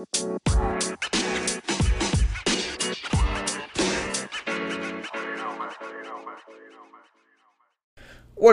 What 0.00 0.40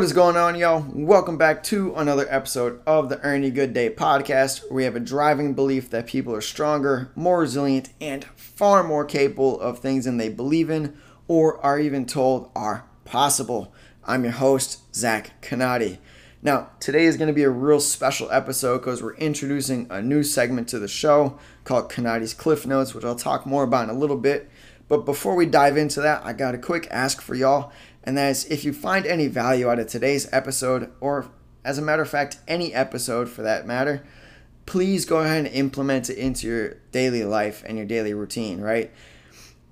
is 0.03 0.11
going 0.11 0.35
on, 0.35 0.57
y'all? 0.57 0.85
Welcome 0.93 1.37
back 1.37 1.63
to 1.63 1.95
another 1.95 2.27
episode 2.29 2.81
of 2.85 3.07
the 3.07 3.21
Ernie 3.21 3.51
Good 3.51 3.73
Day 3.73 3.89
podcast, 3.89 4.69
we 4.69 4.83
have 4.83 4.97
a 4.97 4.99
driving 4.99 5.53
belief 5.53 5.89
that 5.91 6.07
people 6.07 6.35
are 6.35 6.41
stronger, 6.41 7.13
more 7.15 7.39
resilient, 7.39 7.91
and 8.01 8.25
far 8.35 8.83
more 8.83 9.05
capable 9.05 9.57
of 9.61 9.79
things 9.79 10.03
than 10.03 10.17
they 10.17 10.27
believe 10.27 10.69
in 10.69 10.97
or 11.29 11.65
are 11.65 11.79
even 11.79 12.05
told 12.05 12.51
are 12.57 12.89
possible. 13.05 13.73
I'm 14.03 14.25
your 14.25 14.33
host, 14.33 14.93
Zach 14.93 15.41
Conati. 15.41 15.99
Now, 16.47 16.69
today 16.79 17.03
is 17.03 17.17
going 17.17 17.27
to 17.27 17.33
be 17.33 17.43
a 17.43 17.49
real 17.49 17.81
special 17.81 18.31
episode 18.31 18.77
because 18.77 19.03
we're 19.03 19.15
introducing 19.15 19.85
a 19.89 20.01
new 20.01 20.23
segment 20.23 20.69
to 20.69 20.79
the 20.79 20.87
show 20.87 21.37
called 21.65 21.91
Conati's 21.91 22.33
Cliff 22.33 22.65
Notes, 22.65 22.95
which 22.95 23.03
I'll 23.03 23.17
talk 23.17 23.45
more 23.45 23.65
about 23.65 23.83
in 23.83 23.89
a 23.89 23.99
little 23.99 24.15
bit. 24.15 24.49
But 24.87 25.03
before 25.03 25.35
we 25.35 25.45
dive 25.45 25.75
into 25.75 25.99
that, 25.99 26.25
I 26.25 26.31
got 26.31 26.55
a 26.55 26.57
quick 26.57 26.87
ask 26.89 27.19
for 27.19 27.35
y'all 27.35 27.73
and 28.01 28.17
that 28.17 28.29
is 28.29 28.45
if 28.45 28.63
you 28.63 28.71
find 28.71 29.05
any 29.05 29.27
value 29.27 29.69
out 29.69 29.77
of 29.79 29.87
today's 29.87 30.31
episode, 30.31 30.89
or 31.01 31.29
as 31.65 31.77
a 31.77 31.81
matter 31.81 32.03
of 32.03 32.09
fact, 32.09 32.37
any 32.47 32.73
episode 32.73 33.27
for 33.27 33.41
that 33.41 33.67
matter, 33.67 34.05
please 34.65 35.03
go 35.03 35.17
ahead 35.17 35.47
and 35.47 35.53
implement 35.53 36.09
it 36.09 36.17
into 36.17 36.47
your 36.47 36.75
daily 36.93 37.25
life 37.25 37.61
and 37.67 37.75
your 37.75 37.85
daily 37.85 38.13
routine, 38.13 38.61
right? 38.61 38.89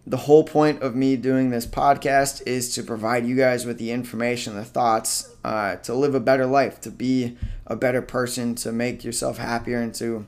The 0.08 0.18
whole 0.18 0.44
point 0.44 0.84
of 0.84 0.96
me 0.96 1.16
doing 1.16 1.50
this 1.50 1.66
podcast 1.66 2.44
is 2.46 2.74
to 2.76 2.84
provide 2.84 3.26
you 3.26 3.36
guys 3.36 3.66
with 3.66 3.80
the 3.80 3.92
information, 3.92 4.56
the 4.56 4.64
thoughts, 4.64 5.36
uh, 5.44 5.78
to 5.78 5.96
live 5.96 6.14
a 6.14 6.20
better 6.20 6.46
life, 6.46 6.80
to 6.82 6.92
be 6.92 7.38
a 7.66 7.76
better 7.76 8.04
person, 8.04 8.54
to 8.56 8.72
make 8.72 9.04
yourself 9.04 9.40
happier, 9.40 9.80
and 9.80 9.96
to 9.96 10.28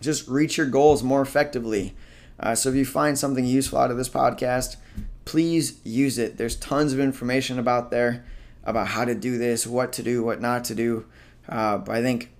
just 0.00 0.26
reach 0.26 0.56
your 0.56 0.66
goals 0.66 1.04
more 1.04 1.22
effectively. 1.22 1.94
Uh, 2.40 2.56
so 2.56 2.70
if 2.70 2.74
you 2.74 2.84
find 2.84 3.16
something 3.16 3.44
useful 3.44 3.78
out 3.78 3.92
of 3.92 3.96
this 3.96 4.08
podcast, 4.08 4.76
please 5.24 5.80
use 5.84 6.18
it. 6.18 6.36
There's 6.36 6.56
tons 6.56 6.92
of 6.92 6.98
information 6.98 7.58
about 7.58 7.90
there 7.90 8.24
about 8.64 8.88
how 8.88 9.04
to 9.04 9.14
do 9.14 9.38
this, 9.38 9.66
what 9.66 9.92
to 9.94 10.02
do, 10.02 10.22
what 10.22 10.40
not 10.40 10.64
to 10.64 10.74
do. 10.74 11.06
Uh, 11.48 11.78
but 11.78 11.94
I 11.94 12.02
think 12.02 12.30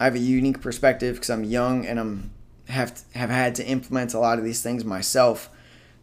I 0.00 0.04
have 0.04 0.14
a 0.14 0.20
unique 0.20 0.60
perspective 0.60 1.14
because 1.14 1.30
I'm 1.30 1.44
young 1.44 1.86
and 1.86 2.00
I'm 2.00 2.30
have 2.68 3.02
have 3.14 3.30
had 3.30 3.54
to 3.56 3.66
implement 3.66 4.14
a 4.14 4.18
lot 4.18 4.38
of 4.38 4.44
these 4.44 4.62
things 4.62 4.84
myself 4.84 5.50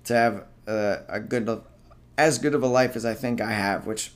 to 0.05 0.13
have 0.13 0.45
a, 0.67 0.99
a 1.07 1.19
good 1.19 1.61
as 2.17 2.37
good 2.37 2.55
of 2.55 2.63
a 2.63 2.67
life 2.67 2.95
as 2.95 3.05
I 3.05 3.13
think 3.13 3.41
I 3.41 3.51
have, 3.51 3.85
which 3.85 4.11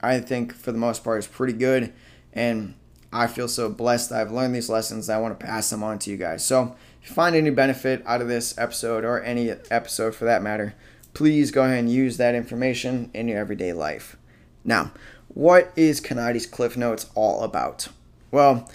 I 0.00 0.20
think 0.20 0.54
for 0.54 0.72
the 0.72 0.78
most 0.78 1.04
part 1.04 1.18
is 1.18 1.26
pretty 1.26 1.52
good. 1.52 1.92
And 2.32 2.74
I 3.12 3.26
feel 3.26 3.48
so 3.48 3.68
blessed 3.68 4.12
I've 4.12 4.30
learned 4.30 4.54
these 4.54 4.68
lessons. 4.68 5.08
I 5.08 5.18
want 5.18 5.38
to 5.38 5.44
pass 5.44 5.70
them 5.70 5.82
on 5.82 5.98
to 6.00 6.10
you 6.10 6.16
guys. 6.16 6.44
So 6.44 6.76
if 7.02 7.08
you 7.08 7.14
find 7.14 7.34
any 7.34 7.50
benefit 7.50 8.02
out 8.06 8.20
of 8.20 8.28
this 8.28 8.56
episode 8.56 9.04
or 9.04 9.22
any 9.22 9.50
episode 9.70 10.14
for 10.14 10.26
that 10.26 10.42
matter, 10.42 10.74
please 11.12 11.50
go 11.50 11.64
ahead 11.64 11.78
and 11.78 11.90
use 11.90 12.18
that 12.18 12.34
information 12.34 13.10
in 13.12 13.26
your 13.28 13.38
everyday 13.38 13.72
life. 13.72 14.16
Now, 14.64 14.92
what 15.28 15.72
is 15.76 16.00
Conati's 16.00 16.46
Cliff 16.46 16.76
Notes 16.76 17.10
all 17.14 17.42
about? 17.42 17.88
Well, 18.30 18.68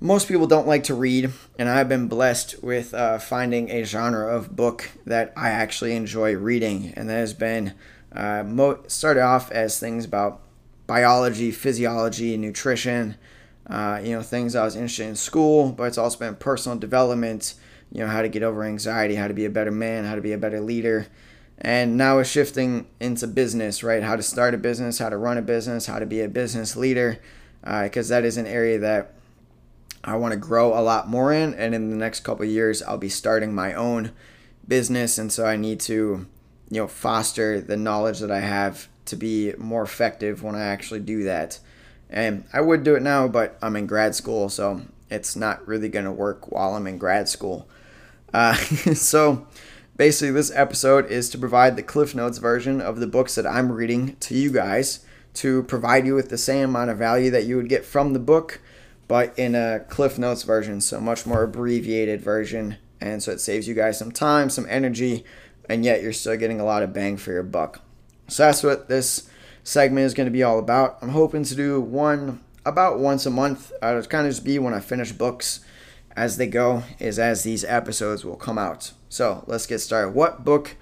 most 0.00 0.28
people 0.28 0.46
don't 0.46 0.66
like 0.66 0.84
to 0.84 0.94
read, 0.94 1.32
and 1.58 1.68
I've 1.68 1.88
been 1.88 2.06
blessed 2.06 2.62
with 2.62 2.92
uh, 2.92 3.18
finding 3.18 3.70
a 3.70 3.84
genre 3.84 4.34
of 4.34 4.54
book 4.54 4.90
that 5.06 5.32
I 5.36 5.48
actually 5.48 5.96
enjoy 5.96 6.36
reading, 6.36 6.92
and 6.96 7.08
that 7.08 7.14
has 7.14 7.32
been 7.32 7.72
uh, 8.12 8.42
mo- 8.46 8.82
started 8.88 9.22
off 9.22 9.50
as 9.50 9.80
things 9.80 10.04
about 10.04 10.42
biology, 10.86 11.50
physiology, 11.50 12.36
nutrition, 12.36 13.16
uh, 13.68 14.00
you 14.02 14.12
know, 14.12 14.22
things 14.22 14.54
I 14.54 14.64
was 14.64 14.76
interested 14.76 15.08
in 15.08 15.16
school, 15.16 15.72
but 15.72 15.84
it's 15.84 15.98
also 15.98 16.18
been 16.18 16.36
personal 16.36 16.78
development, 16.78 17.54
you 17.90 18.00
know, 18.00 18.06
how 18.06 18.22
to 18.22 18.28
get 18.28 18.42
over 18.42 18.64
anxiety, 18.64 19.14
how 19.14 19.28
to 19.28 19.34
be 19.34 19.46
a 19.46 19.50
better 19.50 19.70
man, 19.70 20.04
how 20.04 20.14
to 20.14 20.20
be 20.20 20.32
a 20.32 20.38
better 20.38 20.60
leader. 20.60 21.06
And 21.58 21.96
now 21.96 22.18
it's 22.18 22.28
shifting 22.28 22.86
into 23.00 23.26
business, 23.26 23.82
right? 23.82 24.02
How 24.02 24.14
to 24.14 24.22
start 24.22 24.52
a 24.52 24.58
business, 24.58 24.98
how 24.98 25.08
to 25.08 25.16
run 25.16 25.38
a 25.38 25.42
business, 25.42 25.86
how 25.86 25.98
to 25.98 26.06
be 26.06 26.20
a 26.20 26.28
business 26.28 26.76
leader, 26.76 27.18
because 27.62 28.10
uh, 28.10 28.16
that 28.16 28.24
is 28.24 28.36
an 28.36 28.46
area 28.46 28.78
that 28.78 29.15
I 30.06 30.16
want 30.16 30.32
to 30.32 30.38
grow 30.38 30.78
a 30.78 30.80
lot 30.80 31.08
more 31.08 31.32
in. 31.32 31.52
And 31.54 31.74
in 31.74 31.90
the 31.90 31.96
next 31.96 32.20
couple 32.20 32.44
years, 32.44 32.82
I'll 32.82 32.96
be 32.96 33.08
starting 33.08 33.54
my 33.54 33.74
own 33.74 34.12
business. 34.66 35.18
And 35.18 35.32
so 35.32 35.44
I 35.44 35.56
need 35.56 35.80
to, 35.80 36.26
you 36.70 36.80
know, 36.80 36.86
foster 36.86 37.60
the 37.60 37.76
knowledge 37.76 38.20
that 38.20 38.30
I 38.30 38.40
have 38.40 38.88
to 39.06 39.16
be 39.16 39.52
more 39.58 39.82
effective 39.82 40.42
when 40.42 40.54
I 40.54 40.64
actually 40.64 41.00
do 41.00 41.24
that. 41.24 41.58
And 42.08 42.44
I 42.52 42.60
would 42.60 42.84
do 42.84 42.94
it 42.94 43.02
now, 43.02 43.26
but 43.26 43.58
I'm 43.60 43.76
in 43.76 43.86
grad 43.86 44.14
school, 44.14 44.48
so 44.48 44.82
it's 45.10 45.34
not 45.34 45.66
really 45.66 45.88
going 45.88 46.04
to 46.04 46.12
work 46.12 46.52
while 46.52 46.74
I'm 46.74 46.86
in 46.86 46.98
grad 46.98 47.28
school. 47.28 47.68
Uh, 48.32 48.54
so 48.94 49.46
basically, 49.96 50.32
this 50.32 50.52
episode 50.54 51.10
is 51.10 51.28
to 51.30 51.38
provide 51.38 51.76
the 51.76 51.82
Cliff 51.82 52.14
Notes 52.14 52.38
version 52.38 52.80
of 52.80 53.00
the 53.00 53.06
books 53.08 53.34
that 53.34 53.46
I'm 53.46 53.72
reading 53.72 54.16
to 54.20 54.34
you 54.34 54.52
guys 54.52 55.04
to 55.34 55.64
provide 55.64 56.06
you 56.06 56.14
with 56.14 56.30
the 56.30 56.38
same 56.38 56.70
amount 56.70 56.90
of 56.90 56.98
value 56.98 57.30
that 57.30 57.44
you 57.44 57.56
would 57.56 57.68
get 57.68 57.84
from 57.84 58.12
the 58.12 58.18
book, 58.18 58.60
but 59.08 59.38
in 59.38 59.54
a 59.54 59.80
Cliff 59.88 60.18
Notes 60.18 60.42
version, 60.42 60.80
so 60.80 61.00
much 61.00 61.26
more 61.26 61.42
abbreviated 61.42 62.20
version. 62.20 62.76
And 63.00 63.22
so 63.22 63.32
it 63.32 63.40
saves 63.40 63.68
you 63.68 63.74
guys 63.74 63.98
some 63.98 64.10
time, 64.10 64.50
some 64.50 64.66
energy, 64.68 65.24
and 65.68 65.84
yet 65.84 66.02
you're 66.02 66.12
still 66.12 66.36
getting 66.36 66.60
a 66.60 66.64
lot 66.64 66.82
of 66.82 66.92
bang 66.92 67.16
for 67.16 67.32
your 67.32 67.42
buck. 67.42 67.80
So 68.28 68.44
that's 68.44 68.62
what 68.62 68.88
this 68.88 69.28
segment 69.62 70.06
is 70.06 70.14
going 70.14 70.26
to 70.26 70.32
be 70.32 70.42
all 70.42 70.58
about. 70.58 70.98
I'm 71.02 71.10
hoping 71.10 71.44
to 71.44 71.54
do 71.54 71.80
one 71.80 72.40
about 72.64 72.98
once 72.98 73.26
a 73.26 73.30
month. 73.30 73.72
Uh, 73.82 73.88
it'll 73.88 74.02
kind 74.04 74.26
of 74.26 74.32
just 74.32 74.44
be 74.44 74.58
when 74.58 74.74
I 74.74 74.80
finish 74.80 75.12
books 75.12 75.60
as 76.16 76.38
they 76.38 76.46
go, 76.46 76.82
is 76.98 77.18
as 77.18 77.42
these 77.42 77.64
episodes 77.64 78.24
will 78.24 78.36
come 78.36 78.58
out. 78.58 78.92
So 79.08 79.44
let's 79.46 79.66
get 79.66 79.80
started. 79.80 80.14
What 80.14 80.44
book 80.44 80.76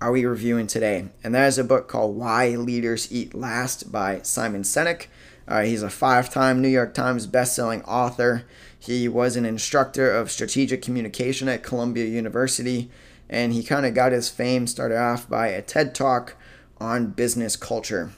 are 0.00 0.10
we 0.10 0.24
reviewing 0.24 0.66
today? 0.66 1.08
And 1.22 1.34
that 1.34 1.46
is 1.46 1.58
a 1.58 1.64
book 1.64 1.86
called 1.86 2.16
Why 2.16 2.48
Leaders 2.56 3.10
Eat 3.12 3.34
Last 3.34 3.92
by 3.92 4.20
Simon 4.22 4.62
Sinek. 4.62 5.06
Uh, 5.48 5.62
he's 5.62 5.82
a 5.82 5.90
five 5.90 6.30
time 6.30 6.60
New 6.60 6.68
York 6.68 6.94
Times 6.94 7.26
bestselling 7.26 7.86
author. 7.86 8.44
He 8.78 9.08
was 9.08 9.36
an 9.36 9.44
instructor 9.44 10.10
of 10.10 10.30
strategic 10.30 10.82
communication 10.82 11.48
at 11.48 11.62
Columbia 11.62 12.06
University, 12.06 12.90
and 13.28 13.52
he 13.52 13.62
kind 13.62 13.84
of 13.84 13.94
got 13.94 14.12
his 14.12 14.30
fame 14.30 14.66
started 14.66 14.98
off 14.98 15.28
by 15.28 15.48
a 15.48 15.62
TED 15.62 15.94
Talk 15.94 16.36
on 16.78 17.08
business 17.08 17.56
culture. 17.56 18.12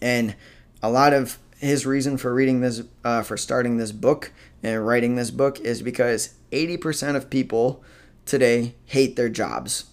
And 0.00 0.36
a 0.82 0.90
lot 0.90 1.12
of 1.12 1.38
his 1.58 1.86
reason 1.86 2.18
for 2.18 2.32
reading 2.32 2.60
this, 2.60 2.82
uh, 3.04 3.22
for 3.22 3.36
starting 3.36 3.78
this 3.78 3.92
book 3.92 4.32
and 4.62 4.86
writing 4.86 5.16
this 5.16 5.30
book 5.30 5.58
is 5.60 5.82
because 5.82 6.34
80% 6.52 7.16
of 7.16 7.30
people 7.30 7.82
today 8.26 8.74
hate 8.86 9.16
their 9.16 9.28
jobs, 9.28 9.84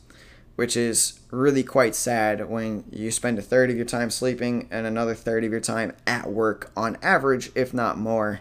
which 0.56 0.78
is 0.78 1.20
really 1.32 1.64
quite 1.64 1.96
sad 1.96 2.50
when 2.50 2.86
you 2.92 3.12
spend 3.12 3.38
a 3.38 3.42
third 3.42 3.70
of 3.70 3.76
your 3.76 3.86
time 3.86 4.10
sleeping 4.10 4.68
and 4.72 4.88
another 4.88 5.14
third 5.14 5.44
of 5.44 5.52
your 5.52 5.60
time 5.60 5.94
at 6.08 6.32
work 6.32 6.72
on 6.78 6.98
average, 7.02 7.52
if 7.56 7.74
not 7.74 7.98
more. 7.98 8.40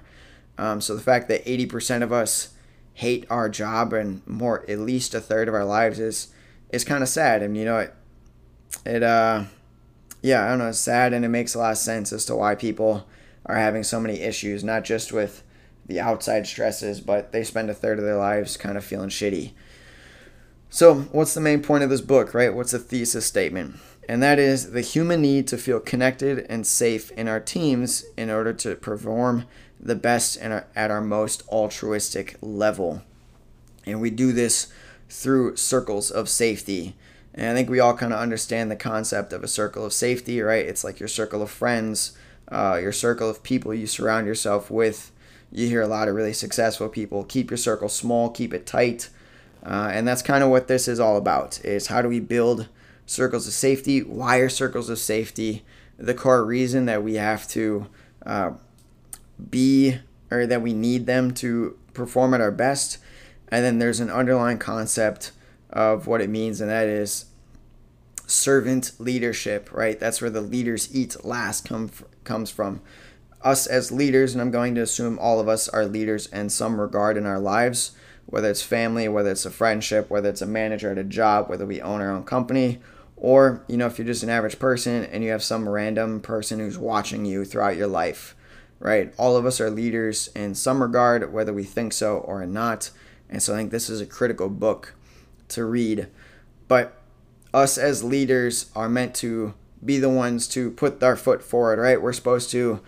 Um, 0.56 0.80
so 0.80 0.94
the 0.94 1.02
fact 1.02 1.28
that 1.28 1.44
80% 1.44 2.02
of 2.02 2.12
us 2.12 2.50
hate 2.94 3.26
our 3.28 3.48
job 3.48 3.92
and 3.92 4.24
more, 4.26 4.64
at 4.68 4.78
least 4.78 5.14
a 5.14 5.20
third 5.20 5.48
of 5.48 5.54
our 5.54 5.64
lives 5.64 5.98
is, 5.98 6.28
is 6.70 6.84
kind 6.84 7.02
of 7.02 7.08
sad. 7.08 7.42
And 7.42 7.56
you 7.56 7.64
know, 7.64 7.78
it, 7.78 7.94
it, 8.86 9.02
uh, 9.02 9.44
yeah, 10.22 10.44
I 10.44 10.48
don't 10.50 10.58
know, 10.58 10.68
it's 10.68 10.78
sad 10.78 11.12
and 11.12 11.24
it 11.24 11.28
makes 11.28 11.54
a 11.54 11.58
lot 11.58 11.72
of 11.72 11.78
sense 11.78 12.12
as 12.12 12.24
to 12.26 12.36
why 12.36 12.54
people 12.54 13.06
are 13.46 13.56
having 13.56 13.82
so 13.82 13.98
many 13.98 14.20
issues, 14.20 14.62
not 14.62 14.84
just 14.84 15.12
with 15.12 15.42
the 15.86 16.00
outside 16.00 16.46
stresses, 16.46 17.00
but 17.00 17.32
they 17.32 17.44
spend 17.44 17.68
a 17.68 17.74
third 17.74 17.98
of 17.98 18.04
their 18.04 18.16
lives 18.16 18.56
kind 18.56 18.78
of 18.78 18.84
feeling 18.84 19.10
shitty. 19.10 19.52
So, 20.74 21.02
what's 21.12 21.34
the 21.34 21.40
main 21.40 21.62
point 21.62 21.84
of 21.84 21.90
this 21.90 22.00
book, 22.00 22.34
right? 22.34 22.52
What's 22.52 22.72
the 22.72 22.80
thesis 22.80 23.24
statement? 23.24 23.76
And 24.08 24.20
that 24.24 24.40
is 24.40 24.72
the 24.72 24.80
human 24.80 25.22
need 25.22 25.46
to 25.46 25.56
feel 25.56 25.78
connected 25.78 26.44
and 26.48 26.66
safe 26.66 27.12
in 27.12 27.28
our 27.28 27.38
teams 27.38 28.04
in 28.16 28.28
order 28.28 28.52
to 28.54 28.74
perform 28.74 29.44
the 29.78 29.94
best 29.94 30.36
our, 30.42 30.66
at 30.74 30.90
our 30.90 31.00
most 31.00 31.44
altruistic 31.48 32.38
level. 32.40 33.02
And 33.86 34.00
we 34.00 34.10
do 34.10 34.32
this 34.32 34.66
through 35.08 35.54
circles 35.54 36.10
of 36.10 36.28
safety. 36.28 36.96
And 37.32 37.46
I 37.46 37.54
think 37.54 37.70
we 37.70 37.78
all 37.78 37.96
kind 37.96 38.12
of 38.12 38.18
understand 38.18 38.68
the 38.68 38.74
concept 38.74 39.32
of 39.32 39.44
a 39.44 39.48
circle 39.48 39.84
of 39.84 39.92
safety, 39.92 40.40
right? 40.40 40.66
It's 40.66 40.82
like 40.82 40.98
your 40.98 41.08
circle 41.08 41.40
of 41.40 41.52
friends, 41.52 42.18
uh, 42.48 42.80
your 42.82 42.90
circle 42.90 43.30
of 43.30 43.44
people 43.44 43.72
you 43.72 43.86
surround 43.86 44.26
yourself 44.26 44.72
with. 44.72 45.12
You 45.52 45.68
hear 45.68 45.82
a 45.82 45.86
lot 45.86 46.08
of 46.08 46.16
really 46.16 46.32
successful 46.32 46.88
people 46.88 47.22
keep 47.22 47.52
your 47.52 47.58
circle 47.58 47.88
small, 47.88 48.28
keep 48.28 48.52
it 48.52 48.66
tight. 48.66 49.08
Uh, 49.64 49.90
and 49.92 50.06
that's 50.06 50.22
kind 50.22 50.44
of 50.44 50.50
what 50.50 50.68
this 50.68 50.86
is 50.86 51.00
all 51.00 51.16
about 51.16 51.64
is 51.64 51.86
how 51.86 52.02
do 52.02 52.08
we 52.08 52.20
build 52.20 52.68
circles 53.06 53.46
of 53.46 53.52
safety 53.52 54.02
why 54.02 54.38
are 54.38 54.48
circles 54.48 54.88
of 54.88 54.98
safety 54.98 55.64
the 55.98 56.14
core 56.14 56.44
reason 56.44 56.86
that 56.86 57.02
we 57.02 57.14
have 57.14 57.46
to 57.48 57.86
uh, 58.26 58.50
be 59.50 59.98
or 60.30 60.46
that 60.46 60.62
we 60.62 60.72
need 60.72 61.06
them 61.06 61.32
to 61.32 61.78
perform 61.92 62.34
at 62.34 62.40
our 62.40 62.50
best 62.50 62.98
and 63.48 63.64
then 63.64 63.78
there's 63.78 64.00
an 64.00 64.10
underlying 64.10 64.58
concept 64.58 65.32
of 65.70 66.06
what 66.06 66.20
it 66.20 66.30
means, 66.30 66.60
and 66.60 66.70
that 66.70 66.88
is 66.88 67.26
servant 68.26 68.92
leadership, 68.98 69.70
right? 69.72 69.98
That's 70.00 70.20
where 70.20 70.30
the 70.30 70.40
leaders 70.40 70.94
eat 70.94 71.24
last 71.24 71.68
come 71.68 71.90
comes 72.24 72.50
from. 72.50 72.80
Us 73.42 73.66
as 73.66 73.92
leaders, 73.92 74.32
and 74.32 74.40
I'm 74.40 74.50
going 74.50 74.74
to 74.76 74.80
assume 74.80 75.18
all 75.18 75.38
of 75.38 75.48
us 75.48 75.68
are 75.68 75.84
leaders 75.84 76.26
in 76.26 76.48
some 76.48 76.80
regard 76.80 77.16
in 77.16 77.26
our 77.26 77.38
lives, 77.38 77.92
whether 78.26 78.50
it's 78.50 78.62
family, 78.62 79.08
whether 79.08 79.30
it's 79.30 79.46
a 79.46 79.50
friendship, 79.50 80.10
whether 80.10 80.28
it's 80.28 80.42
a 80.42 80.46
manager 80.46 80.90
at 80.90 80.98
a 80.98 81.04
job, 81.04 81.48
whether 81.48 81.66
we 81.66 81.80
own 81.80 82.00
our 82.00 82.10
own 82.10 82.24
company, 82.24 82.80
or, 83.16 83.64
you 83.68 83.76
know, 83.76 83.86
if 83.86 83.98
you're 83.98 84.06
just 84.06 84.22
an 84.22 84.30
average 84.30 84.58
person 84.58 85.04
and 85.04 85.22
you 85.22 85.30
have 85.30 85.42
some 85.42 85.68
random 85.68 86.20
person 86.20 86.58
who's 86.58 86.78
watching 86.78 87.24
you 87.24 87.44
throughout 87.44 87.76
your 87.76 87.86
life, 87.86 88.34
right? 88.80 89.14
All 89.16 89.36
of 89.36 89.46
us 89.46 89.60
are 89.60 89.70
leaders 89.70 90.28
in 90.34 90.54
some 90.54 90.82
regard, 90.82 91.32
whether 91.32 91.52
we 91.52 91.64
think 91.64 91.92
so 91.92 92.18
or 92.18 92.44
not. 92.44 92.90
And 93.30 93.42
so 93.42 93.54
I 93.54 93.56
think 93.56 93.70
this 93.70 93.88
is 93.88 94.00
a 94.00 94.06
critical 94.06 94.48
book 94.48 94.94
to 95.48 95.64
read. 95.64 96.08
But 96.68 97.00
us 97.52 97.78
as 97.78 98.02
leaders 98.02 98.70
are 98.74 98.88
meant 98.88 99.14
to 99.16 99.54
be 99.84 99.98
the 99.98 100.10
ones 100.10 100.48
to 100.48 100.70
put 100.72 101.02
our 101.02 101.16
foot 101.16 101.42
forward, 101.42 101.78
right? 101.78 102.02
We're 102.02 102.12
supposed 102.12 102.50
to 102.50 102.80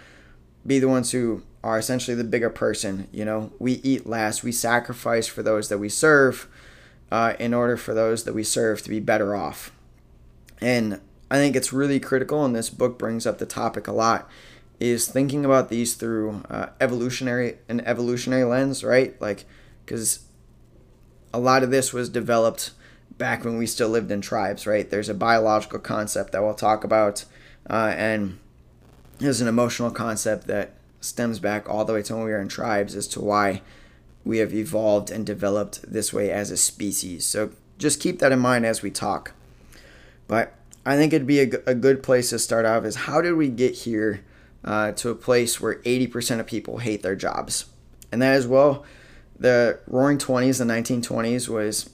be 0.66 0.78
the 0.78 0.88
ones 0.88 1.12
who 1.12 1.44
are 1.66 1.78
essentially 1.78 2.14
the 2.14 2.22
bigger 2.22 2.48
person. 2.48 3.08
You 3.10 3.24
know, 3.24 3.50
we 3.58 3.72
eat 3.82 4.06
last, 4.06 4.44
we 4.44 4.52
sacrifice 4.52 5.26
for 5.26 5.42
those 5.42 5.68
that 5.68 5.78
we 5.78 5.88
serve 5.88 6.46
uh, 7.10 7.34
in 7.40 7.52
order 7.52 7.76
for 7.76 7.92
those 7.92 8.22
that 8.22 8.34
we 8.34 8.44
serve 8.44 8.82
to 8.82 8.88
be 8.88 9.00
better 9.00 9.34
off. 9.34 9.72
And 10.60 11.00
I 11.28 11.38
think 11.38 11.56
it's 11.56 11.72
really 11.72 11.98
critical, 11.98 12.44
and 12.44 12.54
this 12.54 12.70
book 12.70 13.00
brings 13.00 13.26
up 13.26 13.38
the 13.38 13.46
topic 13.46 13.88
a 13.88 13.92
lot, 13.92 14.30
is 14.78 15.08
thinking 15.08 15.44
about 15.44 15.68
these 15.68 15.94
through 15.94 16.44
uh, 16.48 16.68
evolutionary 16.80 17.58
an 17.68 17.80
evolutionary 17.80 18.44
lens, 18.44 18.84
right? 18.84 19.20
Like, 19.20 19.44
because 19.84 20.20
a 21.34 21.40
lot 21.40 21.64
of 21.64 21.72
this 21.72 21.92
was 21.92 22.08
developed 22.08 22.70
back 23.18 23.44
when 23.44 23.58
we 23.58 23.66
still 23.66 23.88
lived 23.88 24.12
in 24.12 24.20
tribes, 24.20 24.68
right? 24.68 24.88
There's 24.88 25.08
a 25.08 25.14
biological 25.14 25.80
concept 25.80 26.30
that 26.30 26.42
we'll 26.42 26.54
talk 26.54 26.84
about, 26.84 27.24
uh, 27.68 27.92
and 27.96 28.38
there's 29.18 29.40
an 29.40 29.48
emotional 29.48 29.90
concept 29.90 30.46
that 30.46 30.76
stems 31.00 31.38
back 31.38 31.68
all 31.68 31.84
the 31.84 31.92
way 31.92 32.02
to 32.02 32.14
when 32.14 32.24
we 32.24 32.30
were 32.30 32.40
in 32.40 32.48
tribes 32.48 32.94
as 32.94 33.06
to 33.08 33.20
why 33.20 33.62
we 34.24 34.38
have 34.38 34.52
evolved 34.52 35.10
and 35.10 35.24
developed 35.24 35.80
this 35.90 36.12
way 36.12 36.30
as 36.30 36.50
a 36.50 36.56
species. 36.56 37.24
So 37.24 37.50
just 37.78 38.00
keep 38.00 38.18
that 38.18 38.32
in 38.32 38.40
mind 38.40 38.66
as 38.66 38.82
we 38.82 38.90
talk. 38.90 39.32
But 40.26 40.54
I 40.84 40.96
think 40.96 41.12
it'd 41.12 41.26
be 41.26 41.40
a, 41.40 41.50
a 41.66 41.74
good 41.74 42.02
place 42.02 42.30
to 42.30 42.38
start 42.38 42.66
off 42.66 42.84
is 42.84 42.96
how 42.96 43.20
did 43.20 43.34
we 43.34 43.48
get 43.48 43.74
here 43.74 44.24
uh, 44.64 44.92
to 44.92 45.10
a 45.10 45.14
place 45.14 45.60
where 45.60 45.76
80% 45.76 46.40
of 46.40 46.46
people 46.46 46.78
hate 46.78 47.02
their 47.02 47.16
jobs? 47.16 47.66
And 48.10 48.20
that 48.22 48.32
as 48.32 48.46
well, 48.46 48.84
the 49.38 49.78
roaring 49.86 50.18
20s, 50.18 50.58
the 50.58 50.64
1920s 50.64 51.48
was 51.48 51.90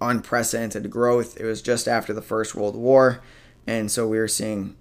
unprecedented 0.00 0.90
growth. 0.90 1.38
It 1.38 1.44
was 1.44 1.62
just 1.62 1.88
after 1.88 2.12
the 2.12 2.22
First 2.22 2.54
World 2.54 2.76
War. 2.76 3.22
And 3.66 3.90
so 3.90 4.06
we 4.06 4.18
were 4.18 4.28
seeing 4.28 4.76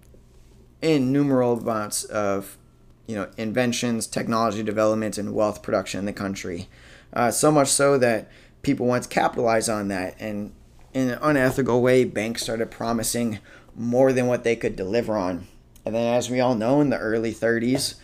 innumerable 0.81 1.59
amounts 1.59 2.03
of 2.05 2.57
you 3.07 3.15
know 3.15 3.29
inventions, 3.37 4.07
technology 4.07 4.63
development, 4.63 5.17
and 5.17 5.33
wealth 5.33 5.61
production 5.61 5.99
in 5.99 6.05
the 6.05 6.13
country. 6.13 6.67
Uh, 7.13 7.31
so 7.31 7.51
much 7.51 7.69
so 7.69 7.97
that 7.97 8.29
people 8.61 8.85
want 8.85 9.03
to 9.03 9.09
capitalize 9.09 9.69
on 9.69 9.87
that. 9.87 10.15
And 10.19 10.53
in 10.93 11.09
an 11.11 11.19
unethical 11.21 11.81
way, 11.81 12.03
banks 12.03 12.43
started 12.43 12.71
promising 12.71 13.39
more 13.75 14.11
than 14.11 14.27
what 14.27 14.43
they 14.43 14.55
could 14.55 14.75
deliver 14.75 15.17
on. 15.17 15.47
And 15.85 15.93
then, 15.93 16.13
as 16.13 16.29
we 16.29 16.39
all 16.39 16.55
know, 16.55 16.81
in 16.81 16.89
the 16.89 16.97
early 16.97 17.33
30s, 17.33 17.95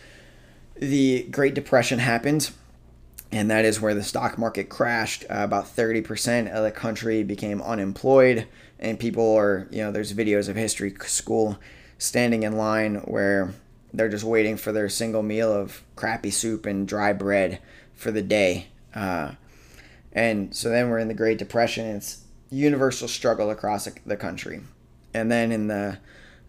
the 0.76 1.24
Great 1.24 1.54
Depression 1.54 1.98
happened 1.98 2.52
and 3.32 3.50
that 3.50 3.64
is 3.64 3.80
where 3.80 3.94
the 3.94 4.02
stock 4.02 4.36
market 4.38 4.68
crashed. 4.68 5.24
Uh, 5.24 5.40
about 5.42 5.64
30% 5.64 6.52
of 6.52 6.62
the 6.62 6.70
country 6.70 7.22
became 7.22 7.62
unemployed, 7.62 8.46
and 8.78 9.00
people 9.00 9.34
are, 9.34 9.66
you 9.70 9.82
know, 9.82 9.90
there's 9.90 10.12
videos 10.12 10.48
of 10.48 10.56
history 10.56 10.94
school 11.00 11.58
standing 11.96 12.42
in 12.42 12.56
line 12.56 12.96
where 12.96 13.54
they're 13.92 14.08
just 14.08 14.24
waiting 14.24 14.56
for 14.56 14.72
their 14.72 14.88
single 14.88 15.22
meal 15.22 15.52
of 15.52 15.82
crappy 15.96 16.30
soup 16.30 16.66
and 16.66 16.88
dry 16.88 17.12
bread 17.12 17.60
for 17.94 18.10
the 18.10 18.22
day. 18.22 18.68
Uh, 18.94 19.32
and 20.12 20.54
so 20.54 20.68
then 20.68 20.90
we're 20.90 20.98
in 20.98 21.08
the 21.08 21.14
Great 21.14 21.38
Depression. 21.38 21.86
It's 21.86 22.24
universal 22.50 23.08
struggle 23.08 23.50
across 23.50 23.88
the 24.06 24.16
country. 24.16 24.60
And 25.14 25.30
then 25.30 25.52
in 25.52 25.68
the 25.68 25.98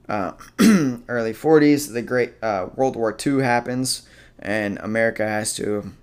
uh, 0.08 0.34
early 1.08 1.34
40s, 1.34 1.94
the 1.94 2.02
Great 2.02 2.34
uh, 2.42 2.68
World 2.76 2.96
War 2.96 3.16
II 3.26 3.42
happens, 3.42 4.08
and 4.40 4.78
America 4.80 5.26
has 5.26 5.54
to 5.56 5.94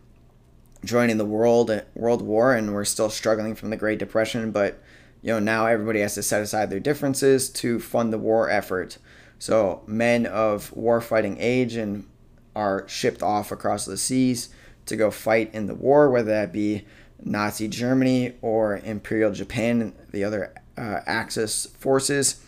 join 0.85 1.11
in 1.11 1.19
the 1.19 1.25
world 1.25 1.71
world 1.95 2.23
war 2.23 2.55
and 2.55 2.73
we're 2.73 2.85
still 2.85 3.11
struggling 3.11 3.55
from 3.55 3.71
the 3.71 3.77
great 3.77 3.99
depression 3.99 4.51
but 4.51 4.83
you 5.23 5.31
know 5.31 5.39
now 5.39 5.67
everybody 5.67 6.01
has 6.01 6.15
to 6.15 6.23
set 6.23 6.41
aside 6.41 6.71
their 6.71 6.81
differences 6.81 7.51
to 7.51 7.79
fund 7.79 8.13
the 8.13 8.19
war 8.19 8.49
effort 8.49 8.97
so 9.41 9.83
men 9.87 10.25
of 10.25 10.71
warfighting 10.71 11.37
age 11.41 11.75
and 11.75 12.07
are 12.55 12.87
shipped 12.87 13.23
off 13.23 13.51
across 13.51 13.85
the 13.85 13.97
seas 13.97 14.51
to 14.87 14.95
go 14.95 15.11
fight 15.11 15.53
in 15.53 15.67
the 15.67 15.75
war 15.75 16.09
whether 16.09 16.31
that 16.31 16.53
be 16.53 16.85
nazi 17.23 17.67
germany 17.67 18.33
or 18.41 18.77
imperial 18.85 19.33
japan 19.33 19.93
the 20.13 20.23
other 20.23 20.55
uh, 20.79 21.01
axis 21.07 21.67
forces 21.79 22.41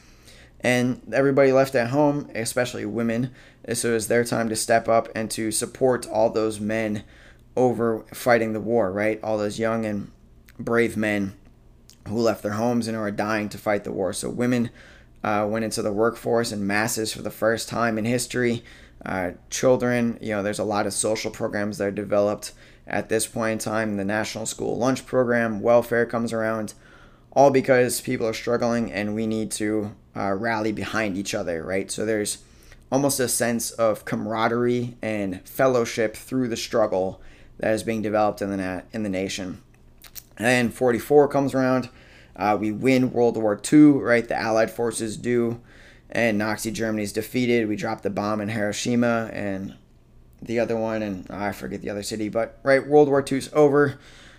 and 0.60 1.02
everybody 1.12 1.50
left 1.50 1.74
at 1.74 1.88
home 1.88 2.30
especially 2.36 2.86
women 2.86 3.32
so 3.74 3.90
it 3.90 3.94
was 3.94 4.08
their 4.08 4.24
time 4.24 4.48
to 4.48 4.56
step 4.56 4.88
up 4.88 5.08
and 5.14 5.30
to 5.32 5.50
support 5.50 6.06
all 6.08 6.30
those 6.30 6.58
men 6.58 7.04
over 7.56 8.00
fighting 8.12 8.52
the 8.52 8.60
war, 8.60 8.90
right? 8.90 9.22
All 9.22 9.38
those 9.38 9.58
young 9.58 9.84
and 9.84 10.10
brave 10.58 10.96
men 10.96 11.34
who 12.08 12.18
left 12.18 12.42
their 12.42 12.52
homes 12.52 12.88
and 12.88 12.96
are 12.96 13.10
dying 13.10 13.48
to 13.50 13.58
fight 13.58 13.84
the 13.84 13.92
war. 13.92 14.12
So 14.12 14.30
women 14.30 14.70
uh, 15.24 15.46
went 15.48 15.64
into 15.64 15.82
the 15.82 15.92
workforce 15.92 16.52
in 16.52 16.66
masses 16.66 17.12
for 17.12 17.22
the 17.22 17.30
first 17.30 17.68
time 17.68 17.98
in 17.98 18.04
history. 18.04 18.64
Uh, 19.04 19.32
children, 19.50 20.18
you 20.20 20.30
know, 20.30 20.42
there's 20.42 20.58
a 20.58 20.64
lot 20.64 20.86
of 20.86 20.92
social 20.92 21.30
programs 21.30 21.78
that 21.78 21.88
are 21.88 21.90
developed 21.90 22.52
at 22.86 23.08
this 23.08 23.26
point 23.26 23.52
in 23.52 23.58
time. 23.58 23.96
The 23.96 24.04
National 24.04 24.46
School 24.46 24.76
Lunch 24.78 25.06
Program, 25.06 25.60
welfare 25.60 26.06
comes 26.06 26.32
around, 26.32 26.74
all 27.32 27.50
because 27.50 28.00
people 28.00 28.26
are 28.26 28.34
struggling 28.34 28.92
and 28.92 29.14
we 29.14 29.26
need 29.26 29.50
to 29.52 29.94
uh, 30.16 30.32
rally 30.32 30.72
behind 30.72 31.16
each 31.16 31.34
other, 31.34 31.62
right? 31.64 31.90
So 31.90 32.04
there's 32.04 32.38
almost 32.90 33.18
a 33.18 33.28
sense 33.28 33.70
of 33.70 34.04
camaraderie 34.04 34.96
and 35.00 35.40
fellowship 35.48 36.14
through 36.14 36.48
the 36.48 36.56
struggle 36.56 37.20
that 37.58 37.72
is 37.72 37.82
being 37.82 38.02
developed 38.02 38.42
in 38.42 38.50
the 38.50 38.56
na- 38.56 38.82
in 38.92 39.02
the 39.02 39.08
nation. 39.08 39.62
And 40.36 40.74
44 40.74 41.28
comes 41.28 41.54
around. 41.54 41.88
Uh, 42.36 42.56
we 42.58 42.72
win 42.72 43.12
World 43.12 43.36
War 43.36 43.60
II, 43.72 43.92
right? 43.92 44.26
The 44.26 44.38
Allied 44.38 44.70
forces 44.70 45.16
do, 45.16 45.60
and 46.10 46.38
Nazi 46.38 46.70
Germany 46.70 47.02
is 47.02 47.12
defeated. 47.12 47.68
We 47.68 47.76
drop 47.76 48.02
the 48.02 48.10
bomb 48.10 48.40
in 48.40 48.48
Hiroshima 48.48 49.30
and 49.32 49.74
the 50.40 50.58
other 50.58 50.76
one, 50.76 51.02
and 51.02 51.26
oh, 51.30 51.38
I 51.38 51.52
forget 51.52 51.82
the 51.82 51.90
other 51.90 52.02
city, 52.02 52.28
but 52.28 52.58
right, 52.62 52.86
World 52.86 53.08
War 53.08 53.24
II 53.26 53.38
is 53.38 53.50
over. 53.52 53.98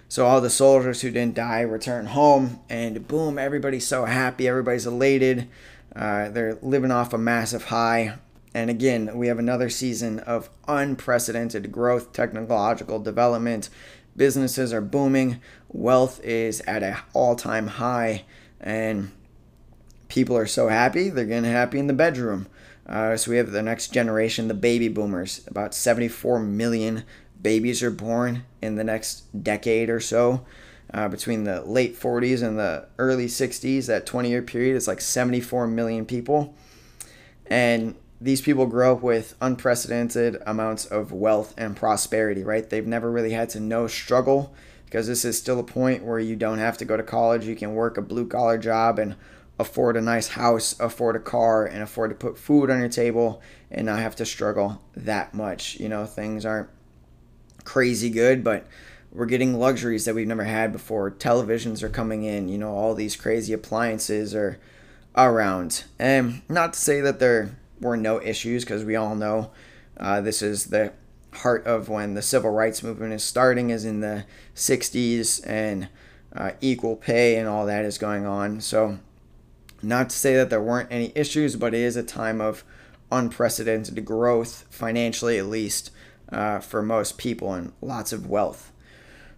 So 0.10 0.26
all 0.26 0.42
the 0.42 0.50
soldiers 0.50 1.02
who 1.02 1.10
didn't 1.10 1.36
die 1.36 1.62
return 1.62 2.08
home, 2.08 2.60
and 2.70 3.08
boom, 3.08 3.40
everybody's 3.40 3.88
so 3.88 4.06
happy, 4.06 4.48
everybody's 4.48 4.86
elated. 4.86 5.48
Uh, 5.96 6.30
they're 6.30 6.58
living 6.62 6.92
off 6.92 7.14
a 7.14 7.18
massive 7.18 7.66
high. 7.66 8.16
And 8.54 8.70
again, 8.70 9.18
we 9.18 9.28
have 9.28 9.40
another 9.40 9.70
season 9.70 10.20
of 10.20 10.50
unprecedented 10.68 11.72
growth, 11.72 12.14
technological 12.14 13.00
development. 13.00 13.70
Businesses 14.16 14.72
are 14.74 14.82
booming, 14.82 15.42
wealth 15.70 16.22
is 16.24 16.62
at 16.62 16.84
an 16.84 16.98
all-time 17.14 17.68
high, 17.68 18.26
and 18.60 19.12
people 20.08 20.38
are 20.38 20.46
so 20.46 20.68
happy 20.70 21.10
they're 21.10 21.26
getting 21.26 21.50
happy 21.50 21.80
in 21.80 21.88
the 21.88 21.94
bedroom. 21.94 22.48
Uh, 22.86 23.16
so 23.16 23.32
we 23.32 23.38
have 23.38 23.52
the 23.52 23.64
next 23.64 23.94
generation, 23.94 24.48
the 24.48 24.54
baby 24.54 24.88
boomers. 24.88 25.46
About 25.48 25.74
74 25.74 26.40
million 26.40 27.04
babies 27.42 27.82
are 27.82 27.92
born 27.92 28.44
in 28.62 28.76
the 28.76 28.84
next 28.84 29.44
decade 29.44 29.90
or 29.90 30.00
so. 30.00 30.46
Uh, 30.94 31.08
between 31.08 31.44
the 31.44 31.62
late 31.62 32.00
40s 32.00 32.44
and 32.44 32.60
the 32.60 32.88
early 33.00 33.26
60s, 33.26 33.88
that 33.88 34.06
20 34.06 34.30
year 34.30 34.42
period, 34.42 34.76
it's 34.76 34.88
like 34.88 35.02
74 35.02 35.66
million 35.68 36.06
people. 36.06 36.54
And 37.48 37.96
these 38.24 38.42
people 38.42 38.66
grow 38.66 38.94
up 38.94 39.04
with 39.04 39.36
unprecedented 39.42 40.42
amounts 40.46 40.86
of 40.86 41.12
wealth 41.12 41.54
and 41.58 41.76
prosperity, 41.76 42.42
right? 42.42 42.70
They've 42.70 42.88
never 42.88 43.12
really 43.12 43.34
had 43.34 43.50
to 43.50 43.60
know 43.60 43.86
struggle 43.88 44.56
because 44.86 45.08
this 45.08 45.26
is 45.26 45.38
still 45.38 45.60
a 45.60 45.64
point 45.64 46.06
where 46.06 46.20
you 46.20 46.38
don't 46.38 46.60
have 46.60 46.78
to 46.78 46.86
go 46.86 46.96
to 46.96 47.04
college. 47.04 47.46
You 47.46 47.58
can 47.58 47.76
work 47.76 47.98
a 47.98 48.02
blue 48.02 48.26
collar 48.26 48.58
job 48.58 48.98
and 48.98 49.18
afford 49.60 49.98
a 49.98 50.02
nice 50.02 50.30
house, 50.30 50.80
afford 50.80 51.18
a 51.18 51.20
car, 51.20 51.66
and 51.66 51.84
afford 51.84 52.12
to 52.12 52.16
put 52.16 52.38
food 52.38 52.70
on 52.70 52.80
your 52.80 52.88
table 52.88 53.42
and 53.70 53.88
not 53.88 54.00
have 54.00 54.16
to 54.16 54.26
struggle 54.26 54.82
that 54.96 55.34
much. 55.34 55.78
You 55.82 55.90
know, 55.90 56.06
things 56.06 56.46
aren't 56.46 56.70
crazy 57.66 58.10
good, 58.10 58.42
but 58.42 58.66
we're 59.12 59.26
getting 59.26 59.60
luxuries 59.60 60.06
that 60.06 60.16
we've 60.16 60.26
never 60.26 60.46
had 60.46 60.72
before. 60.72 61.12
Televisions 61.12 61.84
are 61.84 61.90
coming 61.90 62.24
in, 62.24 62.48
you 62.48 62.58
know, 62.58 62.72
all 62.72 62.96
these 62.96 63.18
crazy 63.18 63.52
appliances 63.52 64.34
are 64.34 64.60
around. 65.14 65.84
And 66.00 66.42
not 66.48 66.72
to 66.74 66.80
say 66.80 67.02
that 67.02 67.20
they're 67.20 67.58
were 67.84 67.98
no 67.98 68.22
issues 68.22 68.64
because 68.64 68.84
we 68.84 68.96
all 68.96 69.16
know 69.16 69.52
uh, 69.98 70.22
this 70.22 70.42
is 70.42 70.66
the 70.66 70.94
heart 71.34 71.66
of 71.66 71.90
when 71.90 72.14
the 72.14 72.22
civil 72.22 72.52
rights 72.52 72.84
movement 72.84 73.14
is 73.14 73.24
starting 73.24 73.70
is 73.70 73.86
in 73.86 74.00
the 74.02 74.26
60s 74.56 75.42
and 75.48 75.90
uh, 76.36 76.52
equal 76.62 76.96
pay 76.96 77.36
and 77.36 77.48
all 77.48 77.66
that 77.66 77.86
is 77.86 77.98
going 77.98 78.26
on 78.26 78.62
so 78.62 79.00
not 79.82 80.10
to 80.10 80.16
say 80.16 80.36
that 80.36 80.50
there 80.50 80.62
weren't 80.62 80.92
any 80.92 81.12
issues 81.16 81.56
but 81.56 81.74
it 81.74 81.82
is 81.82 81.96
a 81.96 82.04
time 82.04 82.40
of 82.42 82.64
unprecedented 83.12 84.04
growth 84.06 84.66
financially 84.70 85.38
at 85.38 85.46
least 85.46 85.92
uh, 86.32 86.60
for 86.60 86.82
most 86.82 87.18
people 87.18 87.54
and 87.54 87.72
lots 87.82 88.12
of 88.14 88.28
wealth 88.28 88.72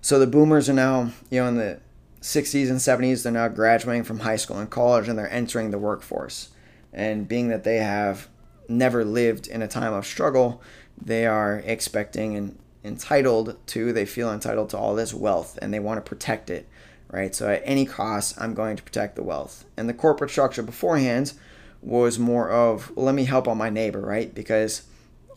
So 0.01 0.19
the 0.19 0.27
boomers 0.27 0.69
are 0.69 0.73
now, 0.73 1.11
you 1.31 1.41
know, 1.41 1.47
in 1.47 1.55
the 1.57 1.79
60s 2.21 2.69
and 2.69 2.79
70s, 2.79 3.23
they're 3.23 3.31
now 3.31 3.47
graduating 3.47 4.03
from 4.03 4.19
high 4.19 4.35
school 4.35 4.57
and 4.59 4.69
college 4.69 5.07
and 5.07 5.17
they're 5.17 5.31
entering 5.31 5.71
the 5.71 5.79
workforce. 5.79 6.49
And 6.93 7.27
being 7.27 7.49
that 7.49 7.63
they 7.63 7.77
have 7.77 8.29
never 8.69 9.03
lived 9.03 9.48
in 9.48 9.62
a 9.62 9.67
time 9.67 9.93
of 9.93 10.05
struggle, 10.05 10.62
they 11.01 11.25
are 11.25 11.62
expecting 11.65 12.36
and 12.36 12.57
entitled 12.84 13.57
to, 13.67 13.91
they 13.91 14.05
feel 14.05 14.31
entitled 14.31 14.69
to 14.69 14.77
all 14.77 14.95
this 14.95 15.13
wealth 15.13 15.57
and 15.62 15.74
they 15.74 15.79
want 15.79 15.98
to 15.98 16.07
protect 16.10 16.50
it, 16.50 16.67
right? 17.10 17.34
So 17.34 17.50
at 17.50 17.62
any 17.65 17.86
cost, 17.86 18.39
I'm 18.39 18.53
going 18.53 18.77
to 18.77 18.84
protect 18.84 19.15
the 19.15 19.24
wealth. 19.24 19.65
And 19.75 19.89
the 19.89 19.93
corporate 19.93 20.31
structure 20.31 20.63
beforehand 20.63 21.34
was 21.81 22.19
more 22.19 22.50
of, 22.50 22.95
well, 22.95 23.07
let 23.07 23.15
me 23.15 23.25
help 23.25 23.48
on 23.48 23.57
my 23.57 23.69
neighbor, 23.69 24.01
right? 24.01 24.34
Because 24.34 24.84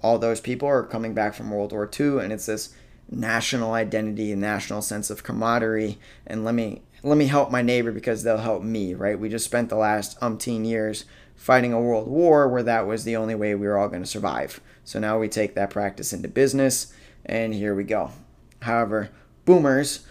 all 0.02 0.18
those 0.18 0.40
people 0.40 0.68
are 0.68 0.82
coming 0.82 1.14
back 1.14 1.34
from 1.34 1.50
World 1.50 1.72
War 1.72 1.90
II 1.98 2.18
and 2.18 2.32
it's 2.32 2.46
this 2.46 2.74
national 3.10 3.72
identity, 3.72 4.32
and 4.32 4.40
national 4.40 4.82
sense 4.82 5.10
of 5.10 5.22
camaraderie, 5.22 5.98
and 6.26 6.44
let 6.44 6.54
me 6.54 6.82
let 7.02 7.16
me 7.16 7.26
help 7.26 7.50
my 7.50 7.62
neighbor 7.62 7.92
because 7.92 8.22
they'll 8.22 8.38
help 8.38 8.62
me, 8.62 8.92
right? 8.92 9.18
We 9.18 9.28
just 9.28 9.44
spent 9.44 9.68
the 9.68 9.76
last 9.76 10.18
umpteen 10.20 10.66
years 10.66 11.04
fighting 11.38 11.72
a 11.72 11.80
world 11.80 12.08
war 12.08 12.48
where 12.48 12.64
that 12.64 12.86
was 12.86 13.04
the 13.04 13.16
only 13.16 13.34
way 13.34 13.54
we 13.54 13.66
were 13.66 13.78
all 13.78 13.88
going 13.88 14.02
to 14.02 14.08
survive. 14.08 14.60
So 14.84 14.98
now 14.98 15.18
we 15.18 15.28
take 15.28 15.54
that 15.54 15.70
practice 15.70 16.12
into 16.12 16.28
business, 16.28 16.92
and 17.24 17.54
here 17.54 17.74
we 17.74 17.84
go. 17.84 18.10
However, 18.60 19.10
boomers 19.44 20.04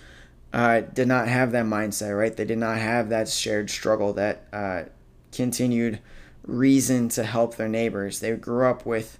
uh, 0.54 0.82
did 0.82 1.08
not 1.08 1.28
have 1.28 1.52
that 1.52 1.66
mindset, 1.66 2.18
right? 2.18 2.36
They 2.36 2.46
did 2.46 2.58
not 2.58 2.78
have 2.78 3.10
that 3.10 3.28
shared 3.28 3.70
struggle, 3.70 4.14
that 4.14 4.48
uh, 4.54 4.84
continued 5.32 6.00
reason 6.44 7.10
to 7.10 7.24
help 7.24 7.58
their 7.58 7.68
neighbors. 7.68 8.22
They 8.22 8.32
grew 8.32 8.66
up 8.66 8.86
with 8.86 9.20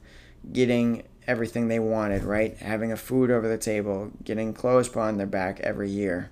getting 0.52 1.04
everything 1.28 1.68
they 1.68 1.80
wanted, 1.80 2.24
right? 2.24 2.56
Having 2.58 2.94
a 2.94 2.98
food 2.98 3.30
over 3.30 3.50
the 3.50 3.58
table, 3.58 4.12
getting 4.24 4.54
clothes 4.54 4.88
put 4.88 5.02
on 5.02 5.18
their 5.18 5.28
back 5.28 5.60
every 5.60 5.90
year. 5.90 6.30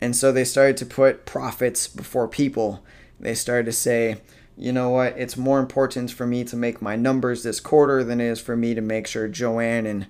And 0.00 0.16
so 0.16 0.32
they 0.32 0.44
started 0.44 0.78
to 0.78 0.86
put 0.86 1.26
profits 1.26 1.86
before 1.86 2.28
people. 2.28 2.82
They 3.20 3.34
started 3.34 3.66
to 3.66 3.72
say, 3.72 4.22
you 4.58 4.72
know 4.72 4.90
what, 4.90 5.16
it's 5.16 5.36
more 5.36 5.60
important 5.60 6.10
for 6.10 6.26
me 6.26 6.42
to 6.42 6.56
make 6.56 6.82
my 6.82 6.96
numbers 6.96 7.44
this 7.44 7.60
quarter 7.60 8.02
than 8.02 8.20
it 8.20 8.26
is 8.26 8.40
for 8.40 8.56
me 8.56 8.74
to 8.74 8.80
make 8.80 9.06
sure 9.06 9.28
Joanne 9.28 9.86
and 9.86 10.06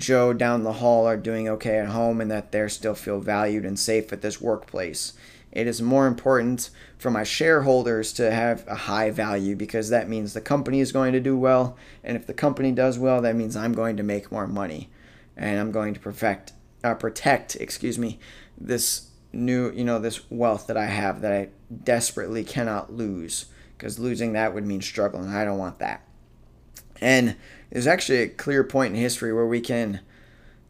Joe 0.00 0.32
down 0.32 0.64
the 0.64 0.74
hall 0.74 1.06
are 1.06 1.18
doing 1.18 1.48
okay 1.50 1.78
at 1.78 1.88
home 1.88 2.22
and 2.22 2.30
that 2.30 2.50
they 2.50 2.66
still 2.68 2.94
feel 2.94 3.20
valued 3.20 3.66
and 3.66 3.78
safe 3.78 4.10
at 4.10 4.22
this 4.22 4.40
workplace. 4.40 5.12
It 5.52 5.66
is 5.66 5.82
more 5.82 6.06
important 6.06 6.70
for 6.96 7.10
my 7.10 7.24
shareholders 7.24 8.14
to 8.14 8.30
have 8.30 8.66
a 8.66 8.74
high 8.74 9.10
value 9.10 9.54
because 9.54 9.90
that 9.90 10.08
means 10.08 10.32
the 10.32 10.40
company 10.40 10.80
is 10.80 10.90
going 10.90 11.12
to 11.12 11.20
do 11.20 11.36
well. 11.36 11.76
And 12.02 12.16
if 12.16 12.26
the 12.26 12.32
company 12.32 12.72
does 12.72 12.98
well, 12.98 13.20
that 13.20 13.36
means 13.36 13.54
I'm 13.54 13.74
going 13.74 13.98
to 13.98 14.02
make 14.02 14.32
more 14.32 14.46
money 14.46 14.88
and 15.36 15.60
I'm 15.60 15.72
going 15.72 15.92
to 15.92 16.00
perfect, 16.00 16.54
uh, 16.82 16.94
protect, 16.94 17.54
excuse 17.56 17.98
me, 17.98 18.18
this 18.56 19.10
new, 19.30 19.70
you 19.72 19.84
know, 19.84 19.98
this 19.98 20.28
wealth 20.30 20.68
that 20.68 20.78
I 20.78 20.86
have 20.86 21.20
that 21.20 21.32
I 21.32 21.48
desperately 21.84 22.44
cannot 22.44 22.90
lose 22.90 23.46
because 23.76 23.98
losing 23.98 24.32
that 24.32 24.54
would 24.54 24.66
mean 24.66 24.80
struggling. 24.80 25.28
I 25.28 25.44
don't 25.44 25.58
want 25.58 25.78
that. 25.78 26.02
And 27.00 27.36
there's 27.70 27.86
actually 27.86 28.18
a 28.18 28.28
clear 28.28 28.64
point 28.64 28.94
in 28.94 29.00
history 29.00 29.32
where 29.32 29.46
we 29.46 29.60
can 29.60 30.00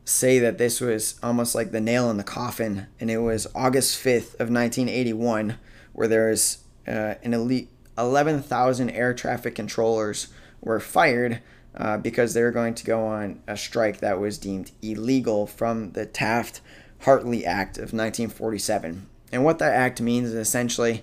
say 0.05 0.39
that 0.39 0.59
this 0.59 0.81
was 0.81 1.19
almost 1.23 1.55
like 1.55 1.71
the 1.71 1.81
nail 1.81 2.11
in 2.11 2.17
the 2.17 2.25
coffin, 2.25 2.87
and 3.01 3.11
it 3.11 3.19
was 3.19 3.47
August 3.55 4.03
5th 4.03 4.35
of 4.35 4.51
1981, 4.51 5.59
where 5.93 6.09
there 6.09 6.29
was 6.29 6.59
uh, 6.87 7.15
an 7.23 7.35
elite 7.35 7.71
11,000 7.97 8.91
air 8.91 9.15
traffic 9.15 9.55
controllers 9.55 10.29
were 10.61 10.81
fired 10.81 11.41
uh, 11.77 11.97
because 11.97 12.35
they 12.35 12.43
were 12.43 12.51
going 12.51 12.75
to 12.75 12.85
go 12.85 13.07
on 13.07 13.41
a 13.47 13.57
strike 13.57 13.99
that 13.99 14.19
was 14.19 14.39
deemed 14.39 14.73
illegal 14.83 15.47
from 15.47 15.93
the 15.93 16.07
Taft 16.07 16.61
Hartley 17.01 17.45
Act 17.45 17.77
of 17.77 17.93
1947. 17.93 19.07
And 19.33 19.45
what 19.45 19.59
that 19.59 19.75
act 19.75 20.01
means 20.01 20.29
is 20.29 20.35
essentially 20.35 21.03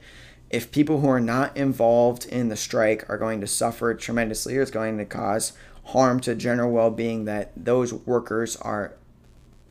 if 0.51 0.72
people 0.72 1.00
who 1.00 1.08
are 1.08 1.22
not 1.22 1.55
involved 1.55 2.25
in 2.25 2.50
the 2.50 2.58
strike 2.58 3.10
are 3.10 3.17
going 3.17 3.39
to 3.39 3.48
suffer 3.48 3.93
tremendously 3.93 4.58
or 4.58 4.62
it's 4.62 4.70
going 4.70 4.98
to 4.98 5.05
cause 5.05 5.53
harm 5.86 6.20
to 6.20 6.36
general 6.36 6.72
well 6.72 6.91
being 6.91 7.25
that 7.25 7.51
those 7.55 7.93
workers 7.93 8.58
are 8.58 8.93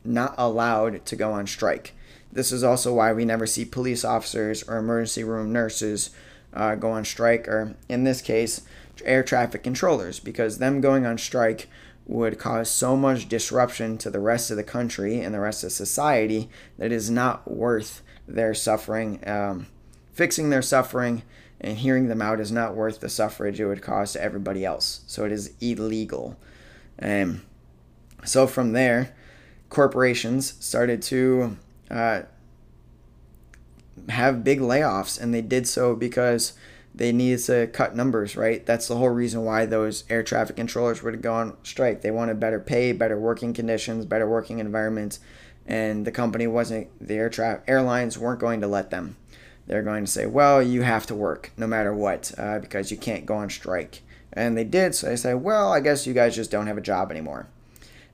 not 0.03 0.33
allowed 0.37 1.05
to 1.05 1.15
go 1.15 1.31
on 1.31 1.45
strike. 1.45 1.93
This 2.31 2.51
is 2.51 2.63
also 2.63 2.95
why 2.95 3.13
we 3.13 3.25
never 3.25 3.45
see 3.45 3.63
police 3.63 4.03
officers 4.03 4.63
or 4.63 4.77
emergency 4.77 5.23
room 5.23 5.53
nurses 5.53 6.09
uh, 6.53 6.75
go 6.75 6.91
on 6.91 7.05
strike, 7.05 7.47
or 7.47 7.75
in 7.87 8.03
this 8.03 8.21
case, 8.21 8.61
air 9.05 9.23
traffic 9.23 9.63
controllers, 9.63 10.19
because 10.19 10.57
them 10.57 10.81
going 10.81 11.05
on 11.05 11.17
strike 11.17 11.69
would 12.07 12.39
cause 12.39 12.69
so 12.69 12.97
much 12.97 13.29
disruption 13.29 13.97
to 13.99 14.09
the 14.09 14.19
rest 14.19 14.49
of 14.49 14.57
the 14.57 14.63
country 14.63 15.21
and 15.21 15.33
the 15.33 15.39
rest 15.39 15.63
of 15.63 15.71
society 15.71 16.49
that 16.77 16.87
it 16.87 16.91
is 16.91 17.09
not 17.09 17.49
worth 17.49 18.01
their 18.27 18.53
suffering. 18.53 19.19
Um, 19.27 19.67
fixing 20.13 20.49
their 20.49 20.61
suffering 20.61 21.23
and 21.59 21.77
hearing 21.77 22.07
them 22.07 22.21
out 22.21 22.39
is 22.39 22.51
not 22.51 22.75
worth 22.75 22.99
the 22.99 23.09
suffrage 23.09 23.59
it 23.59 23.65
would 23.65 23.81
cause 23.81 24.13
to 24.13 24.21
everybody 24.21 24.65
else. 24.65 25.01
So 25.07 25.25
it 25.25 25.31
is 25.31 25.53
illegal. 25.61 26.37
Um, 27.01 27.43
so 28.25 28.47
from 28.47 28.73
there, 28.73 29.15
corporations 29.69 30.55
started 30.59 31.01
to 31.03 31.57
uh, 31.89 32.23
have 34.09 34.43
big 34.43 34.59
layoffs, 34.59 35.21
and 35.21 35.33
they 35.33 35.41
did 35.41 35.67
so 35.67 35.95
because 35.95 36.53
they 36.93 37.11
needed 37.11 37.39
to 37.45 37.67
cut 37.67 37.95
numbers, 37.95 38.35
right? 38.35 38.65
That's 38.65 38.87
the 38.87 38.97
whole 38.97 39.09
reason 39.09 39.45
why 39.45 39.65
those 39.65 40.03
air 40.09 40.23
traffic 40.23 40.55
controllers 40.55 41.01
would 41.03 41.21
go 41.21 41.33
on 41.33 41.57
strike. 41.63 42.01
They 42.01 42.11
wanted 42.11 42.39
better 42.39 42.59
pay, 42.59 42.91
better 42.91 43.19
working 43.19 43.53
conditions, 43.53 44.05
better 44.05 44.27
working 44.27 44.59
environments, 44.59 45.19
and 45.65 46.05
the 46.05 46.11
company 46.11 46.47
wasn't, 46.47 46.87
the 46.99 47.15
air 47.15 47.29
tra- 47.29 47.63
airlines 47.67 48.17
weren't 48.17 48.39
going 48.39 48.61
to 48.61 48.67
let 48.67 48.89
them 48.89 49.15
they're 49.71 49.81
going 49.81 50.03
to 50.03 50.11
say, 50.11 50.25
well, 50.25 50.61
you 50.61 50.81
have 50.81 51.05
to 51.05 51.15
work 51.15 51.53
no 51.55 51.65
matter 51.65 51.93
what 51.93 52.33
uh, 52.37 52.59
because 52.59 52.91
you 52.91 52.97
can't 52.97 53.25
go 53.25 53.35
on 53.35 53.49
strike. 53.49 54.01
And 54.33 54.57
they 54.57 54.65
did, 54.65 54.93
so 54.93 55.07
they 55.07 55.15
say, 55.15 55.33
well, 55.33 55.71
I 55.71 55.79
guess 55.79 56.05
you 56.05 56.13
guys 56.13 56.35
just 56.35 56.51
don't 56.51 56.67
have 56.67 56.77
a 56.77 56.81
job 56.81 57.09
anymore. 57.09 57.47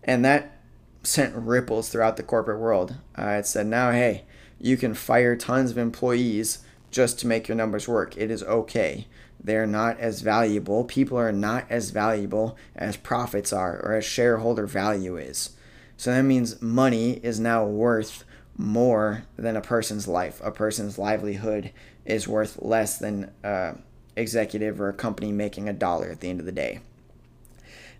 And 0.04 0.24
that 0.24 0.60
sent 1.02 1.34
ripples 1.34 1.90
throughout 1.90 2.16
the 2.16 2.22
corporate 2.22 2.60
world. 2.60 2.98
Uh, 3.18 3.38
it 3.40 3.48
said, 3.48 3.66
now, 3.66 3.92
hey, 3.92 4.26
you 4.62 4.78
can 4.78 4.94
fire 4.94 5.36
tons 5.36 5.72
of 5.72 5.80
employees 5.80 6.60
just 6.92 7.18
to 7.22 7.28
make 7.28 7.48
your 7.48 7.58
numbers 7.58 7.88
work. 7.88 8.16
It 8.18 8.30
is 8.30 8.44
okay. 8.44 9.08
They're 9.44 9.66
not 9.66 10.00
as 10.00 10.22
valuable. 10.22 10.84
People 10.84 11.18
are 11.18 11.32
not 11.32 11.66
as 11.72 11.90
valuable 11.90 12.56
as 12.76 12.98
profits 12.98 13.52
are 13.52 13.84
or 13.84 13.96
as 13.96 14.06
shareholder 14.06 14.68
value 14.68 15.18
is. 15.18 15.58
So 15.98 16.12
that 16.12 16.22
means 16.22 16.62
money 16.62 17.14
is 17.24 17.40
now 17.40 17.66
worth 17.66 18.26
more 18.58 19.24
than 19.38 19.56
a 19.56 19.62
person's 19.62 20.08
life. 20.08 20.42
A 20.44 20.52
person's 20.52 20.98
livelihood 20.98 21.72
is 22.06 22.28
worth 22.28 22.62
less 22.62 22.98
than 22.98 23.32
a 23.44 23.76
executive 24.16 24.82
or 24.82 24.90
a 24.90 24.94
company 24.94 25.32
making 25.32 25.70
a 25.70 25.74
dollar 25.74 26.10
at 26.10 26.20
the 26.20 26.30
end 26.30 26.40
of 26.40 26.46
the 26.46 26.52
day. 26.52 26.80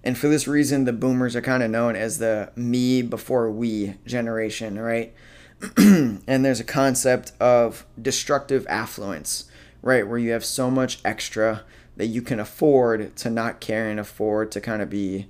And 0.04 0.18
for 0.18 0.28
this 0.28 0.48
reason, 0.48 0.86
the 0.86 0.94
boomers 0.94 1.36
are 1.36 1.42
kind 1.42 1.64
of 1.64 1.70
known 1.70 1.96
as 1.96 2.18
the 2.18 2.52
me 2.56 3.02
before 3.02 3.52
we 3.52 3.96
generation, 4.06 4.80
right? 4.80 5.14
and 5.78 6.46
there's 6.46 6.60
a 6.60 6.66
concept 6.66 7.32
of 7.40 7.86
destructive 8.02 8.66
affluence, 8.68 9.50
right? 9.82 10.08
Where 10.08 10.20
you 10.20 10.32
have 10.32 10.46
so 10.46 10.70
much 10.70 11.00
extra 11.04 11.64
that 11.98 12.08
you 12.08 12.22
can 12.22 12.40
afford 12.40 13.16
to 13.18 13.30
not 13.30 13.60
care 13.60 13.90
and 13.90 14.00
afford 14.00 14.52
to 14.52 14.62
kind 14.62 14.82
of 14.82 14.90
be 14.90 15.28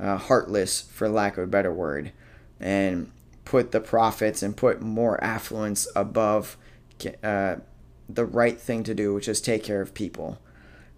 uh, 0.00 0.16
heartless, 0.16 0.82
for 0.82 1.08
lack 1.08 1.36
of 1.36 1.44
a 1.44 1.46
better 1.46 1.72
word. 1.72 2.12
And 2.60 3.10
put 3.48 3.72
the 3.72 3.80
profits 3.80 4.42
and 4.42 4.54
put 4.54 4.82
more 4.82 5.22
affluence 5.24 5.88
above 5.96 6.58
uh, 7.22 7.56
the 8.06 8.26
right 8.26 8.60
thing 8.60 8.82
to 8.82 8.94
do, 8.94 9.14
which 9.14 9.26
is 9.26 9.40
take 9.40 9.64
care 9.64 9.80
of 9.80 9.94
people, 9.94 10.38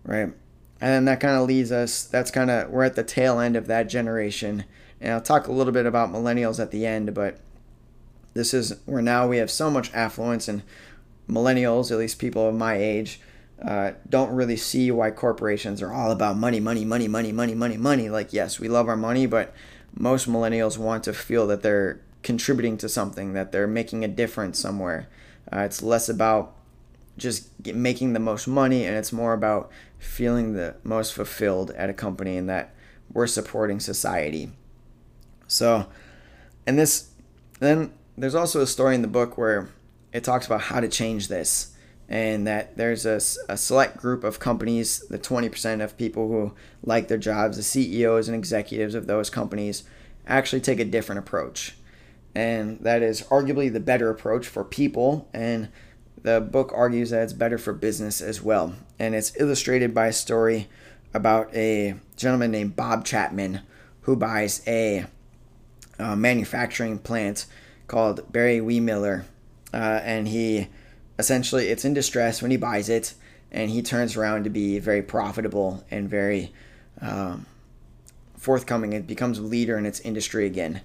right? 0.03 0.33
And 0.81 0.91
then 0.91 1.05
that 1.05 1.21
kind 1.21 1.37
of 1.37 1.47
leads 1.47 1.71
us, 1.71 2.03
that's 2.03 2.33
kind 2.33 2.51
of, 2.51 2.69
we're 2.71 2.83
at 2.83 2.97
the 2.97 3.05
tail 3.05 3.39
end 3.39 3.55
of 3.55 3.69
that 3.69 3.85
generation. 3.85 4.65
And 5.01 5.13
I'll 5.13 5.21
talk 5.21 5.47
a 5.47 5.53
little 5.53 5.73
bit 5.73 5.87
about 5.87 6.11
millennials 6.11 6.59
at 6.59 6.73
the 6.73 6.85
end, 6.85 7.15
but 7.15 7.39
this 8.35 8.53
is 8.53 8.81
where 8.85 9.01
now 9.01 9.29
we 9.29 9.37
have 9.37 9.51
so 9.51 9.71
much 9.71 9.95
affluence, 9.95 10.49
and 10.49 10.65
millennials, 11.29 11.93
at 11.93 11.99
least 11.99 12.19
people 12.19 12.49
of 12.49 12.55
my 12.57 12.75
age, 12.75 13.21
uh, 13.65 13.93
don't 14.09 14.35
really 14.35 14.57
see 14.57 14.91
why 14.91 15.13
corporations 15.13 15.81
are 15.83 15.93
all 15.93 16.11
about 16.11 16.37
money, 16.37 16.59
money, 16.59 16.85
money, 16.85 17.07
money, 17.07 17.31
money, 17.31 17.55
money, 17.55 17.77
money. 17.77 18.09
Like, 18.09 18.33
yes, 18.33 18.59
we 18.59 18.67
love 18.67 18.89
our 18.89 18.97
money, 18.97 19.27
but 19.27 19.55
most 19.95 20.29
millennials 20.29 20.79
want 20.79 21.05
to 21.05 21.13
feel 21.13 21.47
that 21.47 21.63
they're 21.63 22.01
contributing 22.23 22.77
to 22.79 22.89
something, 22.89 23.33
that 23.33 23.53
they're 23.53 23.67
making 23.67 24.05
a 24.05 24.09
difference 24.09 24.59
somewhere. 24.59 25.09
Uh, 25.53 25.61
it's 25.61 25.83
less 25.83 26.09
about 26.09 26.55
just 27.17 27.51
get, 27.63 27.77
making 27.77 28.13
the 28.13 28.21
most 28.21 28.47
money 28.47 28.85
and 28.85 28.97
it's 28.97 29.13
more 29.13 29.33
about 29.33 29.71
feeling 29.99 30.55
the 30.55 30.75
most 30.83 31.13
fulfilled 31.13 31.71
at 31.73 31.91
a 31.91 31.95
company 31.95 32.37
and 32.37 32.49
that 32.49 32.75
we're 33.13 33.27
supporting 33.27 33.81
society. 33.81 34.51
So, 35.47 35.87
and 36.67 36.79
this, 36.79 37.11
then 37.59 37.93
there's 38.17 38.35
also 38.35 38.61
a 38.61 38.67
story 38.67 38.95
in 38.95 39.03
the 39.03 39.09
book 39.09 39.37
where 39.37 39.69
it 40.13 40.25
talks 40.25 40.47
about 40.47 40.63
how 40.63 40.81
to 40.81 40.89
change 40.89 41.29
this 41.29 41.75
and 42.09 42.47
that 42.47 42.77
there's 42.77 43.07
a, 43.07 43.21
a 43.49 43.57
select 43.57 43.97
group 43.97 44.25
of 44.25 44.41
companies, 44.41 45.01
the 45.09 45.19
20% 45.19 45.83
of 45.83 45.97
people 45.97 46.29
who 46.29 46.55
like 46.83 47.09
their 47.09 47.19
jobs, 47.19 47.57
the 47.57 47.63
CEOs 47.63 48.29
and 48.29 48.37
executives 48.37 48.95
of 48.95 49.07
those 49.07 49.31
companies 49.31 49.85
actually 50.27 50.61
take 50.61 50.81
a 50.81 50.85
different 50.85 51.21
approach 51.21 51.77
and 52.35 52.79
that 52.81 53.03
is 53.03 53.23
arguably 53.23 53.73
the 53.73 53.81
better 53.81 54.11
approach 54.11 54.47
for 54.47 54.65
people. 54.65 55.29
And 55.33 55.69
the 56.23 56.41
book 56.41 56.73
argues 56.75 57.11
that 57.11 57.23
it's 57.23 57.33
better 57.33 57.59
for 57.59 57.73
business 57.73 58.21
as 58.21 58.43
well. 58.43 58.75
And 58.99 59.15
it's 59.15 59.33
illustrated 59.39 59.95
by 59.95 60.09
a 60.09 60.13
story 60.13 60.69
about 61.13 61.55
a 61.55 61.95
gentleman 62.17 62.51
named 62.51 62.77
Bob 62.77 63.05
Chapman 63.05 63.61
who 64.03 64.17
buys 64.17 64.63
a, 64.67 65.07
a 65.99 66.17
manufacturing 66.17 66.99
plant 66.99 67.47
called 67.89 68.31
Barry 68.33 68.59
Wehmiller. 68.61 69.25
Uh, 69.73 70.01
and 70.03 70.29
he 70.29 70.69
essentially, 71.19 71.69
it's 71.69 71.85
in 71.85 71.95
distress 71.95 72.43
when 72.43 72.51
he 72.51 72.57
buys 72.57 72.89
it. 72.89 73.15
And 73.53 73.71
he 73.71 73.83
turns 73.83 74.17
around 74.17 74.45
to 74.45 74.51
be 74.51 74.79
very 74.79 75.03
profitable 75.03 75.85
and 75.91 76.09
very 76.09 76.53
um, 77.01 77.47
forthcoming. 78.37 78.93
It 78.93 79.09
becomes 79.09 79.39
a 79.39 79.43
leader 79.43 79.77
in 79.77 79.87
its 79.87 79.99
industry 80.01 80.47
again. 80.47 80.83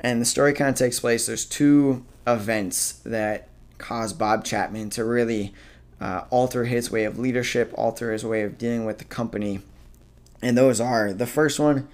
And 0.00 0.20
the 0.20 0.26
story 0.26 0.52
kind 0.52 0.70
of 0.70 0.76
takes 0.76 1.00
place. 1.00 1.26
There's 1.26 1.46
two 1.46 2.04
events 2.26 2.92
that 3.04 3.48
cause 3.78 4.12
Bob 4.12 4.44
Chapman 4.44 4.90
to 4.90 5.04
really 5.04 5.54
uh, 6.00 6.24
alter 6.30 6.64
his 6.64 6.90
way 6.90 7.04
of 7.04 7.18
leadership, 7.18 7.72
alter 7.74 8.12
his 8.12 8.24
way 8.24 8.42
of 8.42 8.58
dealing 8.58 8.84
with 8.84 8.98
the 8.98 9.04
company. 9.04 9.60
And 10.42 10.56
those 10.56 10.80
are 10.80 11.12
the 11.12 11.26
first 11.26 11.58
one 11.58 11.88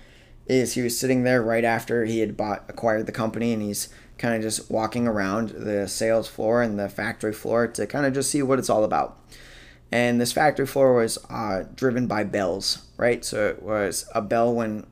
is 0.46 0.74
he 0.74 0.82
was 0.82 0.98
sitting 0.98 1.22
there 1.22 1.40
right 1.40 1.64
after 1.64 2.04
he 2.04 2.18
had 2.18 2.36
bought 2.36 2.64
acquired 2.68 3.06
the 3.06 3.12
company 3.12 3.52
and 3.52 3.62
he's 3.62 3.88
kind 4.18 4.34
of 4.34 4.42
just 4.42 4.70
walking 4.70 5.06
around 5.06 5.50
the 5.50 5.86
sales 5.88 6.28
floor 6.28 6.62
and 6.62 6.78
the 6.78 6.88
factory 6.88 7.32
floor 7.32 7.66
to 7.66 7.86
kind 7.86 8.04
of 8.04 8.12
just 8.12 8.30
see 8.30 8.42
what 8.42 8.58
it's 8.58 8.70
all 8.70 8.84
about. 8.84 9.18
And 9.90 10.20
this 10.20 10.32
factory 10.32 10.66
floor 10.66 10.94
was 10.94 11.18
uh, 11.28 11.64
driven 11.74 12.06
by 12.06 12.24
bells, 12.24 12.86
right? 12.96 13.24
So 13.24 13.48
it 13.48 13.62
was 13.62 14.06
a 14.14 14.22
bell 14.22 14.54
when 14.54 14.86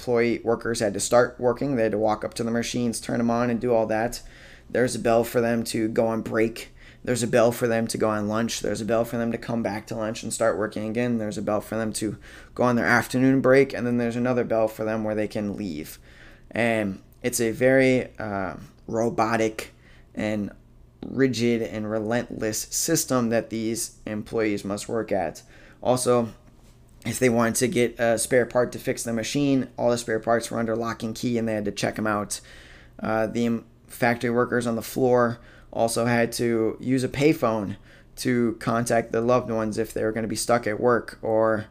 employee 0.00 0.40
workers 0.42 0.80
had 0.80 0.94
to 0.94 1.00
start 1.00 1.38
working. 1.38 1.76
They 1.76 1.82
had 1.82 1.92
to 1.92 1.98
walk 1.98 2.24
up 2.24 2.32
to 2.34 2.42
the 2.42 2.50
machines, 2.50 3.00
turn 3.00 3.18
them 3.18 3.30
on, 3.30 3.50
and 3.50 3.60
do 3.60 3.74
all 3.74 3.86
that. 3.86 4.22
There's 4.70 4.94
a 4.94 4.98
bell 4.98 5.24
for 5.24 5.42
them 5.42 5.62
to 5.64 5.88
go 5.88 6.06
on 6.06 6.22
break. 6.22 6.72
There's 7.04 7.22
a 7.22 7.26
bell 7.26 7.52
for 7.52 7.66
them 7.66 7.86
to 7.88 7.98
go 7.98 8.08
on 8.08 8.26
lunch. 8.26 8.60
There's 8.60 8.80
a 8.80 8.86
bell 8.86 9.04
for 9.04 9.18
them 9.18 9.30
to 9.32 9.38
come 9.38 9.62
back 9.62 9.86
to 9.88 9.96
lunch 9.96 10.22
and 10.22 10.32
start 10.32 10.56
working 10.56 10.88
again. 10.88 11.18
There's 11.18 11.36
a 11.36 11.42
bell 11.42 11.60
for 11.60 11.76
them 11.76 11.92
to 11.94 12.16
go 12.54 12.62
on 12.62 12.76
their 12.76 12.86
afternoon 12.86 13.42
break. 13.42 13.74
And 13.74 13.86
then 13.86 13.98
there's 13.98 14.16
another 14.16 14.44
bell 14.44 14.68
for 14.68 14.84
them 14.84 15.04
where 15.04 15.14
they 15.14 15.28
can 15.28 15.56
leave. 15.56 15.98
And 16.50 17.02
it's 17.22 17.40
a 17.40 17.50
very 17.50 18.08
uh, 18.18 18.54
robotic 18.86 19.74
and 20.14 20.50
rigid 21.06 21.62
and 21.62 21.90
relentless 21.90 22.62
system 22.70 23.28
that 23.30 23.50
these 23.50 23.98
employees 24.06 24.64
must 24.64 24.88
work 24.88 25.12
at. 25.12 25.42
Also, 25.82 26.30
if 27.06 27.18
they 27.18 27.28
wanted 27.28 27.54
to 27.56 27.68
get 27.68 27.98
a 27.98 28.18
spare 28.18 28.46
part 28.46 28.72
to 28.72 28.78
fix 28.78 29.02
the 29.02 29.12
machine, 29.12 29.68
all 29.76 29.90
the 29.90 29.98
spare 29.98 30.20
parts 30.20 30.50
were 30.50 30.58
under 30.58 30.76
lock 30.76 31.02
and 31.02 31.14
key 31.14 31.38
and 31.38 31.48
they 31.48 31.54
had 31.54 31.64
to 31.64 31.72
check 31.72 31.96
them 31.96 32.06
out. 32.06 32.40
Uh, 32.98 33.26
the 33.26 33.62
factory 33.86 34.30
workers 34.30 34.66
on 34.66 34.76
the 34.76 34.82
floor 34.82 35.38
also 35.72 36.04
had 36.04 36.32
to 36.32 36.76
use 36.80 37.02
a 37.02 37.08
payphone 37.08 37.76
to 38.16 38.56
contact 38.60 39.12
their 39.12 39.20
loved 39.22 39.50
ones 39.50 39.78
if 39.78 39.94
they 39.94 40.04
were 40.04 40.12
going 40.12 40.24
to 40.24 40.28
be 40.28 40.36
stuck 40.36 40.66
at 40.66 40.78
work 40.78 41.18
or 41.22 41.66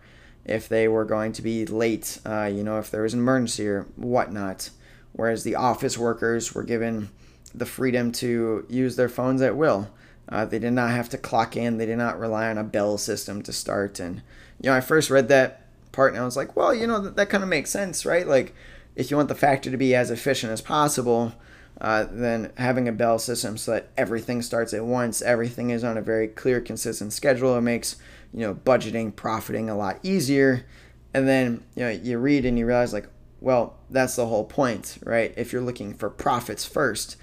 if 0.46 0.68
they 0.68 0.88
were 0.88 1.06
going 1.06 1.32
to 1.32 1.44
be 1.44 1.66
late, 1.66 2.20
uh, 2.26 2.50
you 2.52 2.64
know, 2.64 2.80
if 2.80 2.90
there 2.90 3.04
was 3.04 3.14
an 3.14 3.20
emergency 3.20 3.68
or 3.68 3.84
whatnot. 3.96 4.72
Whereas 5.14 5.44
the 5.44 5.56
office 5.56 5.98
workers 5.98 6.56
were 6.56 6.64
given 6.64 7.10
the 7.54 7.66
freedom 7.66 8.12
to 8.14 8.66
use 8.68 8.96
their 8.96 9.10
phones 9.10 9.42
at 9.42 9.56
will. 9.56 9.90
Uh, 10.28 10.46
they 10.46 10.60
did 10.60 10.74
not 10.74 10.92
have 10.92 11.10
to 11.10 11.18
clock 11.18 11.56
in, 11.56 11.78
they 11.78 11.86
did 11.86 11.98
not 11.98 12.20
rely 12.20 12.50
on 12.50 12.58
a 12.58 12.64
bell 12.64 12.98
system 12.98 13.42
to 13.44 13.54
start. 13.54 14.00
And, 14.00 14.22
you 14.62 14.70
know, 14.70 14.76
I 14.76 14.82
first 14.82 15.10
read 15.10 15.28
that 15.30 15.68
part 15.92 16.14
and 16.14 16.22
I 16.22 16.26
was 16.26 16.38
like, 16.38 16.56
well, 16.56 16.74
you 16.74 16.88
know, 16.88 17.00
that, 17.00 17.16
that 17.16 17.30
kind 17.30 17.44
of 17.44 17.50
makes 17.50 17.70
sense, 17.70 18.06
right? 18.06 18.28
Like, 18.28 18.54
if 18.96 19.10
you 19.10 19.18
want 19.18 19.30
the 19.30 19.36
factory 19.36 19.72
to 19.72 19.78
be 19.78 19.96
as 19.96 20.12
efficient 20.12 20.52
as 20.52 20.62
possible, 20.62 21.34
uh, 21.80 22.06
then 22.12 22.52
having 22.58 22.88
a 22.88 22.92
bell 22.92 23.18
system 23.18 23.58
so 23.58 23.72
that 23.72 23.90
everything 23.98 24.42
starts 24.42 24.74
at 24.74 24.84
once, 24.84 25.22
everything 25.22 25.70
is 25.70 25.84
on 25.84 25.98
a 25.98 26.02
very 26.02 26.28
clear, 26.28 26.60
consistent 26.60 27.14
schedule. 27.14 27.58
It 27.58 27.62
makes 27.62 27.96
you 28.34 28.42
know 28.42 28.56
budgeting, 28.56 29.16
profiting 29.16 29.70
a 29.70 29.78
lot 29.78 30.00
easier. 30.04 30.66
And 31.14 31.28
then 31.28 31.64
you 31.76 31.84
know 31.84 31.90
you 31.90 32.18
read 32.18 32.46
and 32.46 32.60
you 32.60 32.66
realize 32.66 32.92
like, 32.92 33.08
well, 33.40 33.78
that's 33.90 34.18
the 34.18 34.28
whole 34.28 34.44
point, 34.44 34.98
right? 35.06 35.34
If 35.38 35.54
you're 35.54 35.62
looking 35.62 35.94
for 35.94 36.10
profits 36.10 36.66
first, 36.66 37.16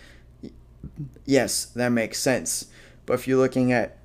yes, 1.27 1.67
that 1.67 1.91
makes 1.91 2.19
sense. 2.19 2.67
But 3.05 3.15
if 3.15 3.29
you're 3.29 3.39
looking 3.39 3.73
at, 3.73 3.99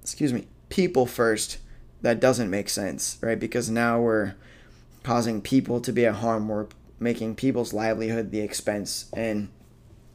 excuse 0.00 0.32
me, 0.32 0.46
people 0.70 1.04
first, 1.04 1.58
that 2.02 2.20
doesn't 2.20 2.50
make 2.50 2.68
sense, 2.68 3.18
right? 3.20 3.38
Because 3.38 3.68
now 3.68 4.00
we're 4.00 4.34
causing 5.02 5.40
people 5.40 5.80
to 5.80 5.92
be 5.92 6.06
at 6.06 6.16
harm. 6.16 6.48
We're 6.48 6.66
making 7.00 7.36
people's 7.36 7.72
livelihood 7.72 8.30
the 8.30 8.40
expense 8.40 9.10
and 9.16 9.48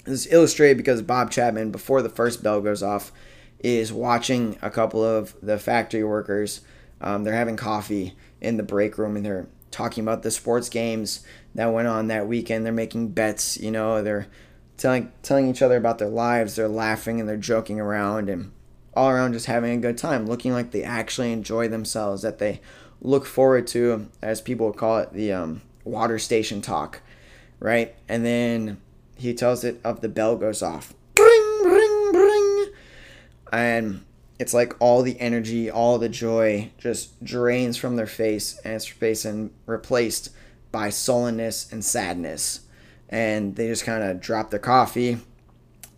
this 0.06 0.26
is 0.26 0.34
illustrated 0.34 0.78
because 0.78 1.02
Bob 1.02 1.32
Chapman, 1.32 1.72
before 1.72 2.02
the 2.02 2.10
first 2.10 2.44
bell 2.44 2.62
goes 2.62 2.84
off, 2.84 3.12
is 3.60 3.94
watching 3.94 4.58
a 4.62 4.70
couple 4.70 5.04
of 5.04 5.36
the 5.42 5.58
factory 5.58 6.04
workers. 6.04 6.62
Um, 7.00 7.24
they're 7.24 7.34
having 7.34 7.56
coffee 7.56 8.14
in 8.42 8.58
the 8.58 8.64
break 8.64 8.98
room 8.98 9.16
and 9.16 9.26
they're 9.26 9.48
talking 9.72 10.04
about 10.04 10.24
the 10.24 10.32
sports 10.32 10.70
games 10.70 11.26
that 11.56 11.72
went 11.72 11.88
on 11.88 12.08
that 12.08 12.28
weekend. 12.28 12.66
They're 12.66 12.74
making 12.74 13.10
bets, 13.10 13.58
you 13.60 13.72
know, 13.72 14.04
they're 14.04 14.28
telling 14.76 15.12
telling 15.22 15.50
each 15.50 15.62
other 15.62 15.78
about 15.78 16.00
their 16.00 16.10
lives. 16.10 16.56
They're 16.56 16.68
laughing 16.68 17.20
and 17.20 17.30
they're 17.30 17.38
joking 17.38 17.80
around 17.80 18.30
and 18.30 18.52
all 18.96 19.10
around 19.10 19.34
just 19.34 19.48
having 19.48 19.72
a 19.78 19.82
good 19.82 19.98
time, 19.98 20.26
looking 20.26 20.54
like 20.54 20.72
they 20.72 20.84
actually 20.84 21.32
enjoy 21.32 21.68
themselves, 21.68 22.22
that 22.22 22.40
they 22.40 22.62
look 23.02 23.26
forward 23.26 23.68
to, 23.68 24.08
as 24.22 24.42
people 24.42 24.72
call 24.72 25.00
it, 25.00 25.14
the 25.14 25.32
um, 25.32 25.62
water 25.84 26.20
station 26.20 26.62
talk, 26.62 27.02
right? 27.60 27.96
And 28.08 28.26
then 28.26 28.82
he 29.16 29.34
tells 29.34 29.64
it 29.64 29.80
of 29.84 30.02
the 30.02 30.10
bell 30.10 30.36
goes 30.36 30.62
off. 30.62 30.94
Bring, 31.16 31.60
bring, 31.64 32.12
bring. 32.12 32.66
And 33.52 34.06
it's 34.40 34.54
like 34.54 34.76
all 34.80 35.02
the 35.02 35.20
energy, 35.20 35.70
all 35.70 35.98
the 35.98 36.10
joy 36.10 36.72
just 36.78 37.24
drains 37.24 37.78
from 37.78 37.96
their 37.96 38.08
face 38.08 38.60
and 38.64 38.74
it's 38.74 38.86
face 38.86 39.26
and 39.26 39.52
replaced 39.66 40.30
by 40.72 40.90
sullenness 40.90 41.72
and 41.72 41.86
sadness. 41.86 42.62
And 43.10 43.56
they 43.56 43.68
just 43.68 43.86
kind 43.86 44.04
of 44.04 44.20
drop 44.20 44.50
their 44.50 44.60
coffee 44.60 45.20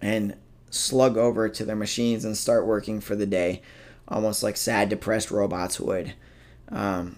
and 0.02 0.36
slug 0.76 1.18
over 1.18 1.50
to 1.50 1.66
their 1.66 1.76
machines 1.76 2.26
and 2.26 2.38
start 2.38 2.66
working 2.66 3.00
for 3.00 3.16
the 3.16 3.26
day, 3.26 3.62
almost 4.08 4.44
like 4.44 4.58
sad, 4.58 4.90
depressed 4.90 5.32
robots 5.32 5.80
would. 5.80 6.14
Um, 6.70 7.18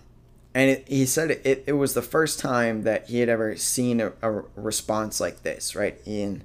and 0.53 0.71
it, 0.71 0.87
he 0.87 1.05
said 1.05 1.31
it, 1.31 1.63
it 1.67 1.73
was 1.73 1.93
the 1.93 2.01
first 2.01 2.39
time 2.39 2.83
that 2.83 3.09
he 3.09 3.19
had 3.19 3.29
ever 3.29 3.55
seen 3.55 4.01
a, 4.01 4.13
a 4.21 4.43
response 4.55 5.19
like 5.19 5.43
this, 5.43 5.75
right? 5.75 5.99
He 6.03 6.39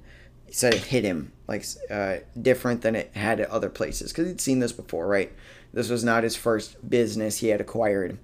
said 0.51 0.73
it 0.73 0.83
hit 0.83 1.03
him 1.03 1.31
like 1.47 1.65
uh, 1.89 2.17
different 2.39 2.81
than 2.81 2.95
it 2.95 3.11
had 3.15 3.39
at 3.39 3.49
other 3.49 3.69
places 3.69 4.11
because 4.11 4.27
he'd 4.27 4.41
seen 4.41 4.59
this 4.59 4.71
before, 4.71 5.07
right? 5.07 5.31
This 5.73 5.89
was 5.89 6.03
not 6.03 6.23
his 6.23 6.35
first 6.35 6.87
business 6.87 7.39
he 7.39 7.47
had 7.47 7.59
acquired. 7.59 8.17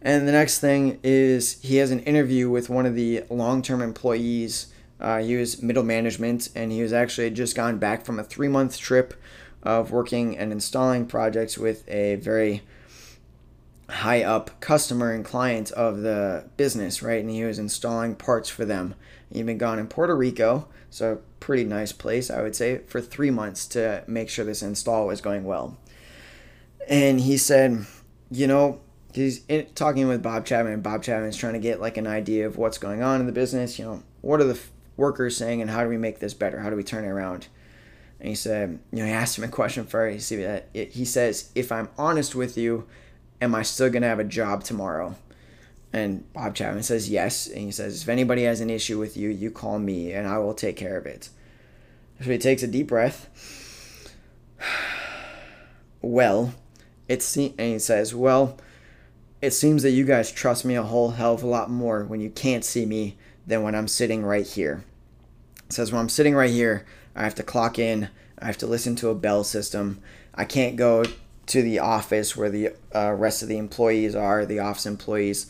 And 0.00 0.28
the 0.28 0.32
next 0.32 0.60
thing 0.60 1.00
is 1.02 1.60
he 1.62 1.76
has 1.76 1.90
an 1.90 2.00
interview 2.00 2.48
with 2.48 2.68
one 2.68 2.86
of 2.86 2.94
the 2.94 3.24
long 3.28 3.62
term 3.62 3.82
employees. 3.82 4.68
Uh, 5.00 5.18
he 5.18 5.36
was 5.36 5.62
middle 5.62 5.82
management 5.82 6.48
and 6.54 6.72
he 6.72 6.82
was 6.82 6.92
actually 6.92 7.30
just 7.30 7.54
gone 7.54 7.78
back 7.78 8.04
from 8.04 8.18
a 8.18 8.24
three 8.24 8.48
month 8.48 8.78
trip 8.78 9.14
of 9.62 9.90
working 9.90 10.38
and 10.38 10.52
installing 10.52 11.06
projects 11.06 11.58
with 11.58 11.86
a 11.88 12.16
very 12.16 12.62
high 13.88 14.22
up 14.22 14.60
customer 14.60 15.12
and 15.12 15.24
client 15.24 15.70
of 15.72 16.00
the 16.00 16.44
business, 16.56 17.02
right? 17.02 17.20
And 17.20 17.30
he 17.30 17.44
was 17.44 17.58
installing 17.58 18.14
parts 18.14 18.48
for 18.48 18.64
them. 18.64 18.94
He'd 19.32 19.46
been 19.46 19.58
gone 19.58 19.78
in 19.78 19.88
Puerto 19.88 20.16
Rico, 20.16 20.68
so 20.90 21.20
pretty 21.40 21.64
nice 21.64 21.92
place, 21.92 22.30
I 22.30 22.42
would 22.42 22.56
say, 22.56 22.78
for 22.86 23.00
three 23.00 23.30
months 23.30 23.66
to 23.68 24.04
make 24.06 24.28
sure 24.28 24.44
this 24.44 24.62
install 24.62 25.06
was 25.06 25.20
going 25.20 25.44
well. 25.44 25.76
And 26.88 27.20
he 27.20 27.36
said, 27.36 27.86
you 28.30 28.46
know, 28.46 28.80
he's 29.12 29.44
in, 29.46 29.66
talking 29.74 30.06
with 30.08 30.22
Bob 30.22 30.46
Chapman, 30.46 30.72
and 30.72 30.82
Bob 30.82 31.02
Chapman 31.02 31.28
is 31.28 31.36
trying 31.36 31.54
to 31.54 31.58
get 31.58 31.80
like 31.80 31.96
an 31.96 32.06
idea 32.06 32.46
of 32.46 32.56
what's 32.56 32.78
going 32.78 33.02
on 33.02 33.20
in 33.20 33.26
the 33.26 33.32
business. 33.32 33.78
You 33.78 33.84
know, 33.84 34.02
what 34.20 34.40
are 34.40 34.44
the 34.44 34.58
workers 34.96 35.36
saying, 35.36 35.60
and 35.60 35.70
how 35.70 35.82
do 35.82 35.88
we 35.88 35.98
make 35.98 36.18
this 36.18 36.34
better? 36.34 36.60
How 36.60 36.70
do 36.70 36.76
we 36.76 36.84
turn 36.84 37.04
it 37.04 37.08
around? 37.08 37.48
And 38.18 38.28
he 38.28 38.34
said, 38.34 38.78
you 38.92 39.00
know, 39.00 39.04
he 39.04 39.10
asked 39.10 39.36
him 39.36 39.44
a 39.44 39.48
question 39.48 39.84
first. 39.84 40.30
He, 40.30 41.04
says, 41.04 41.50
if 41.54 41.70
I'm 41.70 41.88
honest 41.98 42.34
with 42.34 42.56
you, 42.56 42.86
am 43.40 43.54
I 43.54 43.62
still 43.62 43.90
going 43.90 44.02
to 44.02 44.08
have 44.08 44.18
a 44.18 44.24
job 44.24 44.64
tomorrow? 44.64 45.16
And 45.92 46.30
Bob 46.32 46.54
Chapman 46.54 46.82
says 46.82 47.10
yes. 47.10 47.46
And 47.46 47.58
he 47.58 47.70
says, 47.70 48.02
if 48.02 48.08
anybody 48.08 48.44
has 48.44 48.60
an 48.60 48.70
issue 48.70 48.98
with 48.98 49.16
you, 49.16 49.28
you 49.28 49.50
call 49.50 49.78
me 49.78 50.12
and 50.12 50.26
I 50.26 50.38
will 50.38 50.54
take 50.54 50.76
care 50.76 50.96
of 50.96 51.06
it. 51.06 51.28
So 52.22 52.30
he 52.30 52.38
takes 52.38 52.62
a 52.62 52.66
deep 52.66 52.88
breath. 52.88 53.28
well, 56.00 56.54
it 57.08 57.22
se- 57.22 57.54
and 57.58 57.72
he 57.74 57.78
says, 57.78 58.14
well, 58.14 58.58
it 59.42 59.50
seems 59.50 59.82
that 59.82 59.90
you 59.90 60.04
guys 60.04 60.32
trust 60.32 60.64
me 60.64 60.74
a 60.74 60.82
whole 60.82 61.10
hell 61.10 61.34
of 61.34 61.42
a 61.42 61.46
lot 61.46 61.70
more 61.70 62.04
when 62.04 62.20
you 62.20 62.30
can't 62.30 62.64
see 62.64 62.86
me 62.86 63.16
than 63.46 63.62
when 63.62 63.74
I'm 63.74 63.88
sitting 63.88 64.24
right 64.24 64.46
here. 64.46 64.84
It 65.66 65.72
says, 65.72 65.92
when 65.92 66.00
I'm 66.00 66.08
sitting 66.08 66.34
right 66.34 66.50
here, 66.50 66.86
I 67.14 67.24
have 67.24 67.34
to 67.36 67.42
clock 67.42 67.78
in, 67.78 68.08
I 68.38 68.46
have 68.46 68.58
to 68.58 68.66
listen 68.66 68.96
to 68.96 69.08
a 69.08 69.14
bell 69.14 69.44
system. 69.44 70.00
I 70.34 70.44
can't 70.44 70.76
go 70.76 71.04
to 71.46 71.62
the 71.62 71.78
office 71.78 72.36
where 72.36 72.50
the 72.50 72.74
uh, 72.94 73.12
rest 73.12 73.42
of 73.42 73.48
the 73.48 73.58
employees 73.58 74.14
are, 74.14 74.44
the 74.44 74.58
office 74.58 74.86
employees. 74.86 75.46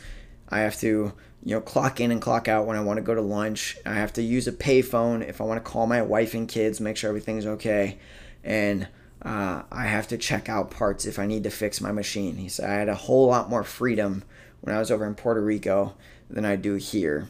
I 0.49 0.61
have 0.61 0.79
to 0.81 1.13
you 1.47 1.55
know, 1.55 1.61
clock 1.61 2.01
in 2.01 2.11
and 2.11 2.21
clock 2.21 2.49
out 2.49 2.67
when 2.67 2.77
I 2.77 2.81
want 2.81 2.97
to 2.97 3.03
go 3.03 3.15
to 3.15 3.21
lunch. 3.21 3.77
I 3.87 3.95
have 3.95 4.13
to 4.15 4.23
use 4.23 4.49
a 4.49 4.53
payphone 4.53 5.27
if 5.27 5.41
I 5.41 5.45
want 5.45 5.65
to 5.65 5.71
call 5.71 5.87
my 5.87 6.03
wife 6.03 6.35
and 6.35 6.49
kids, 6.49 6.81
make 6.81 6.97
sure 6.97 7.09
everything's 7.09 7.47
okay. 7.47 7.99
And 8.43 8.89
uh, 9.23 9.63
I 9.71 9.85
have 9.85 10.09
to 10.09 10.19
check 10.19 10.49
out 10.49 10.73
parts 10.73 11.07
if 11.07 11.21
I 11.21 11.27
need 11.27 11.45
to 11.45 11.51
fix 11.51 11.81
my 11.81 11.93
machine. 11.93 12.37
He 12.37 12.49
said 12.49 12.69
I 12.69 12.75
had 12.75 12.89
a 12.89 12.97
whole 12.97 13.29
lot 13.29 13.49
more 13.49 13.63
freedom 13.63 14.25
when 14.61 14.75
I 14.75 14.81
was 14.81 14.91
over 14.91 15.07
in 15.07 15.15
Puerto 15.15 15.41
Rico 15.41 15.95
than 16.29 16.45
I 16.45 16.57
do 16.57 16.75
here. 16.75 17.29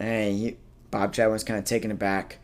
And 0.00 0.36
he, 0.36 0.56
Bob 0.90 1.12
Chad 1.12 1.30
was 1.30 1.44
kind 1.44 1.58
of 1.58 1.64
taken 1.64 1.92
aback 1.92 2.38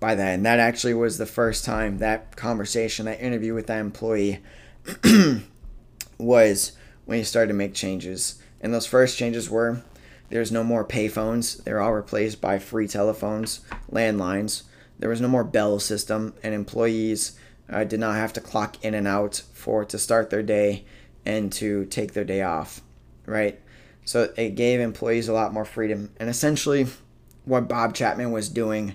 by 0.00 0.14
that. 0.14 0.34
And 0.34 0.46
that 0.46 0.58
actually 0.58 0.94
was 0.94 1.18
the 1.18 1.26
first 1.26 1.64
time 1.64 1.98
that 1.98 2.36
conversation, 2.36 3.06
that 3.06 3.20
interview 3.20 3.54
with 3.54 3.66
that 3.66 3.80
employee 3.80 4.40
was 6.18 6.72
when 7.04 7.18
he 7.18 7.24
started 7.24 7.48
to 7.48 7.54
make 7.54 7.74
changes. 7.74 8.40
And 8.60 8.72
those 8.72 8.86
first 8.86 9.18
changes 9.18 9.50
were 9.50 9.82
there's 10.30 10.50
no 10.50 10.64
more 10.64 10.84
payphones, 10.84 11.62
they're 11.62 11.80
all 11.80 11.92
replaced 11.92 12.40
by 12.40 12.58
free 12.58 12.88
telephones, 12.88 13.60
landlines. 13.90 14.62
There 14.98 15.10
was 15.10 15.20
no 15.20 15.28
more 15.28 15.44
bell 15.44 15.78
system, 15.78 16.32
and 16.42 16.54
employees 16.54 17.38
uh, 17.68 17.84
did 17.84 18.00
not 18.00 18.14
have 18.14 18.32
to 18.34 18.40
clock 18.40 18.82
in 18.82 18.94
and 18.94 19.06
out 19.06 19.42
for 19.52 19.84
to 19.84 19.98
start 19.98 20.30
their 20.30 20.42
day 20.42 20.84
and 21.26 21.52
to 21.54 21.84
take 21.84 22.14
their 22.14 22.24
day 22.24 22.40
off, 22.40 22.80
right? 23.26 23.60
So 24.04 24.32
it 24.36 24.56
gave 24.56 24.80
employees 24.80 25.28
a 25.28 25.32
lot 25.32 25.52
more 25.52 25.64
freedom. 25.64 26.10
And 26.18 26.28
essentially, 26.28 26.86
what 27.44 27.68
Bob 27.68 27.94
Chapman 27.94 28.32
was 28.32 28.48
doing 28.48 28.94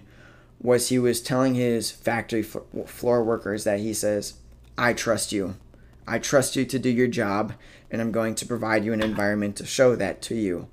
was 0.60 0.90
he 0.90 1.00
was 1.00 1.22
telling 1.22 1.56
his 1.56 1.92
factory 1.92 2.44
floor 2.44 3.24
workers 3.24 3.64
that 3.64 3.80
he 3.80 3.94
says, 3.94 4.36
I 4.78 4.94
trust 4.94 5.32
you. 5.32 5.56
I 6.08 6.20
trust 6.20 6.56
you 6.56 6.66
to 6.66 6.80
do 6.80 6.90
your 6.90 7.08
job, 7.08 7.54
and 7.92 8.02
I'm 8.02 8.12
going 8.12 8.36
to 8.36 8.46
provide 8.46 8.86
you 8.86 8.94
an 8.94 9.04
environment 9.04 9.58
to 9.58 9.66
show 9.66 9.96
that 9.96 10.22
to 10.24 10.36
you 10.36 10.70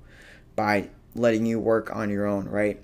by 0.55 0.89
letting 1.13 1.45
you 1.45 1.59
work 1.59 1.93
on 1.93 2.09
your 2.09 2.25
own, 2.25 2.47
right? 2.47 2.81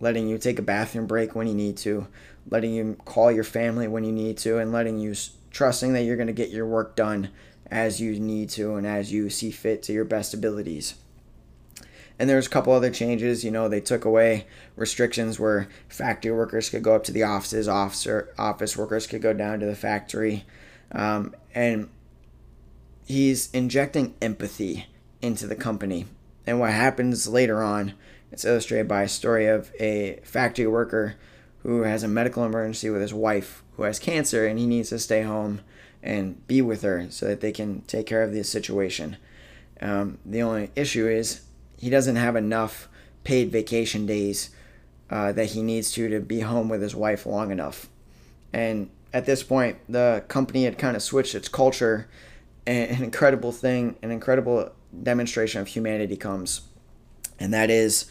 Letting 0.00 0.28
you 0.28 0.36
take 0.36 0.58
a 0.58 0.62
bathroom 0.62 1.06
break 1.06 1.34
when 1.34 1.46
you 1.46 1.54
need 1.54 1.78
to, 1.78 2.06
letting 2.50 2.74
you 2.74 2.96
call 3.04 3.32
your 3.32 3.44
family 3.44 3.88
when 3.88 4.04
you 4.04 4.12
need 4.12 4.36
to, 4.38 4.58
and 4.58 4.70
letting 4.70 4.98
you 4.98 5.14
trusting 5.50 5.94
that 5.94 6.02
you're 6.02 6.16
going 6.16 6.26
to 6.26 6.32
get 6.32 6.50
your 6.50 6.66
work 6.66 6.94
done 6.94 7.30
as 7.70 8.00
you 8.00 8.18
need 8.20 8.50
to 8.50 8.76
and 8.76 8.86
as 8.86 9.12
you 9.12 9.30
see 9.30 9.50
fit 9.50 9.82
to 9.84 9.92
your 9.92 10.04
best 10.04 10.34
abilities. 10.34 10.94
And 12.18 12.30
there's 12.30 12.46
a 12.46 12.50
couple 12.50 12.72
other 12.72 12.90
changes. 12.90 13.44
You 13.44 13.50
know, 13.50 13.68
they 13.68 13.80
took 13.80 14.04
away 14.04 14.46
restrictions 14.76 15.40
where 15.40 15.68
factory 15.88 16.32
workers 16.32 16.70
could 16.70 16.82
go 16.82 16.94
up 16.94 17.04
to 17.04 17.12
the 17.12 17.24
offices, 17.24 17.66
officer 17.66 18.32
office 18.38 18.76
workers 18.76 19.06
could 19.06 19.22
go 19.22 19.32
down 19.32 19.60
to 19.60 19.66
the 19.66 19.74
factory, 19.74 20.44
um, 20.92 21.34
and 21.54 21.88
he's 23.04 23.50
injecting 23.52 24.14
empathy 24.22 24.86
into 25.20 25.46
the 25.46 25.56
company. 25.56 26.06
And 26.46 26.60
what 26.60 26.70
happens 26.70 27.26
later 27.26 27.62
on, 27.62 27.94
it's 28.30 28.44
illustrated 28.44 28.86
by 28.86 29.02
a 29.02 29.08
story 29.08 29.46
of 29.46 29.72
a 29.80 30.20
factory 30.22 30.66
worker 30.66 31.16
who 31.62 31.82
has 31.82 32.02
a 32.02 32.08
medical 32.08 32.44
emergency 32.44 32.90
with 32.90 33.00
his 33.00 33.14
wife 33.14 33.62
who 33.76 33.84
has 33.84 33.98
cancer, 33.98 34.46
and 34.46 34.58
he 34.58 34.66
needs 34.66 34.90
to 34.90 34.98
stay 34.98 35.22
home 35.22 35.62
and 36.04 36.46
be 36.46 36.60
with 36.60 36.82
her 36.82 37.06
so 37.10 37.26
that 37.26 37.40
they 37.40 37.50
can 37.50 37.80
take 37.82 38.06
care 38.06 38.22
of 38.22 38.32
this 38.32 38.48
situation. 38.48 39.16
Um, 39.80 40.18
the 40.24 40.42
only 40.42 40.70
issue 40.76 41.08
is 41.08 41.40
he 41.78 41.90
doesn't 41.90 42.16
have 42.16 42.36
enough 42.36 42.88
paid 43.24 43.50
vacation 43.50 44.04
days 44.06 44.50
uh, 45.10 45.32
that 45.32 45.46
he 45.46 45.62
needs 45.62 45.90
to 45.92 46.08
to 46.10 46.20
be 46.20 46.40
home 46.40 46.68
with 46.68 46.82
his 46.82 46.94
wife 46.94 47.24
long 47.26 47.50
enough. 47.50 47.88
And 48.52 48.90
at 49.12 49.26
this 49.26 49.42
point, 49.42 49.78
the 49.88 50.24
company 50.28 50.64
had 50.64 50.78
kind 50.78 50.94
of 50.94 51.02
switched 51.02 51.34
its 51.34 51.48
culture. 51.48 52.08
And 52.66 52.90
an 52.90 53.02
incredible 53.02 53.52
thing, 53.52 53.96
an 54.02 54.10
incredible 54.10 54.72
demonstration 55.02 55.60
of 55.60 55.68
humanity 55.68 56.16
comes, 56.16 56.62
and 57.38 57.52
that 57.52 57.68
is 57.70 58.06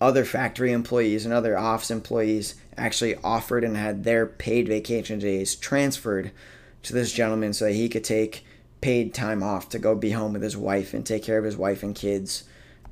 other 0.00 0.24
factory 0.24 0.72
employees 0.72 1.24
and 1.24 1.34
other 1.34 1.58
office 1.58 1.90
employees 1.90 2.54
actually 2.76 3.14
offered 3.16 3.62
and 3.62 3.76
had 3.76 4.02
their 4.04 4.26
paid 4.26 4.66
vacation 4.66 5.18
days 5.18 5.54
transferred 5.54 6.30
to 6.82 6.92
this 6.92 7.12
gentleman 7.12 7.52
so 7.52 7.66
that 7.66 7.74
he 7.74 7.88
could 7.88 8.04
take 8.04 8.44
paid 8.80 9.12
time 9.12 9.42
off 9.42 9.68
to 9.68 9.78
go 9.78 9.94
be 9.94 10.10
home 10.10 10.32
with 10.32 10.42
his 10.42 10.56
wife 10.56 10.94
and 10.94 11.04
take 11.04 11.22
care 11.22 11.38
of 11.38 11.44
his 11.44 11.56
wife 11.56 11.82
and 11.82 11.94
kids 11.94 12.44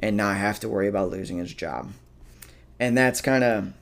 and 0.02 0.16
not 0.16 0.36
have 0.36 0.60
to 0.60 0.68
worry 0.68 0.88
about 0.88 1.10
losing 1.10 1.38
his 1.38 1.54
job. 1.54 1.90
And 2.78 2.96
that's 2.96 3.20
kind 3.20 3.42
of 3.42 3.72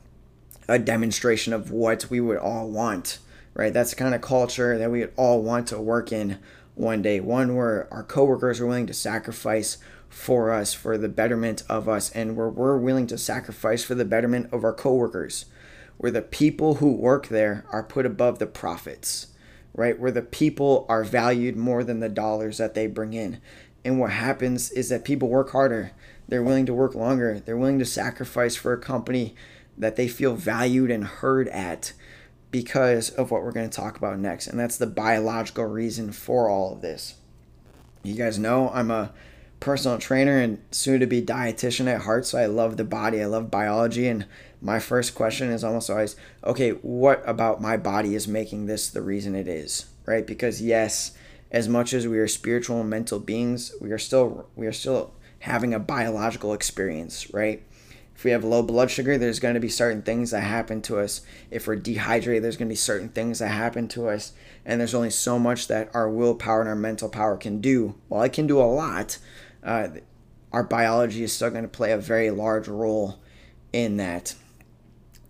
a 0.69 0.79
demonstration 0.79 1.53
of 1.53 1.71
what 1.71 2.07
we 2.11 2.21
would 2.21 2.39
all 2.39 2.69
want, 2.71 3.19
right? 3.55 3.73
That's 3.73 3.91
the 3.91 3.97
kind 3.97 4.15
of 4.15 4.21
culture 4.21 4.79
that 4.79 4.91
we 4.91 5.01
would 5.01 5.13
all 5.17 5.43
want 5.43 5.69
to 5.69 5.81
work 5.81 6.13
in 6.13 6.39
one 6.75 7.03
day. 7.03 7.21
One 7.21 7.57
where 7.57 7.93
our 7.93 8.03
coworkers 8.03 8.61
are 8.61 8.67
willing 8.67 8.87
to 8.87 8.95
sacrifice 8.95 9.79
for 10.09 10.53
us, 10.53 10.73
for 10.73 10.97
the 10.97 11.09
betterment 11.09 11.63
of 11.69 11.89
us, 11.89 12.11
and 12.13 12.37
where 12.37 12.49
we're 12.49 12.79
willing 12.79 13.07
to 13.09 13.19
sacrifice 13.19 13.85
for 13.85 13.95
the 13.95 14.05
betterment 14.05 14.53
of 14.53 14.65
our 14.65 14.73
coworkers. 14.73 15.47
Where 15.99 16.13
the 16.13 16.23
people 16.23 16.77
who 16.77 16.93
work 16.93 17.29
there 17.29 17.65
are 17.71 17.83
put 17.83 18.07
above 18.07 18.39
the 18.39 18.47
profits, 18.47 19.29
right? 19.77 19.99
Where 19.99 20.11
the 20.11 20.23
people 20.23 20.87
are 20.89 21.05
valued 21.05 21.57
more 21.57 21.85
than 21.85 22.01
the 22.01 22.09
dollars 22.09 22.59
that 22.59 22.75
they 22.75 22.87
bring 22.87 23.13
in. 23.13 23.41
And 23.85 24.01
what 24.01 24.11
happens 24.11 24.71
is 24.73 24.89
that 24.89 25.05
people 25.05 25.29
work 25.29 25.51
harder. 25.51 25.93
They're 26.27 26.43
willing 26.43 26.67
to 26.67 26.75
work 26.75 26.95
longer. 26.95 27.39
They're 27.39 27.57
willing 27.57 27.79
to 27.79 27.85
sacrifice 27.85 28.57
for 28.57 28.73
a 28.73 28.79
company 28.79 29.37
that 29.79 29.97
they 29.97 30.09
feel 30.09 30.35
valued 30.35 30.91
and 30.91 31.05
heard 31.05 31.49
at 31.49 31.93
because 32.51 33.11
of 33.11 33.31
what 33.31 33.43
we're 33.43 33.53
going 33.53 33.69
to 33.69 33.77
talk 33.77 33.97
about 33.97 34.19
next. 34.19 34.47
And 34.47 34.59
that's 34.59 34.79
the 34.79 34.87
biological 34.87 35.67
reason 35.67 36.11
for 36.11 36.49
all 36.49 36.73
of 36.73 36.81
this. 36.81 37.17
You 38.03 38.15
guys 38.15 38.39
know 38.39 38.71
I'm 38.71 38.91
a 38.91 39.13
personal 39.61 39.99
trainer 39.99 40.39
and 40.39 40.63
soon 40.71 41.01
to 41.01 41.07
be 41.07 41.23
dietitian 41.23 41.87
at 41.87 42.03
heart, 42.03 42.27
so 42.27 42.39
I 42.39 42.47
love 42.47 42.77
the 42.77 42.85
body, 42.85 43.21
I 43.21 43.27
love 43.27 43.51
biology. 43.51 44.09
And 44.09 44.27
my 44.61 44.79
first 44.79 45.15
question 45.15 45.51
is 45.51 45.65
almost 45.65 45.91
always 45.91 46.17
okay, 46.45 46.71
what 46.71 47.23
about 47.27 47.61
my 47.61 47.77
body 47.77 48.15
is 48.15 48.27
making 48.27 48.67
this 48.67 48.89
the 48.89 49.03
reason 49.03 49.35
it 49.35 49.49
is, 49.49 49.87
right? 50.07 50.27
Because 50.27 50.63
yes, 50.63 51.13
as 51.51 51.69
much 51.69 51.93
as 51.93 52.07
we 52.07 52.19
are 52.19 52.29
spiritual 52.29 52.81
and 52.81 52.91
mental 52.91 53.19
beings, 53.19 53.73
we 53.81 53.93
are 53.93 53.99
still 53.99 54.49
we 54.57 54.67
are 54.67 54.73
still 54.73 55.13
having 55.41 55.75
a 55.75 55.79
biological 55.79 56.53
experience, 56.53 57.33
right? 57.33 57.63
If 58.15 58.25
we 58.25 58.31
have 58.31 58.45
low 58.45 58.63
blood 58.63 58.91
sugar, 58.91 59.19
there's 59.19 59.41
going 59.41 59.55
to 59.55 59.61
be 59.61 59.69
certain 59.69 60.01
things 60.01 60.31
that 60.31 60.41
happen 60.41 60.81
to 60.83 60.99
us. 60.99 61.21
If 61.51 61.67
we're 61.67 61.77
dehydrated, 61.77 62.43
there's 62.43 62.57
going 62.57 62.69
to 62.69 62.73
be 62.73 62.77
certain 62.77 63.11
things 63.11 63.41
that 63.41 63.49
happen 63.49 63.89
to 63.89 64.09
us. 64.09 64.33
And 64.65 64.81
there's 64.81 64.95
only 64.95 65.11
so 65.11 65.39
much 65.39 65.69
that 65.69 65.91
our 65.95 66.09
willpower 66.09 66.61
and 66.61 66.69
our 66.69 66.75
mental 66.75 67.11
power 67.11 67.37
can 67.37 67.61
do. 67.61 67.95
While 68.09 68.23
it 68.23 68.33
can 68.33 68.47
do 68.47 68.59
a 68.59 68.65
lot, 68.65 69.19
uh, 69.63 69.89
our 70.51 70.65
biology 70.65 71.25
is 71.25 71.35
still 71.35 71.51
going 71.51 71.65
to 71.65 71.69
play 71.69 71.93
a 71.93 71.99
very 71.99 72.31
large 72.31 72.69
role 72.69 73.21
in 73.71 73.99
that. 73.99 74.35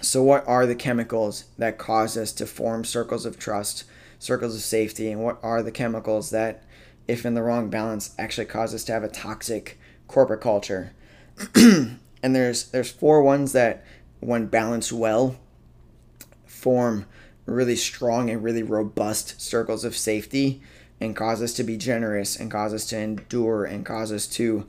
So, 0.00 0.22
what 0.22 0.46
are 0.46 0.66
the 0.66 0.74
chemicals 0.74 1.44
that 1.58 1.78
cause 1.78 2.16
us 2.16 2.32
to 2.32 2.46
form 2.46 2.84
circles 2.84 3.24
of 3.24 3.38
trust 3.38 3.84
circles 4.18 4.54
of 4.54 4.62
safety 4.62 5.10
and 5.10 5.22
what 5.22 5.38
are 5.42 5.62
the 5.62 5.70
chemicals 5.70 6.30
that 6.30 6.62
if 7.06 7.26
in 7.26 7.34
the 7.34 7.42
wrong 7.42 7.68
balance 7.68 8.14
actually 8.18 8.46
cause 8.46 8.74
us 8.74 8.82
to 8.84 8.92
have 8.92 9.04
a 9.04 9.08
toxic 9.08 9.78
corporate 10.08 10.40
culture? 10.40 10.92
And 12.26 12.34
there's 12.34 12.64
there's 12.70 12.90
four 12.90 13.22
ones 13.22 13.52
that 13.52 13.84
when 14.18 14.46
balanced 14.46 14.92
well 14.92 15.36
form 16.44 17.06
really 17.44 17.76
strong 17.76 18.28
and 18.28 18.42
really 18.42 18.64
robust 18.64 19.40
circles 19.40 19.84
of 19.84 19.96
safety 19.96 20.60
and 21.00 21.14
cause 21.14 21.40
us 21.40 21.52
to 21.54 21.62
be 21.62 21.76
generous 21.76 22.34
and 22.34 22.50
cause 22.50 22.74
us 22.74 22.84
to 22.86 22.98
endure 22.98 23.64
and 23.64 23.86
cause 23.86 24.10
us 24.10 24.26
to 24.26 24.66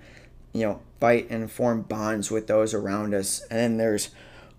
you 0.53 0.61
know 0.61 0.79
fight 0.99 1.27
and 1.31 1.51
form 1.51 1.81
bonds 1.81 2.29
with 2.29 2.45
those 2.45 2.75
around 2.75 3.15
us. 3.15 3.41
And 3.49 3.59
then 3.59 3.77
there's 3.77 4.09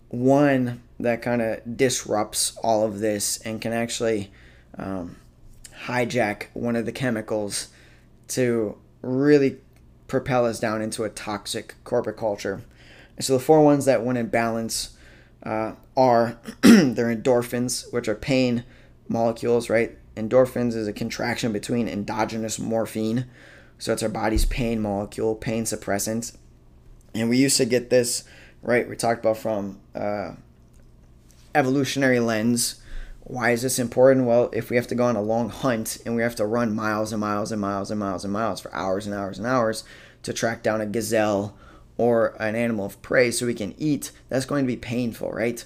one 0.08 0.82
that 0.98 1.22
kind 1.22 1.42
of 1.42 1.76
disrupts 1.76 2.56
all 2.62 2.84
of 2.84 3.00
this 3.00 3.38
and 3.38 3.60
can 3.60 3.72
actually 3.72 4.30
um, 4.76 5.16
hijack 5.84 6.46
one 6.54 6.76
of 6.76 6.86
the 6.86 6.92
chemicals 6.92 7.68
to 8.28 8.76
really 9.02 9.58
propel 10.06 10.46
us 10.46 10.58
down 10.58 10.82
into 10.82 11.04
a 11.04 11.10
toxic 11.10 11.74
corporate 11.84 12.16
culture. 12.16 12.62
And 13.16 13.24
so 13.24 13.34
the 13.34 13.40
four 13.40 13.62
ones 13.62 13.84
that 13.84 14.04
when 14.04 14.16
in 14.16 14.28
balance 14.28 14.96
uh, 15.42 15.74
are 15.96 16.38
they're 16.62 17.14
endorphins, 17.14 17.92
which 17.92 18.08
are 18.08 18.14
pain 18.14 18.64
molecules, 19.08 19.70
right? 19.70 19.96
Endorphins 20.16 20.74
is 20.74 20.88
a 20.88 20.92
contraction 20.92 21.52
between 21.52 21.88
endogenous 21.88 22.58
morphine, 22.58 23.26
so 23.78 23.92
it's 23.92 24.02
our 24.02 24.08
body's 24.08 24.44
pain 24.44 24.80
molecule, 24.80 25.36
pain 25.36 25.64
suppressant. 25.64 26.36
And 27.14 27.28
we 27.28 27.38
used 27.38 27.56
to 27.58 27.64
get 27.64 27.90
this, 27.90 28.24
right? 28.62 28.88
We 28.88 28.96
talked 28.96 29.20
about 29.20 29.38
from 29.38 29.80
uh, 29.94 30.32
evolutionary 31.54 32.20
lens 32.20 32.80
why 33.28 33.50
is 33.50 33.60
this 33.60 33.78
important? 33.78 34.26
Well, 34.26 34.48
if 34.54 34.70
we 34.70 34.76
have 34.76 34.86
to 34.86 34.94
go 34.94 35.04
on 35.04 35.14
a 35.14 35.22
long 35.22 35.50
hunt 35.50 35.98
and 36.06 36.16
we 36.16 36.22
have 36.22 36.34
to 36.36 36.46
run 36.46 36.74
miles 36.74 37.12
and 37.12 37.20
miles 37.20 37.52
and 37.52 37.60
miles 37.60 37.90
and 37.90 38.00
miles 38.00 38.24
and 38.24 38.32
miles 38.32 38.60
for 38.60 38.74
hours 38.74 39.06
and 39.06 39.14
hours 39.14 39.36
and 39.36 39.46
hours 39.46 39.84
to 40.22 40.32
track 40.32 40.62
down 40.62 40.80
a 40.80 40.86
gazelle 40.86 41.54
or 41.98 42.34
an 42.40 42.56
animal 42.56 42.86
of 42.86 43.00
prey 43.02 43.30
so 43.30 43.44
we 43.44 43.52
can 43.52 43.74
eat, 43.76 44.12
that's 44.30 44.46
going 44.46 44.64
to 44.64 44.66
be 44.66 44.76
painful, 44.76 45.30
right? 45.30 45.62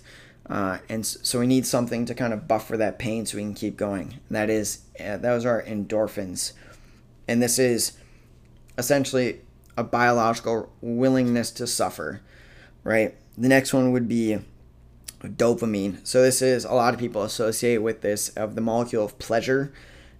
Uh, 0.50 0.78
and 0.88 1.06
so 1.06 1.38
we 1.38 1.46
need 1.46 1.64
something 1.64 2.04
to 2.04 2.14
kind 2.16 2.32
of 2.32 2.48
buffer 2.48 2.76
that 2.76 2.98
pain 2.98 3.24
so 3.24 3.36
we 3.36 3.44
can 3.44 3.54
keep 3.54 3.76
going. 3.76 4.18
That 4.28 4.50
is, 4.50 4.80
uh, 4.98 5.18
those 5.18 5.46
are 5.46 5.62
endorphins. 5.62 6.54
And 7.28 7.40
this 7.40 7.60
is 7.60 7.92
essentially 8.76 9.40
a 9.76 9.84
biological 9.84 10.72
willingness 10.80 11.52
to 11.52 11.66
suffer, 11.68 12.22
right? 12.84 13.14
The 13.36 13.48
next 13.48 13.72
one 13.72 13.92
would 13.92 14.08
be 14.08 14.38
dopamine. 15.22 16.04
So 16.06 16.22
this 16.22 16.42
is 16.42 16.64
a 16.64 16.72
lot 16.72 16.94
of 16.94 17.00
people 17.00 17.22
associate 17.22 17.78
with 17.78 18.00
this 18.00 18.30
of 18.30 18.54
the 18.54 18.60
molecule 18.60 19.04
of 19.04 19.18
pleasure, 19.18 19.72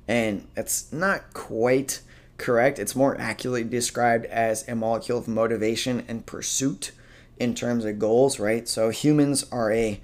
and 0.07 0.46
it's 0.57 0.92
not 0.92 1.33
quite 1.35 2.01
correct. 2.38 2.79
It's 2.79 2.96
more 2.96 3.18
accurately 3.20 3.64
described 3.64 4.27
as 4.27 4.66
a 4.68 4.75
molecule 4.75 5.18
of 5.18 5.29
motivation 5.29 6.05
and 6.09 6.27
pursuit 6.27 6.92
in 7.38 7.55
terms 7.55 7.85
of 7.85 7.98
goals, 7.98 8.38
right? 8.38 8.68
So 8.68 8.90
humans 8.90 9.44
are 9.51 9.72
a 9.72 10.01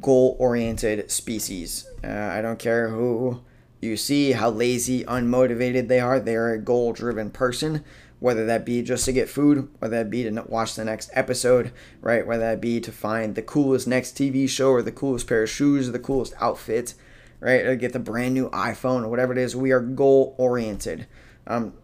goal-oriented 0.00 1.10
species. 1.10 1.86
Uh, 2.04 2.08
I 2.08 2.42
don't 2.42 2.58
care 2.58 2.88
who 2.88 3.40
you 3.80 3.96
see, 3.96 4.32
how 4.32 4.50
lazy, 4.50 5.04
unmotivated 5.04 5.88
they 5.88 6.00
are. 6.00 6.20
They 6.20 6.36
are 6.36 6.52
a 6.52 6.58
goal-driven 6.58 7.30
person 7.30 7.84
whether 8.20 8.44
that 8.46 8.64
be 8.64 8.82
just 8.82 9.04
to 9.04 9.12
get 9.12 9.28
food, 9.28 9.68
whether 9.78 9.96
that 9.98 10.10
be 10.10 10.24
to 10.24 10.44
watch 10.46 10.74
the 10.74 10.84
next 10.84 11.10
episode, 11.12 11.72
right? 12.00 12.26
Whether 12.26 12.42
that 12.42 12.60
be 12.60 12.80
to 12.80 12.92
find 12.92 13.34
the 13.34 13.42
coolest 13.42 13.86
next 13.86 14.16
TV 14.16 14.48
show 14.48 14.70
or 14.70 14.82
the 14.82 14.92
coolest 14.92 15.26
pair 15.28 15.44
of 15.44 15.50
shoes 15.50 15.88
or 15.88 15.92
the 15.92 15.98
coolest 15.98 16.34
outfit, 16.40 16.94
right? 17.40 17.64
Or 17.64 17.76
get 17.76 17.92
the 17.92 17.98
brand 17.98 18.34
new 18.34 18.50
iPhone 18.50 19.04
or 19.04 19.08
whatever 19.08 19.32
it 19.32 19.38
is. 19.38 19.54
We 19.54 19.70
are 19.70 19.80
goal 19.80 20.34
oriented. 20.36 21.06
Um, 21.46 21.74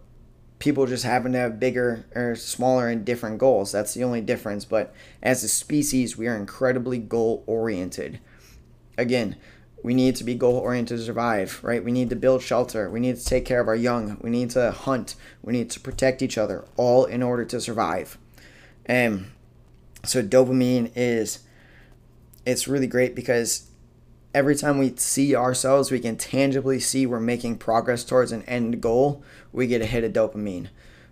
people 0.58 0.86
just 0.86 1.04
happen 1.04 1.32
to 1.32 1.38
have 1.38 1.60
bigger 1.60 2.06
or 2.14 2.34
smaller 2.34 2.88
and 2.88 3.04
different 3.04 3.38
goals. 3.38 3.70
That's 3.70 3.94
the 3.94 4.02
only 4.02 4.20
difference. 4.20 4.64
But 4.64 4.92
as 5.22 5.44
a 5.44 5.48
species, 5.48 6.16
we 6.16 6.26
are 6.26 6.36
incredibly 6.36 6.98
goal 6.98 7.44
oriented. 7.46 8.18
Again, 8.98 9.36
we 9.84 9.92
need 9.92 10.16
to 10.16 10.24
be 10.24 10.34
goal 10.34 10.56
oriented 10.56 10.96
to 10.96 11.04
survive, 11.04 11.60
right? 11.62 11.84
We 11.84 11.92
need 11.92 12.08
to 12.08 12.16
build 12.16 12.40
shelter. 12.40 12.88
We 12.88 13.00
need 13.00 13.18
to 13.18 13.24
take 13.24 13.44
care 13.44 13.60
of 13.60 13.68
our 13.68 13.76
young. 13.76 14.16
We 14.22 14.30
need 14.30 14.48
to 14.52 14.70
hunt. 14.70 15.14
We 15.42 15.52
need 15.52 15.68
to 15.70 15.80
protect 15.80 16.22
each 16.22 16.38
other, 16.38 16.64
all 16.78 17.04
in 17.04 17.22
order 17.22 17.44
to 17.44 17.60
survive. 17.60 18.16
And 18.86 19.26
so 20.02 20.22
dopamine 20.22 20.90
is 20.96 21.40
it's 22.46 22.66
really 22.66 22.86
great 22.86 23.14
because 23.14 23.68
every 24.34 24.56
time 24.56 24.78
we 24.78 24.94
see 24.96 25.36
ourselves, 25.36 25.90
we 25.90 26.00
can 26.00 26.16
tangibly 26.16 26.80
see 26.80 27.04
we're 27.04 27.20
making 27.20 27.58
progress 27.58 28.04
towards 28.04 28.32
an 28.32 28.42
end 28.44 28.80
goal, 28.80 29.22
we 29.52 29.66
get 29.66 29.82
a 29.82 29.86
hit 29.86 30.02
of 30.02 30.14
dopamine. 30.14 30.68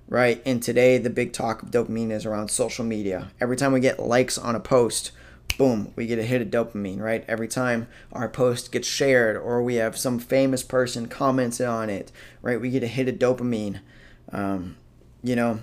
Right? 0.09 0.41
And 0.47 0.63
today 0.63 0.97
the 0.97 1.11
big 1.11 1.35
talk 1.35 1.63
of 1.63 1.71
dopamine 1.71 2.11
is 2.11 2.25
around 2.25 2.49
social 2.49 2.87
media. 2.87 3.33
Every 3.39 3.57
time 3.57 3.73
we 3.73 3.81
get 3.81 4.01
likes 4.01 4.39
on 4.39 4.57
a 4.57 4.61
post, 4.61 5.13
boom, 5.57 5.93
we 5.97 6.07
get 6.07 6.19
a 6.19 6.23
hit 6.23 6.43
of 6.43 6.49
dopamine, 6.49 7.01
right? 7.01 7.25
Every 7.29 7.49
time 7.49 7.89
our 8.13 8.29
post 8.29 8.73
gets 8.73 8.89
shared 8.89 9.37
or 9.37 9.63
we 9.63 9.77
have 9.77 9.97
some 9.97 10.19
famous 10.19 10.63
person 10.63 11.07
commented 11.07 11.67
on 11.67 11.91
it, 11.91 12.13
right? 12.41 12.61
We 12.61 12.71
get 12.71 12.83
a 12.83 12.89
hit 12.89 13.09
of 13.09 13.17
dopamine. 13.17 13.81
Um, 14.33 14.77
you 15.23 15.37
know, 15.37 15.61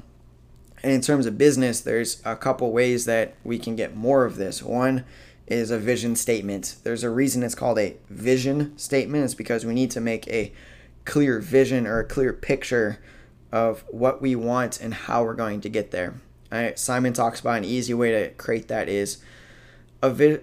and 0.81 0.91
in 0.91 1.01
terms 1.01 1.25
of 1.25 1.37
business, 1.37 1.81
there's 1.81 2.21
a 2.25 2.35
couple 2.35 2.71
ways 2.71 3.05
that 3.05 3.35
we 3.43 3.59
can 3.59 3.75
get 3.75 3.95
more 3.95 4.25
of 4.25 4.37
this. 4.37 4.63
One 4.63 5.05
is 5.47 5.71
a 5.71 5.79
vision 5.79 6.15
statement. 6.15 6.77
There's 6.83 7.03
a 7.03 7.09
reason 7.09 7.43
it's 7.43 7.55
called 7.55 7.79
a 7.79 7.97
vision 8.09 8.77
statement. 8.77 9.25
It's 9.25 9.33
because 9.33 9.65
we 9.65 9.73
need 9.73 9.91
to 9.91 10.01
make 10.01 10.27
a 10.27 10.53
clear 11.05 11.39
vision 11.39 11.87
or 11.87 11.99
a 11.99 12.05
clear 12.05 12.31
picture 12.33 12.99
of 13.51 13.83
what 13.89 14.21
we 14.21 14.35
want 14.35 14.79
and 14.79 14.93
how 14.93 15.23
we're 15.23 15.33
going 15.33 15.59
to 15.61 15.69
get 15.69 15.91
there. 15.91 16.15
Simon 16.75 17.13
talks 17.13 17.39
about 17.39 17.57
an 17.57 17.65
easy 17.65 17.93
way 17.93 18.11
to 18.11 18.29
create 18.31 18.67
that 18.67 18.87
is 18.87 19.17
a 20.01 20.09
vi- 20.09 20.39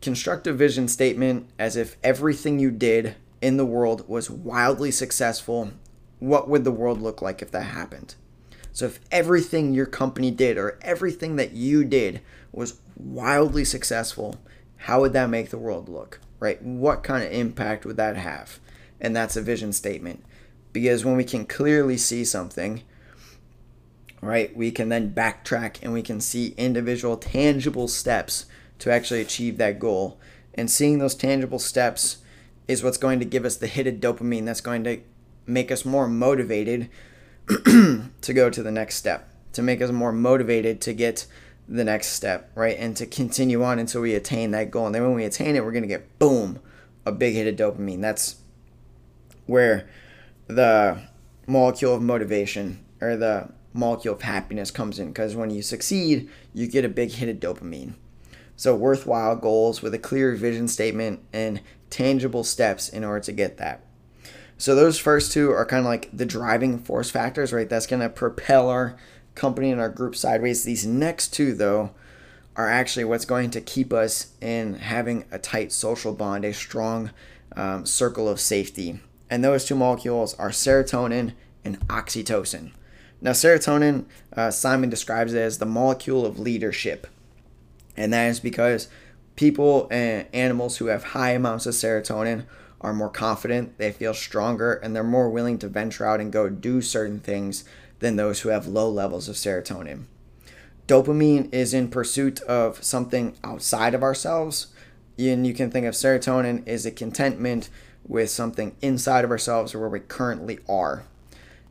construct 0.00 0.46
a 0.46 0.52
vision 0.52 0.88
statement 0.88 1.48
as 1.58 1.76
if 1.76 1.96
everything 2.02 2.58
you 2.58 2.70
did 2.70 3.16
in 3.40 3.56
the 3.56 3.66
world 3.66 4.08
was 4.08 4.30
wildly 4.30 4.90
successful. 4.90 5.72
What 6.18 6.48
would 6.48 6.64
the 6.64 6.72
world 6.72 7.00
look 7.00 7.22
like 7.22 7.42
if 7.42 7.50
that 7.52 7.62
happened? 7.62 8.14
So, 8.72 8.86
if 8.86 9.00
everything 9.10 9.74
your 9.74 9.86
company 9.86 10.30
did 10.30 10.56
or 10.56 10.78
everything 10.82 11.36
that 11.36 11.52
you 11.52 11.84
did 11.84 12.20
was 12.52 12.78
wildly 12.96 13.64
successful, 13.64 14.36
how 14.76 15.00
would 15.00 15.12
that 15.14 15.30
make 15.30 15.50
the 15.50 15.58
world 15.58 15.88
look? 15.88 16.20
Right? 16.38 16.62
What 16.62 17.02
kind 17.02 17.24
of 17.24 17.32
impact 17.32 17.84
would 17.84 17.96
that 17.96 18.16
have? 18.16 18.60
And 19.00 19.14
that's 19.14 19.36
a 19.36 19.42
vision 19.42 19.72
statement. 19.72 20.24
Because 20.72 21.04
when 21.04 21.16
we 21.16 21.24
can 21.24 21.44
clearly 21.44 21.96
see 21.96 22.24
something, 22.24 22.82
right, 24.20 24.54
we 24.56 24.70
can 24.70 24.88
then 24.88 25.12
backtrack 25.12 25.78
and 25.82 25.92
we 25.92 26.02
can 26.02 26.20
see 26.20 26.54
individual 26.56 27.16
tangible 27.16 27.88
steps 27.88 28.46
to 28.80 28.92
actually 28.92 29.20
achieve 29.20 29.58
that 29.58 29.78
goal. 29.78 30.18
And 30.54 30.70
seeing 30.70 30.98
those 30.98 31.14
tangible 31.14 31.58
steps 31.58 32.18
is 32.66 32.82
what's 32.82 32.98
going 32.98 33.18
to 33.20 33.24
give 33.24 33.44
us 33.44 33.56
the 33.56 33.66
hit 33.66 33.86
of 33.86 33.94
dopamine 33.94 34.44
that's 34.44 34.60
going 34.60 34.84
to 34.84 35.00
make 35.46 35.70
us 35.70 35.84
more 35.84 36.08
motivated 36.08 36.90
to 37.48 38.32
go 38.34 38.50
to 38.50 38.62
the 38.62 38.70
next 38.70 38.96
step, 38.96 39.28
to 39.52 39.62
make 39.62 39.80
us 39.80 39.90
more 39.90 40.12
motivated 40.12 40.80
to 40.82 40.92
get 40.92 41.26
the 41.68 41.84
next 41.84 42.08
step, 42.08 42.50
right? 42.54 42.76
And 42.78 42.96
to 42.96 43.06
continue 43.06 43.62
on 43.62 43.78
until 43.78 44.00
we 44.00 44.14
attain 44.14 44.50
that 44.52 44.70
goal. 44.70 44.86
And 44.86 44.94
then 44.94 45.02
when 45.02 45.14
we 45.14 45.24
attain 45.24 45.56
it, 45.56 45.64
we're 45.64 45.72
going 45.72 45.82
to 45.82 45.88
get 45.88 46.18
boom, 46.18 46.60
a 47.06 47.12
big 47.12 47.34
hit 47.34 47.46
of 47.46 47.56
dopamine. 47.56 48.00
That's 48.00 48.36
where 49.46 49.88
the 50.46 51.00
molecule 51.46 51.94
of 51.94 52.02
motivation 52.02 52.84
or 53.00 53.16
the 53.16 53.50
molecule 53.72 54.14
of 54.14 54.22
happiness 54.22 54.70
comes 54.70 54.98
in 54.98 55.08
because 55.08 55.36
when 55.36 55.50
you 55.50 55.62
succeed, 55.62 56.28
you 56.52 56.66
get 56.66 56.84
a 56.84 56.88
big 56.88 57.12
hit 57.12 57.28
of 57.28 57.36
dopamine. 57.36 57.94
So, 58.56 58.74
worthwhile 58.74 59.36
goals 59.36 59.82
with 59.82 59.94
a 59.94 59.98
clear 59.98 60.34
vision 60.34 60.66
statement 60.66 61.20
and 61.32 61.60
tangible 61.90 62.42
steps 62.42 62.88
in 62.88 63.04
order 63.04 63.20
to 63.20 63.32
get 63.32 63.56
that. 63.58 63.84
So, 64.56 64.74
those 64.74 64.98
first 64.98 65.30
two 65.30 65.52
are 65.52 65.64
kind 65.64 65.80
of 65.80 65.86
like 65.86 66.10
the 66.12 66.26
driving 66.26 66.78
force 66.78 67.10
factors, 67.10 67.52
right? 67.52 67.68
That's 67.68 67.86
going 67.86 68.02
to 68.02 68.08
propel 68.08 68.68
our 68.68 68.96
company 69.36 69.70
and 69.70 69.80
our 69.80 69.88
group 69.88 70.16
sideways. 70.16 70.64
These 70.64 70.84
next 70.84 71.32
two, 71.32 71.54
though, 71.54 71.92
are 72.56 72.68
actually 72.68 73.04
what's 73.04 73.24
going 73.24 73.50
to 73.50 73.60
keep 73.60 73.92
us 73.92 74.32
in 74.40 74.74
having 74.74 75.24
a 75.30 75.38
tight 75.38 75.70
social 75.70 76.12
bond, 76.12 76.44
a 76.44 76.52
strong 76.52 77.12
um, 77.56 77.86
circle 77.86 78.28
of 78.28 78.40
safety. 78.40 78.98
And 79.30 79.44
those 79.44 79.64
two 79.64 79.76
molecules 79.76 80.34
are 80.34 80.50
serotonin 80.50 81.34
and 81.64 81.78
oxytocin. 81.86 82.72
Now, 83.20 83.32
serotonin, 83.32 84.04
uh, 84.36 84.50
Simon 84.50 84.90
describes 84.90 85.34
it 85.34 85.40
as 85.40 85.58
the 85.58 85.66
molecule 85.66 86.24
of 86.24 86.38
leadership. 86.38 87.06
And 87.96 88.12
that 88.12 88.28
is 88.28 88.40
because 88.40 88.88
people 89.34 89.88
and 89.90 90.26
animals 90.32 90.76
who 90.76 90.86
have 90.86 91.02
high 91.02 91.32
amounts 91.32 91.66
of 91.66 91.74
serotonin 91.74 92.44
are 92.80 92.94
more 92.94 93.10
confident, 93.10 93.76
they 93.78 93.90
feel 93.90 94.14
stronger, 94.14 94.74
and 94.74 94.94
they're 94.94 95.02
more 95.02 95.28
willing 95.28 95.58
to 95.58 95.68
venture 95.68 96.06
out 96.06 96.20
and 96.20 96.32
go 96.32 96.48
do 96.48 96.80
certain 96.80 97.18
things 97.18 97.64
than 97.98 98.14
those 98.14 98.40
who 98.40 98.50
have 98.50 98.68
low 98.68 98.88
levels 98.88 99.28
of 99.28 99.34
serotonin. 99.34 100.04
Dopamine 100.86 101.52
is 101.52 101.74
in 101.74 101.88
pursuit 101.88 102.40
of 102.42 102.82
something 102.82 103.36
outside 103.44 103.94
of 103.94 104.02
ourselves. 104.02 104.68
And 105.18 105.46
you 105.46 105.52
can 105.52 105.70
think 105.70 105.84
of 105.86 105.94
serotonin 105.94 106.66
as 106.66 106.86
a 106.86 106.90
contentment 106.90 107.68
with 108.06 108.30
something 108.30 108.74
inside 108.80 109.24
of 109.24 109.30
ourselves 109.30 109.74
or 109.74 109.80
where 109.80 109.88
we 109.88 110.00
currently 110.00 110.60
are. 110.68 111.04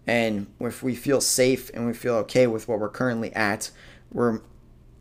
And 0.07 0.47
if 0.59 0.81
we 0.81 0.95
feel 0.95 1.19
safe 1.19 1.69
and 1.73 1.85
we 1.85 1.93
feel 1.93 2.15
okay 2.15 2.47
with 2.47 2.67
what 2.67 2.79
we're 2.79 2.89
currently 2.89 3.33
at, 3.33 3.69
we're 4.11 4.39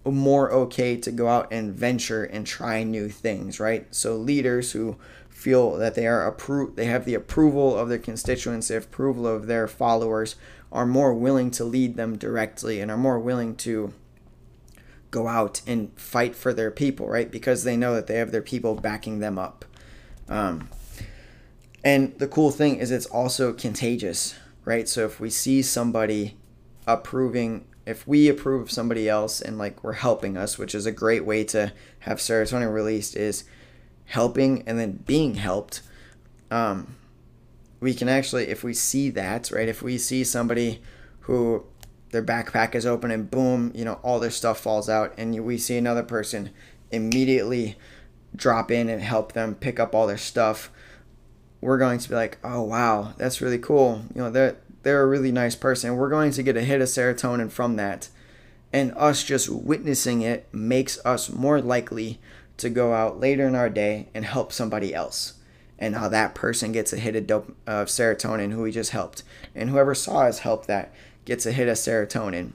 more 0.04 0.52
okay 0.52 0.96
to 0.96 1.10
go 1.12 1.28
out 1.28 1.52
and 1.52 1.72
venture 1.72 2.24
and 2.24 2.46
try 2.46 2.82
new 2.82 3.08
things, 3.08 3.58
right? 3.60 3.86
So 3.94 4.16
leaders 4.16 4.72
who 4.72 4.96
feel 5.28 5.76
that 5.76 5.94
they 5.94 6.06
are 6.06 6.30
appro- 6.30 6.74
they 6.74 6.86
have 6.86 7.04
the 7.04 7.14
approval 7.14 7.76
of 7.76 7.88
their 7.88 7.98
constituents, 7.98 8.68
the 8.68 8.78
approval 8.78 9.26
of 9.26 9.46
their 9.46 9.68
followers, 9.68 10.36
are 10.72 10.86
more 10.86 11.14
willing 11.14 11.50
to 11.52 11.64
lead 11.64 11.96
them 11.96 12.18
directly 12.18 12.80
and 12.80 12.90
are 12.90 12.96
more 12.96 13.18
willing 13.18 13.54
to 13.56 13.92
go 15.10 15.28
out 15.28 15.62
and 15.66 15.92
fight 15.98 16.34
for 16.34 16.52
their 16.52 16.70
people, 16.70 17.08
right? 17.08 17.30
Because 17.30 17.64
they 17.64 17.76
know 17.76 17.94
that 17.94 18.06
they 18.06 18.16
have 18.16 18.32
their 18.32 18.42
people 18.42 18.74
backing 18.74 19.20
them 19.20 19.38
up. 19.38 19.64
Um, 20.28 20.68
and 21.84 22.18
the 22.18 22.26
cool 22.26 22.50
thing 22.50 22.76
is, 22.76 22.90
it's 22.90 23.06
also 23.06 23.52
contagious, 23.52 24.34
right? 24.66 24.86
So 24.86 25.06
if 25.06 25.18
we 25.18 25.30
see 25.30 25.62
somebody 25.62 26.36
approving, 26.86 27.66
if 27.86 28.06
we 28.06 28.28
approve 28.28 28.62
of 28.62 28.70
somebody 28.70 29.08
else 29.08 29.40
and 29.40 29.56
like 29.56 29.82
we're 29.82 29.94
helping 29.94 30.36
us, 30.36 30.58
which 30.58 30.74
is 30.74 30.84
a 30.84 30.92
great 30.92 31.24
way 31.24 31.44
to 31.44 31.72
have 32.00 32.18
serotonin 32.18 32.74
released, 32.74 33.16
is 33.16 33.44
helping 34.06 34.62
and 34.68 34.78
then 34.78 35.02
being 35.06 35.36
helped. 35.36 35.82
Um, 36.50 36.96
we 37.80 37.94
can 37.94 38.08
actually, 38.08 38.48
if 38.48 38.64
we 38.64 38.74
see 38.74 39.08
that, 39.10 39.50
right? 39.50 39.68
If 39.68 39.82
we 39.82 39.98
see 39.98 40.24
somebody 40.24 40.82
who 41.20 41.64
their 42.10 42.22
backpack 42.22 42.74
is 42.74 42.86
open 42.86 43.10
and 43.10 43.30
boom, 43.30 43.70
you 43.74 43.84
know, 43.84 44.00
all 44.02 44.18
their 44.18 44.30
stuff 44.30 44.58
falls 44.58 44.88
out, 44.88 45.14
and 45.16 45.44
we 45.44 45.58
see 45.58 45.76
another 45.76 46.02
person 46.02 46.50
immediately 46.90 47.76
drop 48.34 48.70
in 48.70 48.88
and 48.88 49.02
help 49.02 49.32
them 49.32 49.54
pick 49.54 49.78
up 49.78 49.94
all 49.94 50.06
their 50.06 50.16
stuff 50.16 50.70
we're 51.60 51.78
going 51.78 51.98
to 51.98 52.08
be 52.08 52.14
like, 52.14 52.38
oh 52.44 52.62
wow, 52.62 53.14
that's 53.16 53.40
really 53.40 53.58
cool. 53.58 54.02
You 54.14 54.22
know, 54.22 54.30
they're 54.30 54.56
they're 54.82 55.02
a 55.02 55.06
really 55.06 55.32
nice 55.32 55.56
person. 55.56 55.96
We're 55.96 56.08
going 56.08 56.30
to 56.32 56.42
get 56.42 56.56
a 56.56 56.62
hit 56.62 56.80
of 56.80 56.88
serotonin 56.88 57.50
from 57.50 57.74
that. 57.74 58.08
And 58.72 58.92
us 58.96 59.24
just 59.24 59.48
witnessing 59.48 60.22
it 60.22 60.46
makes 60.52 61.04
us 61.04 61.28
more 61.28 61.60
likely 61.60 62.20
to 62.58 62.70
go 62.70 62.94
out 62.94 63.18
later 63.18 63.48
in 63.48 63.54
our 63.54 63.68
day 63.68 64.08
and 64.14 64.24
help 64.24 64.52
somebody 64.52 64.94
else. 64.94 65.34
And 65.78 65.96
how 65.96 66.08
that 66.08 66.34
person 66.34 66.72
gets 66.72 66.92
a 66.92 66.98
hit 66.98 67.16
of, 67.16 67.26
dope, 67.26 67.56
of 67.66 67.88
serotonin 67.88 68.52
who 68.52 68.62
we 68.62 68.70
just 68.70 68.92
helped. 68.92 69.24
And 69.54 69.70
whoever 69.70 69.94
saw 69.94 70.20
us 70.20 70.38
help 70.38 70.66
that 70.66 70.94
gets 71.24 71.44
a 71.46 71.52
hit 71.52 71.68
of 71.68 71.76
serotonin. 71.76 72.52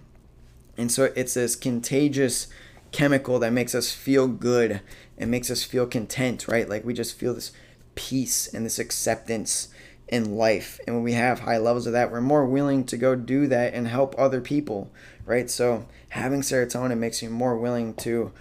And 0.77 0.91
so 0.91 1.11
it's 1.15 1.33
this 1.33 1.55
contagious 1.55 2.47
chemical 2.91 3.39
that 3.39 3.53
makes 3.53 3.75
us 3.75 3.91
feel 3.91 4.27
good 4.27 4.81
and 5.17 5.29
makes 5.29 5.51
us 5.51 5.63
feel 5.63 5.85
content, 5.85 6.47
right? 6.47 6.67
Like 6.67 6.85
we 6.85 6.93
just 6.93 7.17
feel 7.17 7.33
this 7.33 7.51
peace 7.95 8.47
and 8.53 8.65
this 8.65 8.79
acceptance 8.79 9.69
in 10.07 10.35
life. 10.35 10.79
And 10.85 10.95
when 10.95 11.03
we 11.03 11.13
have 11.13 11.41
high 11.41 11.57
levels 11.57 11.87
of 11.87 11.93
that, 11.93 12.11
we're 12.11 12.21
more 12.21 12.45
willing 12.45 12.83
to 12.85 12.97
go 12.97 13.15
do 13.15 13.47
that 13.47 13.73
and 13.73 13.87
help 13.87 14.13
other 14.17 14.41
people, 14.41 14.91
right? 15.25 15.49
So 15.49 15.85
having 16.09 16.41
serotonin 16.41 16.97
makes 16.97 17.21
you 17.21 17.29
more 17.29 17.57
willing 17.57 17.93
to 17.95 18.31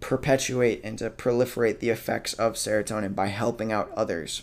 perpetuate 0.00 0.80
and 0.84 0.98
to 0.98 1.10
proliferate 1.10 1.80
the 1.80 1.90
effects 1.90 2.32
of 2.34 2.54
serotonin 2.54 3.14
by 3.14 3.26
helping 3.26 3.72
out 3.72 3.90
others. 3.96 4.42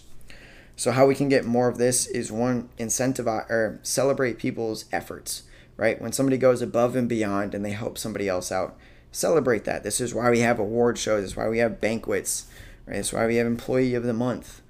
So 0.76 0.92
how 0.92 1.06
we 1.06 1.16
can 1.16 1.30
get 1.30 1.46
more 1.46 1.68
of 1.68 1.78
this 1.78 2.08
is 2.08 2.32
one 2.32 2.70
incentivize 2.80 3.50
or 3.50 3.80
celebrate 3.84 4.40
people's 4.40 4.86
efforts, 4.92 5.44
right? 5.78 6.02
When 6.02 6.12
somebody 6.12 6.38
goes 6.38 6.62
above 6.62 6.96
and 6.96 7.08
beyond 7.08 7.54
and 7.54 7.64
they 7.64 7.72
help 7.72 7.98
somebody 7.98 8.28
else 8.28 8.52
out, 8.52 8.76
celebrate 9.12 9.64
that. 9.66 9.84
This 9.84 10.02
is 10.02 10.14
why 10.14 10.32
we 10.32 10.40
have 10.40 10.60
award 10.60 10.98
shows. 10.98 11.22
This 11.22 11.32
is 11.32 11.38
why 11.38 11.48
we 11.48 11.60
have 11.60 11.80
banquets, 11.80 12.48
right? 12.86 12.98
This 12.98 13.08
is 13.08 13.14
why 13.14 13.28
we 13.28 13.36
have 13.38 13.48
employee 13.48 13.96
of 13.96 14.04
the 14.04 14.14
month. 14.14 14.62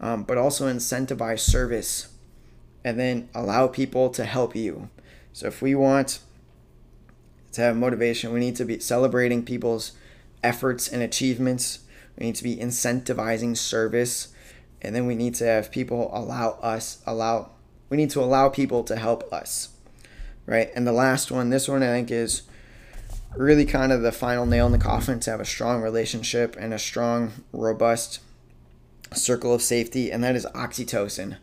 Um, 0.00 0.22
but 0.22 0.38
also 0.38 0.66
incentivize 0.66 1.40
service 1.40 2.08
and 2.82 2.98
then 2.98 3.28
allow 3.34 3.66
people 3.66 4.08
to 4.10 4.24
help 4.24 4.56
you. 4.56 4.88
So 5.32 5.46
if 5.46 5.60
we 5.60 5.74
want 5.74 6.20
to 7.52 7.60
have 7.60 7.76
motivation, 7.76 8.32
we 8.32 8.40
need 8.40 8.56
to 8.56 8.64
be 8.64 8.78
celebrating 8.78 9.44
people's 9.44 9.92
efforts 10.42 10.88
and 10.88 11.02
achievements. 11.02 11.80
We 12.18 12.26
need 12.26 12.36
to 12.36 12.44
be 12.44 12.56
incentivizing 12.56 13.56
service. 13.56 14.28
And 14.82 14.94
then 14.94 15.06
we 15.06 15.14
need 15.14 15.34
to 15.36 15.44
have 15.44 15.70
people 15.70 16.10
allow 16.14 16.58
us, 16.62 17.02
allow, 17.06 17.50
we 17.90 17.98
need 17.98 18.10
to 18.10 18.20
allow 18.20 18.48
people 18.48 18.82
to 18.84 18.96
help 18.96 19.30
us. 19.32 19.68
Right. 20.46 20.70
And 20.74 20.86
the 20.86 20.92
last 20.92 21.30
one, 21.30 21.50
this 21.50 21.68
one 21.68 21.82
I 21.82 21.88
think 21.88 22.10
is 22.10 22.42
really 23.36 23.64
kind 23.64 23.92
of 23.92 24.02
the 24.02 24.12
final 24.12 24.46
nail 24.46 24.66
in 24.66 24.72
the 24.72 24.78
coffin 24.78 25.20
to 25.20 25.30
have 25.30 25.40
a 25.40 25.44
strong 25.44 25.80
relationship 25.80 26.56
and 26.58 26.74
a 26.74 26.78
strong, 26.78 27.32
robust 27.52 28.20
circle 29.12 29.54
of 29.54 29.62
safety. 29.62 30.10
And 30.10 30.22
that 30.24 30.36
is 30.36 30.46
oxytocin, 30.54 31.36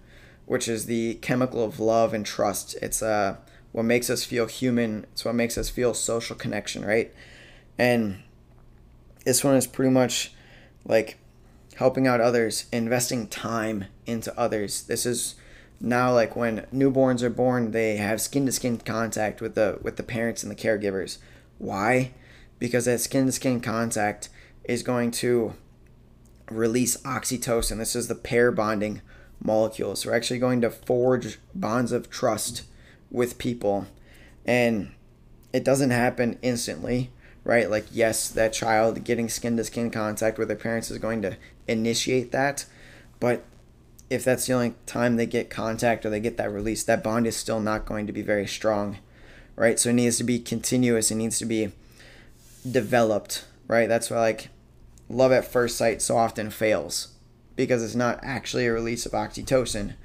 which 0.45 0.67
is 0.67 0.86
the 0.86 1.15
chemical 1.15 1.63
of 1.63 1.80
love 1.80 2.13
and 2.13 2.26
trust. 2.26 2.76
It's 2.82 3.02
uh, 3.02 3.38
what 3.71 3.84
makes 3.84 4.10
us 4.10 4.23
feel 4.23 4.47
human. 4.47 5.06
It's 5.13 5.26
what 5.26 5.36
makes 5.36 5.58
us 5.58 5.69
feel 5.69 5.93
social 5.93 6.36
connection, 6.36 6.84
right? 6.86 7.13
And 7.78 8.23
this 9.26 9.43
one 9.43 9.56
is 9.56 9.67
pretty 9.67 9.91
much 9.91 10.34
like 10.86 11.17
helping 11.76 12.08
out 12.08 12.21
others, 12.21 12.65
investing 12.71 13.28
time 13.28 13.86
into 14.06 14.38
others. 14.38 14.84
This 14.84 15.06
is 15.06 15.36
now 15.80 16.13
like 16.13 16.36
when 16.36 16.65
newborns 16.73 17.21
are 17.21 17.30
born, 17.30 17.71
they 17.71 17.97
have 17.97 18.19
skin 18.19 18.45
to 18.47 18.52
skin 18.52 18.78
contact 18.78 19.41
with 19.41 19.56
the 19.56 19.80
with 19.82 19.97
the 19.97 20.04
parents 20.04 20.43
and 20.43 20.52
the 20.52 20.56
caregivers. 20.56 21.19
Why? 21.58 22.12
Because 22.60 22.86
that 22.86 23.02
skin 23.02 23.26
to 23.26 23.32
skin 23.32 23.62
contact 23.62 24.30
is 24.63 24.84
going 24.84 25.12
to 25.12 25.54
release 26.50 26.98
oxytocin. 26.98 27.78
This 27.78 27.96
is 27.96 28.08
the 28.08 28.15
pair 28.15 28.52
bonding 28.52 29.02
molecules. 29.43 30.06
We're 30.06 30.15
actually 30.15 30.39
going 30.39 30.62
to 30.62 30.70
forge 30.70 31.39
bonds 31.54 31.91
of 31.91 32.10
trust 32.10 32.63
with 33.12 33.38
people. 33.38 33.88
And 34.46 34.91
it 35.54 35.63
doesn't 35.63 35.91
happen 35.91 36.39
instantly 36.41 37.12
right? 37.48 37.72
Like, 37.72 37.86
yes, 37.93 38.28
that 38.28 38.52
child 38.52 39.06
getting 39.06 39.30
skin 39.30 39.56
to 39.56 39.63
skin 39.63 39.89
contact 39.89 40.38
with 40.38 40.50
their 40.50 40.58
parents 40.58 40.91
is 40.91 40.98
going 40.98 41.22
to 41.22 41.38
initiate 41.65 42.34
that. 42.34 42.65
But 43.22 43.46
if 44.10 44.26
that's 44.26 44.48
the 44.48 44.54
only 44.54 44.74
time 44.86 45.15
they 45.15 45.26
get 45.26 45.50
contact 45.50 46.06
or 46.06 46.10
they 46.10 46.20
get 46.20 46.36
that 46.36 46.52
release, 46.52 46.84
that 46.84 47.06
bond 47.06 47.26
is 47.26 47.38
still 47.38 47.62
not 47.62 47.86
going 47.86 48.06
to 48.06 48.12
be 48.12 48.22
very 48.22 48.46
strong, 48.46 48.98
right? 49.58 49.78
So 49.78 49.89
it 49.89 49.93
needs 49.93 50.17
to 50.20 50.24
be 50.24 50.39
continuous, 50.39 51.12
it 51.12 51.15
needs 51.15 51.38
to 51.39 51.46
be 51.46 51.72
developed, 52.70 53.46
right? 53.67 53.89
That's 53.89 54.10
why, 54.10 54.20
like, 54.20 54.50
love 55.10 55.34
at 55.34 55.43
first 55.43 55.78
sight 55.78 56.02
so 56.02 56.15
often 56.15 56.50
fails 56.50 57.10
because 57.58 57.84
it's 57.84 57.96
not 57.96 58.20
actually 58.22 58.67
a 58.67 58.72
release 58.72 59.06
of 59.06 59.12
oxytocin, 59.12 59.96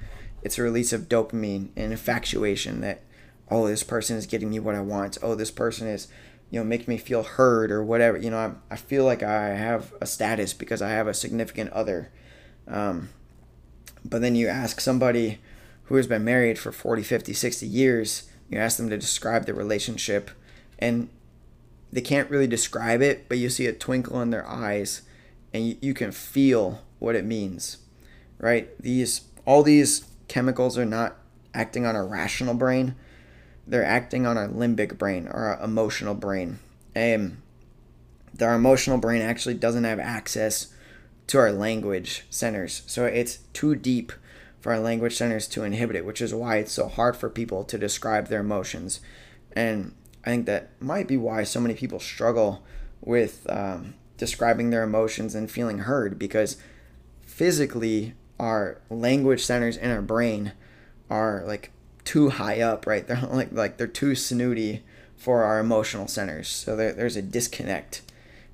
it's 0.41 0.57
a 0.57 0.63
release 0.63 0.91
of 0.91 1.07
dopamine 1.07 1.69
and 1.77 1.91
infatuation 1.93 2.81
that, 2.81 3.03
oh, 3.49 3.67
this 3.67 3.83
person 3.83 4.17
is 4.17 4.25
getting 4.25 4.49
me 4.49 4.59
what 4.59 4.75
I 4.75 4.81
want, 4.81 5.17
oh, 5.21 5.35
this 5.35 5.51
person 5.51 5.87
is 5.87 6.07
you 6.49 6.59
know 6.59 6.65
making 6.65 6.87
me 6.87 6.99
feel 6.99 7.23
heard 7.23 7.71
or 7.71 7.83
whatever 7.83 8.15
you 8.15 8.29
know 8.29 8.37
I, 8.37 8.73
I 8.73 8.75
feel 8.75 9.05
like 9.05 9.23
i 9.23 9.55
have 9.55 9.91
a 9.99 10.05
status 10.05 10.53
because 10.53 10.83
i 10.83 10.89
have 10.89 11.07
a 11.07 11.13
significant 11.13 11.71
other 11.71 12.11
um, 12.67 13.09
but 14.05 14.21
then 14.21 14.35
you 14.35 14.47
ask 14.47 14.79
somebody 14.79 15.39
who 15.85 15.95
has 15.95 16.05
been 16.05 16.23
married 16.23 16.59
for 16.59 16.71
40 16.71 17.01
50 17.01 17.33
60 17.33 17.65
years 17.65 18.29
you 18.49 18.57
ask 18.57 18.77
them 18.77 18.89
to 18.89 18.97
describe 18.97 19.45
the 19.45 19.53
relationship 19.53 20.31
and 20.79 21.09
they 21.91 22.01
can't 22.01 22.29
really 22.29 22.47
describe 22.47 23.01
it 23.01 23.27
but 23.29 23.37
you 23.37 23.49
see 23.49 23.65
a 23.65 23.73
twinkle 23.73 24.21
in 24.21 24.29
their 24.29 24.47
eyes 24.47 25.01
and 25.53 25.67
you, 25.67 25.77
you 25.81 25.93
can 25.93 26.11
feel 26.11 26.81
what 26.99 27.15
it 27.15 27.25
means 27.25 27.77
right 28.39 28.77
these 28.81 29.21
all 29.45 29.63
these 29.63 30.05
chemicals 30.27 30.77
are 30.77 30.85
not 30.85 31.17
acting 31.53 31.85
on 31.85 31.95
a 31.95 32.03
rational 32.03 32.53
brain 32.53 32.95
they're 33.65 33.85
acting 33.85 34.25
on 34.25 34.37
our 34.37 34.47
limbic 34.47 34.97
brain 34.97 35.27
our 35.27 35.59
emotional 35.61 36.13
brain. 36.13 36.59
And 36.95 37.37
our 38.41 38.53
emotional 38.53 38.97
brain 38.97 39.21
actually 39.21 39.55
doesn't 39.55 39.83
have 39.83 39.99
access 39.99 40.67
to 41.27 41.39
our 41.39 41.51
language 41.51 42.25
centers. 42.29 42.83
So 42.87 43.05
it's 43.05 43.37
too 43.53 43.75
deep 43.75 44.11
for 44.63 44.71
our 44.71 44.79
language 44.79 45.17
centers 45.17 45.45
to 45.45 45.65
inhibit 45.65 45.97
it, 45.97 46.05
which 46.05 46.21
is 46.21 46.33
why 46.33 46.55
it's 46.55 46.71
so 46.71 46.87
hard 46.87 47.17
for 47.17 47.29
people 47.29 47.65
to 47.65 47.77
describe 47.77 48.27
their 48.27 48.39
emotions. 48.39 49.01
And 49.51 49.93
I 50.23 50.29
think 50.29 50.45
that 50.45 50.69
might 50.79 51.05
be 51.05 51.17
why 51.17 51.43
so 51.43 51.59
many 51.59 51.73
people 51.73 51.99
struggle 51.99 52.63
with 53.01 53.45
um, 53.49 53.95
describing 54.17 54.69
their 54.69 54.83
emotions 54.83 55.35
and 55.35 55.51
feeling 55.51 55.79
heard 55.79 56.17
because 56.17 56.55
physically 57.23 58.13
our 58.39 58.79
language 58.89 59.43
centers 59.43 59.75
in 59.75 59.91
our 59.91 60.01
brain 60.01 60.53
are 61.09 61.43
like 61.45 61.71
too 62.05 62.29
high 62.29 62.61
up, 62.61 62.87
right? 62.87 63.05
They're 63.07 63.19
like 63.19 63.51
like 63.51 63.75
they're 63.75 63.85
too 63.85 64.15
snooty 64.15 64.81
for 65.17 65.43
our 65.43 65.59
emotional 65.59 66.07
centers. 66.07 66.47
So 66.47 66.77
there, 66.77 66.93
there's 66.93 67.17
a 67.17 67.21
disconnect, 67.21 68.01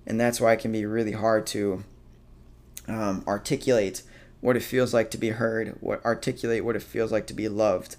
and 0.08 0.20
that's 0.20 0.42
why 0.42 0.54
it 0.54 0.60
can 0.60 0.72
be 0.72 0.88
really 0.88 1.12
hard 1.12 1.46
to 1.48 1.84
um, 2.88 3.24
articulate 3.28 4.02
what 4.42 4.56
it 4.56 4.64
feels 4.64 4.94
like 4.94 5.12
to 5.12 5.18
be 5.18 5.30
heard, 5.30 5.76
what 5.80 6.04
articulate 6.06 6.64
what 6.64 6.76
it 6.76 6.84
feels 6.84 7.12
like 7.12 7.28
to 7.28 7.34
be 7.34 7.50
loved. 7.50 7.98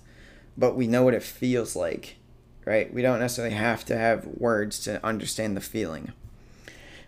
But 0.56 0.76
we 0.76 0.86
know 0.86 1.04
what 1.04 1.14
it 1.14 1.22
feels 1.22 1.76
like, 1.76 2.16
right? 2.64 2.92
We 2.92 3.02
don't 3.02 3.20
necessarily 3.20 3.54
have 3.54 3.84
to 3.86 3.96
have 3.96 4.26
words 4.26 4.78
to 4.80 5.04
understand 5.04 5.56
the 5.56 5.60
feeling. 5.60 6.12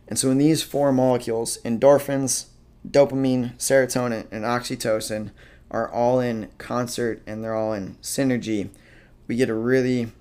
And 0.09 0.19
so 0.19 0.31
in 0.31 0.39
these 0.39 0.63
four 0.63 0.93
molecules, 0.93 1.59
endorphins, 1.65 2.47
dopamine, 2.89 3.57
serotonin, 3.57 4.27
and 4.31 4.45
oxytocin 4.45 5.31
are 5.71 5.91
all 5.91 6.21
in 6.21 6.51
concert 6.59 7.23
and 7.27 7.43
they're 7.43 7.55
all 7.55 7.73
in 7.73 7.97
synergy, 8.03 8.69
we 9.27 9.37
get 9.37 9.49
a 9.49 9.55
really 9.55 10.13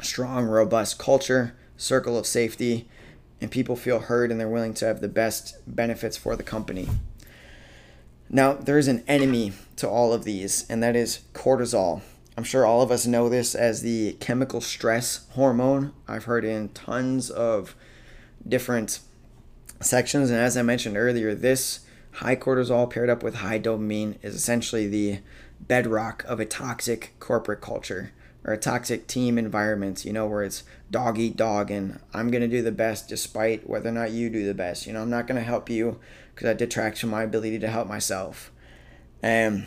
strong, 0.00 0.46
robust 0.46 0.98
culture, 0.98 1.54
circle 1.76 2.18
of 2.18 2.26
safety, 2.26 2.88
and 3.40 3.50
people 3.50 3.76
feel 3.76 4.00
heard 4.00 4.30
and 4.30 4.40
they're 4.40 4.48
willing 4.48 4.74
to 4.74 4.84
have 4.86 5.00
the 5.00 5.08
best 5.08 5.56
benefits 5.66 6.16
for 6.16 6.34
the 6.34 6.42
company. 6.42 6.88
Now, 8.34 8.54
there's 8.54 8.88
an 8.88 9.04
enemy 9.06 9.52
to 9.76 9.88
all 9.88 10.12
of 10.12 10.24
these, 10.24 10.68
and 10.68 10.82
that 10.82 10.96
is 10.96 11.20
cortisol. 11.34 12.02
I'm 12.36 12.42
sure 12.42 12.66
all 12.66 12.82
of 12.82 12.90
us 12.90 13.06
know 13.06 13.28
this 13.28 13.54
as 13.54 13.82
the 13.82 14.14
chemical 14.14 14.60
stress 14.60 15.24
hormone. 15.34 15.92
I've 16.08 16.24
heard 16.24 16.44
in 16.44 16.70
tons 16.70 17.30
of 17.30 17.76
different 18.44 18.98
sections, 19.80 20.30
and 20.30 20.40
as 20.40 20.56
I 20.56 20.62
mentioned 20.62 20.96
earlier, 20.96 21.32
this 21.32 21.86
high 22.14 22.34
cortisol 22.34 22.90
paired 22.90 23.08
up 23.08 23.22
with 23.22 23.36
high 23.36 23.60
dopamine 23.60 24.16
is 24.20 24.34
essentially 24.34 24.88
the 24.88 25.20
bedrock 25.60 26.24
of 26.24 26.40
a 26.40 26.44
toxic 26.44 27.14
corporate 27.20 27.60
culture 27.60 28.10
or 28.42 28.52
a 28.52 28.58
toxic 28.58 29.06
team 29.06 29.38
environment, 29.38 30.04
you 30.04 30.12
know, 30.12 30.26
where 30.26 30.42
it's 30.42 30.64
dog 30.90 31.20
eat 31.20 31.36
dog 31.36 31.70
and 31.70 32.00
I'm 32.12 32.32
going 32.32 32.42
to 32.42 32.48
do 32.48 32.62
the 32.62 32.72
best 32.72 33.08
despite 33.08 33.70
whether 33.70 33.88
or 33.88 33.92
not 33.92 34.10
you 34.10 34.28
do 34.28 34.44
the 34.44 34.54
best. 34.54 34.86
You 34.86 34.92
know, 34.92 35.02
I'm 35.02 35.10
not 35.10 35.26
going 35.26 35.40
to 35.40 35.46
help 35.46 35.70
you 35.70 35.98
because 36.34 36.46
that 36.46 36.58
detracts 36.58 37.00
from 37.00 37.10
my 37.10 37.22
ability 37.22 37.58
to 37.60 37.68
help 37.68 37.86
myself. 37.86 38.50
And 39.22 39.66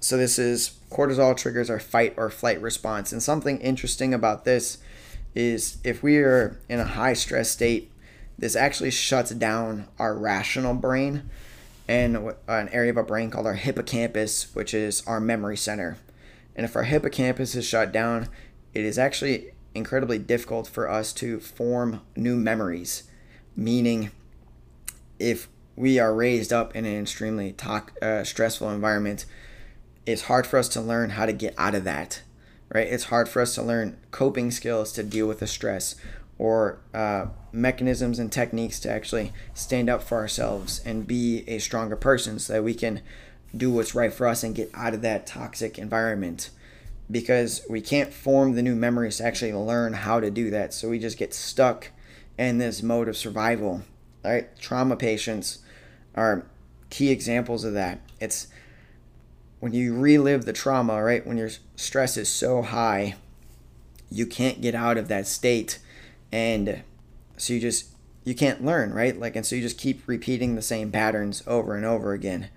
so 0.00 0.16
this 0.16 0.38
is 0.38 0.78
cortisol 0.90 1.36
triggers 1.36 1.70
our 1.70 1.80
fight 1.80 2.14
or 2.16 2.28
flight 2.28 2.60
response. 2.60 3.12
And 3.12 3.22
something 3.22 3.58
interesting 3.60 4.12
about 4.12 4.44
this 4.44 4.78
is 5.34 5.78
if 5.82 6.02
we 6.02 6.18
are 6.18 6.60
in 6.68 6.78
a 6.80 6.84
high 6.84 7.14
stress 7.14 7.50
state, 7.50 7.90
this 8.38 8.56
actually 8.56 8.90
shuts 8.90 9.30
down 9.30 9.88
our 9.98 10.14
rational 10.14 10.74
brain 10.74 11.30
and 11.88 12.34
an 12.48 12.68
area 12.70 12.90
of 12.90 12.96
our 12.96 13.02
brain 13.02 13.30
called 13.30 13.46
our 13.46 13.54
hippocampus, 13.54 14.54
which 14.54 14.74
is 14.74 15.02
our 15.06 15.20
memory 15.20 15.56
center. 15.56 15.98
And 16.54 16.64
if 16.64 16.76
our 16.76 16.84
hippocampus 16.84 17.54
is 17.54 17.64
shut 17.64 17.92
down, 17.92 18.28
it 18.74 18.84
is 18.84 18.98
actually 18.98 19.52
incredibly 19.74 20.18
difficult 20.18 20.66
for 20.66 20.88
us 20.90 21.12
to 21.14 21.40
form 21.40 22.02
new 22.16 22.36
memories. 22.36 23.04
Meaning, 23.56 24.10
if 25.18 25.48
we 25.76 25.98
are 25.98 26.14
raised 26.14 26.52
up 26.52 26.74
in 26.76 26.84
an 26.84 27.00
extremely 27.00 27.52
to- 27.52 27.84
uh, 28.00 28.24
stressful 28.24 28.70
environment, 28.70 29.24
it's 30.06 30.22
hard 30.22 30.46
for 30.46 30.58
us 30.58 30.68
to 30.70 30.80
learn 30.80 31.10
how 31.10 31.26
to 31.26 31.32
get 31.32 31.54
out 31.56 31.74
of 31.74 31.84
that, 31.84 32.22
right? 32.68 32.86
It's 32.86 33.04
hard 33.04 33.28
for 33.28 33.40
us 33.40 33.54
to 33.54 33.62
learn 33.62 33.96
coping 34.10 34.50
skills 34.50 34.92
to 34.92 35.02
deal 35.02 35.26
with 35.26 35.40
the 35.40 35.46
stress 35.46 35.94
or 36.38 36.80
uh, 36.92 37.26
mechanisms 37.52 38.18
and 38.18 38.32
techniques 38.32 38.80
to 38.80 38.90
actually 38.90 39.32
stand 39.54 39.88
up 39.88 40.02
for 40.02 40.18
ourselves 40.18 40.80
and 40.84 41.06
be 41.06 41.44
a 41.46 41.58
stronger 41.58 41.96
person 41.96 42.38
so 42.38 42.54
that 42.54 42.64
we 42.64 42.74
can 42.74 43.00
do 43.56 43.70
what's 43.70 43.94
right 43.94 44.12
for 44.12 44.26
us 44.26 44.42
and 44.42 44.54
get 44.54 44.70
out 44.74 44.94
of 44.94 45.02
that 45.02 45.26
toxic 45.26 45.78
environment 45.78 46.50
because 47.10 47.64
we 47.68 47.80
can't 47.80 48.12
form 48.12 48.54
the 48.54 48.62
new 48.62 48.74
memories 48.74 49.18
to 49.18 49.24
actually 49.24 49.52
learn 49.52 49.92
how 49.92 50.18
to 50.18 50.30
do 50.30 50.50
that. 50.50 50.72
So 50.72 50.88
we 50.88 50.98
just 50.98 51.18
get 51.18 51.34
stuck 51.34 51.90
in 52.38 52.58
this 52.58 52.82
mode 52.82 53.08
of 53.08 53.16
survival. 53.16 53.82
Right? 54.24 54.56
Trauma 54.58 54.96
patients 54.96 55.58
are 56.14 56.46
key 56.90 57.10
examples 57.10 57.64
of 57.64 57.72
that. 57.74 58.00
It's 58.20 58.46
when 59.60 59.72
you 59.72 59.96
relive 59.96 60.44
the 60.44 60.52
trauma, 60.52 61.02
right? 61.02 61.26
When 61.26 61.36
your 61.36 61.50
stress 61.76 62.16
is 62.16 62.28
so 62.28 62.62
high, 62.62 63.14
you 64.10 64.26
can't 64.26 64.60
get 64.60 64.74
out 64.74 64.98
of 64.98 65.08
that 65.08 65.26
state 65.26 65.78
and 66.30 66.82
so 67.36 67.52
you 67.52 67.60
just 67.60 67.86
you 68.24 68.34
can't 68.34 68.64
learn, 68.64 68.92
right? 68.92 69.18
Like 69.18 69.36
and 69.36 69.44
so 69.44 69.56
you 69.56 69.62
just 69.62 69.78
keep 69.78 70.02
repeating 70.06 70.54
the 70.54 70.62
same 70.62 70.90
patterns 70.90 71.42
over 71.46 71.74
and 71.74 71.84
over 71.84 72.12
again. 72.12 72.48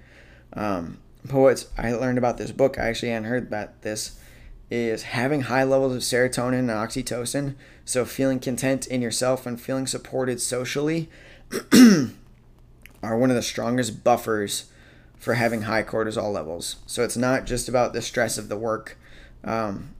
Um, 0.53 0.99
what 1.31 1.67
I 1.77 1.93
learned 1.93 2.17
about 2.17 2.37
this 2.37 2.51
book, 2.51 2.77
I 2.77 2.87
actually 2.87 3.09
hadn't 3.09 3.29
heard 3.29 3.47
about 3.47 3.81
this, 3.81 4.19
is 4.69 5.03
having 5.03 5.41
high 5.41 5.63
levels 5.63 5.95
of 5.95 6.01
serotonin 6.01 6.59
and 6.59 6.69
oxytocin. 6.69 7.55
So 7.83 8.05
feeling 8.05 8.39
content 8.39 8.87
in 8.87 9.01
yourself 9.01 9.45
and 9.45 9.59
feeling 9.59 9.87
supported 9.87 10.39
socially 10.41 11.09
are 13.03 13.17
one 13.17 13.29
of 13.29 13.35
the 13.35 13.41
strongest 13.41 14.03
buffers 14.03 14.71
for 15.17 15.35
having 15.35 15.63
high 15.63 15.83
cortisol 15.83 16.31
levels. 16.31 16.77
So 16.85 17.03
it's 17.03 17.17
not 17.17 17.45
just 17.45 17.69
about 17.69 17.93
the 17.93 18.01
stress 18.01 18.37
of 18.37 18.49
the 18.49 18.57
work. 18.57 18.97
Um, 19.43 19.95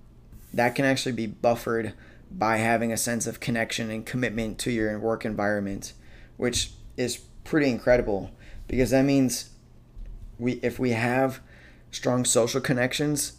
that 0.54 0.76
can 0.76 0.86
actually 0.86 1.12
be 1.12 1.28
buffered 1.28 1.94
by 2.32 2.58
having 2.58 2.92
a 2.92 2.98
sense 2.98 3.28
of 3.28 3.40
connection 3.40 3.90
and 3.90 4.06
commitment 4.06 4.58
to 4.60 4.72
your 4.72 4.98
work 5.00 5.26
environment, 5.26 5.94
which 6.38 6.72
is 6.98 7.18
pretty 7.44 7.70
incredible 7.70 8.32
because 8.68 8.90
that 8.90 9.04
means 9.04 9.50
we 10.40 10.54
if 10.64 10.80
we 10.80 10.92
have 10.92 11.40
strong 11.92 12.26
social 12.26 12.60
connections, 12.62 13.34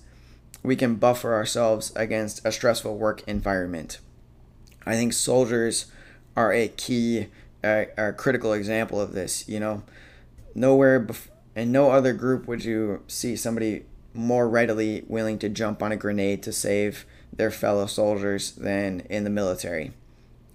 we 0.63 0.77
can 0.77 0.97
buffer 0.97 1.35
ourselves 1.35 1.93
against 1.97 2.45
a 2.45 2.53
stressful 2.53 2.97
work 2.97 3.23
environment. 3.27 3.99
I 4.87 4.95
think 4.95 5.13
soldiers 5.13 5.87
are 6.37 6.53
a 6.53 6.69
key, 6.69 7.27
uh, 7.63 7.85
a 7.97 8.13
critical 8.13 8.53
example 8.53 9.01
of 9.01 9.13
this. 9.13 9.49
You 9.49 9.61
know, 9.61 9.83
nowhere 10.55 11.05
bef- 11.05 11.29
in 11.55 11.73
no 11.73 11.91
other 11.91 12.13
group 12.13 12.47
would 12.47 12.65
you 12.65 13.03
see 13.07 13.37
somebody 13.37 13.85
more 14.15 14.49
readily 14.49 15.05
willing 15.07 15.39
to 15.39 15.49
jump 15.49 15.83
on 15.83 15.93
a 15.93 15.97
grenade 15.97 16.43
to 16.43 16.53
save 16.53 17.07
their 17.33 17.51
fellow 17.51 17.87
soldiers 17.87 18.53
than 18.53 19.01
in 19.11 19.25
the 19.25 19.31
military, 19.31 19.93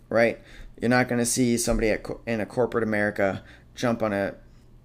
right? 0.09 0.39
You're 0.79 0.89
not 0.89 1.07
going 1.07 1.19
to 1.19 1.25
see 1.25 1.57
somebody 1.57 1.89
at, 1.89 2.05
in 2.25 2.41
a 2.41 2.45
corporate 2.45 2.83
America 2.83 3.43
jump 3.75 4.03
on 4.03 4.13
a 4.13 4.35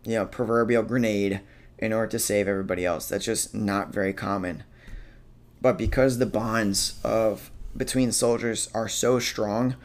you 0.04 0.14
know 0.14 0.26
proverbial 0.26 0.82
grenade 0.82 1.40
in 1.78 1.92
order 1.92 2.08
to 2.08 2.18
save 2.18 2.48
everybody 2.48 2.84
else. 2.84 3.08
That's 3.08 3.24
just 3.24 3.54
not 3.54 3.92
very 3.92 4.12
common. 4.12 4.64
But 5.60 5.78
because 5.78 6.18
the 6.18 6.26
bonds 6.26 7.00
of 7.02 7.50
between 7.76 8.12
soldiers 8.12 8.70
are 8.74 8.88
so 8.88 9.18
strong, 9.18 9.76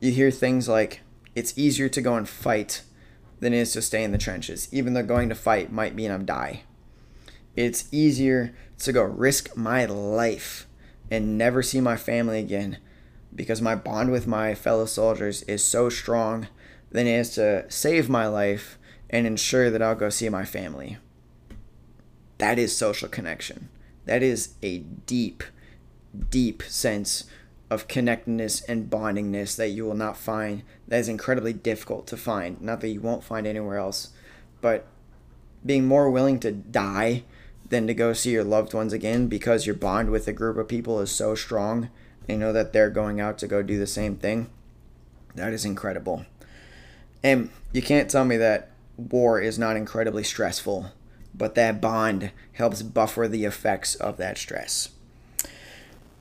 you 0.00 0.10
hear 0.12 0.30
things 0.30 0.68
like 0.68 1.00
it's 1.36 1.56
easier 1.56 1.88
to 1.90 2.00
go 2.00 2.16
and 2.16 2.28
fight 2.28 2.82
than 3.40 3.52
it 3.52 3.58
is 3.58 3.72
to 3.74 3.82
stay 3.82 4.02
in 4.02 4.10
the 4.10 4.18
trenches, 4.18 4.68
even 4.72 4.94
though 4.94 5.02
going 5.02 5.28
to 5.28 5.34
fight 5.34 5.70
might 5.70 5.94
mean 5.94 6.10
I'm 6.10 6.24
die. 6.24 6.62
It's 7.54 7.92
easier 7.92 8.56
to 8.78 8.92
go 8.92 9.02
risk 9.02 9.54
my 9.54 9.84
life 9.84 10.66
and 11.10 11.38
never 11.38 11.62
see 11.62 11.80
my 11.80 11.96
family 11.96 12.40
again 12.40 12.78
because 13.34 13.60
my 13.60 13.74
bond 13.74 14.10
with 14.10 14.26
my 14.26 14.54
fellow 14.54 14.86
soldiers 14.86 15.42
is 15.42 15.62
so 15.62 15.90
strong 15.90 16.48
than 16.90 17.06
it 17.06 17.12
is 17.12 17.34
to 17.34 17.70
save 17.70 18.08
my 18.08 18.26
life 18.26 18.78
and 19.10 19.26
ensure 19.26 19.70
that 19.70 19.82
I'll 19.82 19.94
go 19.94 20.08
see 20.08 20.30
my 20.30 20.46
family. 20.46 20.96
That 22.38 22.58
is 22.58 22.76
social 22.76 23.08
connection. 23.08 23.68
That 24.06 24.22
is 24.22 24.54
a 24.62 24.78
deep, 24.78 25.42
deep 26.30 26.62
sense 26.62 27.24
of 27.70 27.88
connectedness 27.88 28.60
and 28.62 28.90
bondingness 28.90 29.56
that 29.56 29.68
you 29.68 29.84
will 29.84 29.94
not 29.94 30.16
find. 30.16 30.62
That 30.88 31.00
is 31.00 31.08
incredibly 31.08 31.52
difficult 31.52 32.06
to 32.08 32.16
find. 32.16 32.60
Not 32.60 32.80
that 32.80 32.88
you 32.88 33.00
won't 33.00 33.24
find 33.24 33.46
anywhere 33.46 33.78
else, 33.78 34.10
but 34.60 34.86
being 35.64 35.86
more 35.86 36.10
willing 36.10 36.38
to 36.40 36.52
die 36.52 37.24
than 37.68 37.86
to 37.86 37.94
go 37.94 38.12
see 38.12 38.30
your 38.30 38.44
loved 38.44 38.72
ones 38.72 38.92
again 38.92 39.26
because 39.26 39.66
your 39.66 39.74
bond 39.74 40.10
with 40.10 40.28
a 40.28 40.32
group 40.32 40.56
of 40.56 40.68
people 40.68 41.00
is 41.00 41.10
so 41.10 41.34
strong 41.34 41.90
and 42.28 42.28
you 42.28 42.38
know 42.38 42.52
that 42.52 42.72
they're 42.72 42.90
going 42.90 43.20
out 43.20 43.38
to 43.38 43.48
go 43.48 43.62
do 43.62 43.78
the 43.78 43.86
same 43.86 44.16
thing. 44.16 44.48
That 45.34 45.52
is 45.52 45.64
incredible. 45.64 46.24
And 47.24 47.50
you 47.72 47.82
can't 47.82 48.08
tell 48.08 48.24
me 48.24 48.36
that 48.36 48.70
war 48.96 49.40
is 49.40 49.58
not 49.58 49.76
incredibly 49.76 50.22
stressful 50.22 50.92
but 51.36 51.54
that 51.54 51.80
bond 51.80 52.30
helps 52.52 52.82
buffer 52.82 53.28
the 53.28 53.44
effects 53.44 53.94
of 53.94 54.16
that 54.16 54.38
stress. 54.38 54.90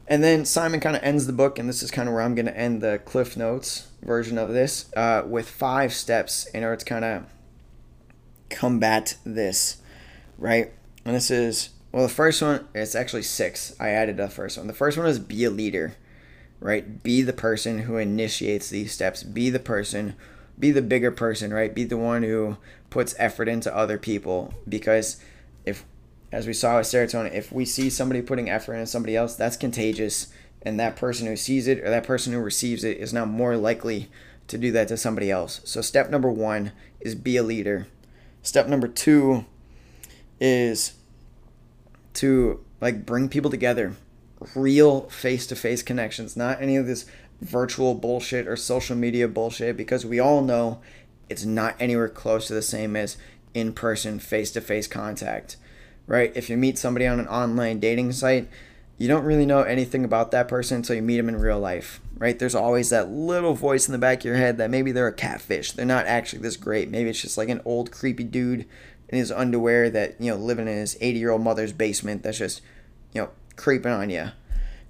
And 0.08 0.24
then 0.24 0.46
Simon 0.46 0.80
kind 0.80 0.96
of 0.96 1.04
ends 1.04 1.26
the 1.26 1.34
book, 1.34 1.58
and 1.58 1.68
this 1.68 1.82
is 1.82 1.90
kind 1.90 2.08
of 2.08 2.14
where 2.14 2.22
I'm 2.22 2.36
going 2.36 2.46
to 2.46 2.58
end 2.58 2.82
the 2.82 3.00
Cliff 3.06 3.36
Notes 3.36 3.88
version 4.04 4.38
of 4.38 4.50
this, 4.50 4.94
uh, 4.96 5.24
with 5.26 5.50
five 5.50 5.94
steps 5.94 6.46
in 6.48 6.64
order 6.64 6.76
to 6.76 6.86
kind 6.86 7.06
of 7.06 7.24
combat 8.50 9.18
this, 9.26 9.78
right? 10.38 10.72
And 11.06 11.16
this 11.16 11.32
is, 11.32 11.70
well, 11.92 12.04
the 12.04 12.14
first 12.14 12.42
one, 12.42 12.68
it's 12.76 12.94
actually 12.94 13.24
six. 13.24 13.76
I 13.80 13.90
added 13.90 14.18
the 14.18 14.30
first 14.30 14.58
one. 14.58 14.68
The 14.68 14.74
first 14.74 14.98
one 14.98 15.08
is 15.08 15.18
be 15.18 15.44
a 15.44 15.50
leader, 15.50 15.96
right? 16.60 17.02
Be 17.02 17.24
the 17.24 17.34
person 17.34 17.80
who 17.80 17.98
initiates 17.98 18.70
these 18.70 18.92
steps, 18.92 19.24
be 19.24 19.50
the 19.50 19.60
person 19.60 20.16
be 20.58 20.72
the 20.72 20.82
bigger 20.82 21.12
person, 21.12 21.54
right? 21.54 21.74
Be 21.74 21.84
the 21.84 21.98
one 21.98 22.24
who 22.24 22.58
puts 22.90 23.16
effort 23.18 23.48
into 23.48 23.76
other 23.76 23.98
people 23.98 24.54
because 24.68 25.22
as 26.32 26.48
we 26.48 26.54
saw 26.54 26.78
with 26.78 26.88
serotonin, 26.88 27.34
if 27.34 27.52
we 27.52 27.66
see 27.66 27.90
somebody 27.90 28.22
putting 28.22 28.50
effort 28.50 28.74
into 28.74 28.88
somebody 28.88 29.16
else, 29.16 29.36
that's 29.36 29.58
contagious 29.58 30.28
and 30.62 30.80
that 30.80 30.96
person 30.96 31.28
who 31.28 31.38
sees 31.38 31.68
it 31.68 31.80
or 31.80 31.90
that 31.90 32.04
person 32.04 32.34
who 32.34 32.40
receives 32.40 32.84
it 32.84 32.98
is 32.98 33.14
now 33.14 33.24
more 33.24 33.56
likely 33.56 34.10
to 34.48 34.58
do 34.58 34.72
that 34.72 34.88
to 34.88 34.98
somebody 34.98 35.30
else. 35.30 35.62
So 35.64 35.82
step 35.82 36.10
number 36.10 36.32
1 36.32 36.72
is 37.00 37.16
be 37.16 37.38
a 37.38 37.44
leader. 37.44 37.88
Step 38.42 38.68
number 38.68 38.88
2 38.88 39.46
is 40.40 40.94
to 42.16 42.64
like 42.82 43.06
bring 43.06 43.30
people 43.30 43.52
together. 43.52 43.96
Real 44.56 45.02
face-to-face 45.10 45.84
connections, 45.84 46.36
not 46.36 46.62
any 46.62 46.76
of 46.76 46.88
this 46.88 47.06
virtual 47.42 47.94
bullshit 47.94 48.48
or 48.48 48.56
social 48.56 48.96
media 48.96 49.28
bullshit 49.28 49.78
because 49.78 50.06
we 50.06 50.20
all 50.20 50.42
know 50.42 50.82
it's 51.30 51.46
not 51.46 51.76
anywhere 51.80 52.10
close 52.10 52.48
to 52.48 52.54
the 52.54 52.62
same 52.62 52.96
as 52.96 53.18
in 53.54 53.72
person, 53.72 54.20
face 54.20 54.52
to 54.52 54.62
face 54.62 54.88
contact, 54.88 55.58
right? 56.08 56.32
If 56.36 56.50
you 56.50 56.58
meet 56.58 56.78
somebody 56.78 57.08
on 57.08 57.20
an 57.20 57.28
online 57.28 57.80
dating 57.80 58.12
site, 58.14 58.48
you 58.98 59.08
don't 59.08 59.26
really 59.26 59.46
know 59.46 59.62
anything 59.62 60.06
about 60.06 60.32
that 60.32 60.48
person 60.48 60.78
until 60.78 60.96
you 60.96 61.02
meet 61.02 61.18
them 61.18 61.30
in 61.30 61.36
real 61.36 61.60
life, 61.60 62.00
right? 62.18 62.38
There's 62.38 62.56
always 62.56 62.90
that 62.92 63.10
little 63.10 63.54
voice 63.54 63.88
in 63.88 63.92
the 63.92 63.98
back 63.98 64.20
of 64.20 64.26
your 64.26 64.38
head 64.38 64.58
that 64.58 64.70
maybe 64.70 64.92
they're 64.92 65.08
a 65.08 65.14
catfish. 65.14 65.74
They're 65.74 65.86
not 65.86 66.06
actually 66.06 66.42
this 66.42 66.56
great. 66.56 66.90
Maybe 66.90 67.10
it's 67.10 67.22
just 67.22 67.38
like 67.38 67.50
an 67.50 67.62
old 67.66 67.92
creepy 67.92 68.24
dude 68.24 68.66
in 69.10 69.18
his 69.18 69.32
underwear 69.32 69.90
that, 69.90 70.20
you 70.20 70.32
know, 70.32 70.38
living 70.38 70.68
in 70.68 70.78
his 70.78 70.98
80 71.02 71.20
year 71.20 71.32
old 71.32 71.42
mother's 71.42 71.74
basement 71.74 72.24
that's 72.24 72.38
just, 72.38 72.62
you 73.14 73.22
know, 73.22 73.30
creeping 73.58 73.92
on 73.92 74.10
you. 74.10 74.30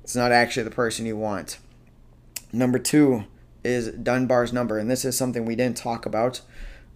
It's 0.04 0.16
not 0.16 0.32
actually 0.32 0.64
the 0.64 0.72
person 0.72 1.08
you 1.08 1.18
want. 1.18 1.58
Number 2.54 2.78
two 2.78 3.26
is 3.64 3.90
Dunbar's 3.90 4.54
number, 4.54 4.78
and 4.78 4.90
this 4.90 5.04
is 5.04 5.18
something 5.18 5.46
we 5.46 5.56
didn't 5.56 5.78
talk 5.78 6.06
about, 6.06 6.42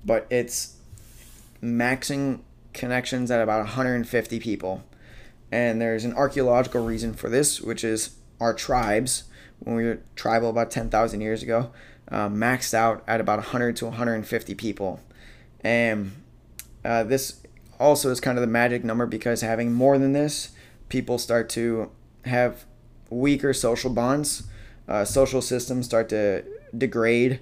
but 0.05 0.27
it's 0.29 0.75
maxing 1.61 2.41
connections 2.73 3.31
at 3.31 3.41
about 3.41 3.59
150 3.59 4.39
people. 4.39 4.83
And 5.51 5.81
there's 5.81 6.05
an 6.05 6.13
archaeological 6.13 6.85
reason 6.85 7.13
for 7.13 7.29
this, 7.29 7.59
which 7.59 7.83
is 7.83 8.15
our 8.39 8.53
tribes, 8.53 9.23
when 9.59 9.75
we 9.75 9.83
were 9.83 9.99
tribal 10.15 10.49
about 10.49 10.71
10,000 10.71 11.21
years 11.21 11.43
ago, 11.43 11.71
uh, 12.11 12.29
maxed 12.29 12.73
out 12.73 13.03
at 13.07 13.19
about 13.19 13.39
100 13.39 13.75
to 13.77 13.85
150 13.85 14.55
people. 14.55 14.99
And 15.61 16.13
uh, 16.85 17.03
this 17.03 17.41
also 17.79 18.09
is 18.11 18.19
kind 18.19 18.37
of 18.37 18.41
the 18.41 18.47
magic 18.47 18.83
number 18.83 19.05
because 19.05 19.41
having 19.41 19.73
more 19.73 19.97
than 19.97 20.13
this, 20.13 20.51
people 20.87 21.17
start 21.17 21.49
to 21.49 21.91
have 22.25 22.65
weaker 23.09 23.53
social 23.53 23.89
bonds 23.89 24.43
uh, 24.89 25.05
social 25.05 25.41
systems 25.41 25.85
start 25.85 26.09
to 26.09 26.43
degrade, 26.75 27.39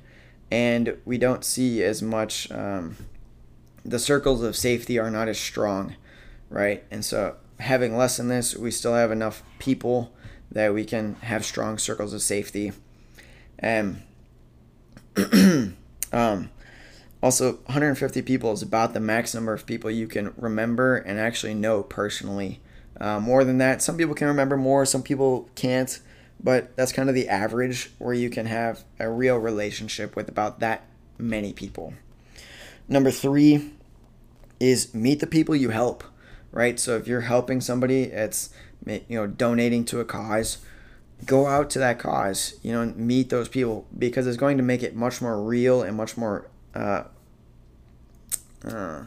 and 0.52 0.98
we 1.06 1.18
don't 1.18 1.46
see 1.46 1.82
as 1.82 2.02
much. 2.02 2.52
Um, 2.52 2.98
the 3.88 4.00
circles 4.00 4.44
of 4.44 4.56
safety 4.56 5.00
are 5.00 5.10
not 5.10 5.30
as 5.30 5.40
strong, 5.40 5.96
right? 6.50 6.84
And 6.92 7.06
so, 7.06 7.38
having 7.60 7.96
less 7.96 8.18
than 8.18 8.28
this, 8.28 8.56
we 8.56 8.70
still 8.70 8.94
have 8.94 9.12
enough 9.12 9.42
people 9.60 10.12
that 10.52 10.74
we 10.74 10.84
can 10.84 11.16
have 11.22 11.46
strong 11.46 11.78
circles 11.78 12.14
of 12.14 12.22
safety. 12.22 12.74
And 13.58 14.04
um, 16.12 16.52
also, 17.24 17.54
150 17.66 18.22
people 18.22 18.52
is 18.52 18.62
about 18.62 18.94
the 18.94 19.00
max 19.00 19.34
number 19.34 19.54
of 19.54 19.66
people 19.66 19.90
you 19.90 20.08
can 20.08 20.34
remember 20.38 20.98
and 20.98 21.18
actually 21.20 21.54
know 21.54 21.82
personally 21.82 22.60
Uh, 23.00 23.20
more 23.20 23.44
than 23.44 23.60
that, 23.60 23.80
some 23.82 23.96
people 23.96 24.16
can 24.16 24.28
remember 24.28 24.58
more, 24.58 24.84
some 24.84 25.04
people 25.04 25.48
can't, 25.54 26.00
but 26.44 26.76
that's 26.76 26.92
kind 26.92 27.10
of 27.10 27.16
the 27.16 27.30
average 27.30 27.92
where 28.00 28.14
you 28.16 28.28
can 28.28 28.48
have 28.48 28.84
a 29.00 29.08
real 29.08 29.38
relationship 29.38 30.16
with 30.16 30.28
about 30.28 30.60
that 30.62 30.82
many 31.20 31.54
people. 31.54 31.94
Number 32.90 33.12
three 33.12 33.77
is 34.60 34.94
meet 34.94 35.20
the 35.20 35.28
people 35.28 35.56
you 35.56 35.70
help, 35.70 36.04
right? 36.52 36.80
So 36.80 36.96
if 36.96 37.08
you're 37.08 37.22
helping 37.22 37.62
somebody, 37.62 38.04
it's 38.04 38.50
you 38.86 39.02
know 39.10 39.28
donating 39.28 39.86
to 39.86 40.00
a 40.00 40.06
cause, 40.06 40.60
go 41.26 41.48
out 41.48 41.70
to 41.72 41.80
that 41.80 42.00
cause, 42.00 42.60
you 42.62 42.72
know, 42.72 42.86
meet 42.96 43.30
those 43.30 43.48
people 43.48 43.88
because 43.98 44.28
it's 44.28 44.38
going 44.38 44.58
to 44.58 44.64
make 44.64 44.84
it 44.84 44.96
much 44.96 45.22
more 45.22 45.42
real 45.42 45.82
and 45.82 45.98
much 45.98 46.18
more 46.18 46.50
uh, 46.76 47.04
uh, 48.64 49.04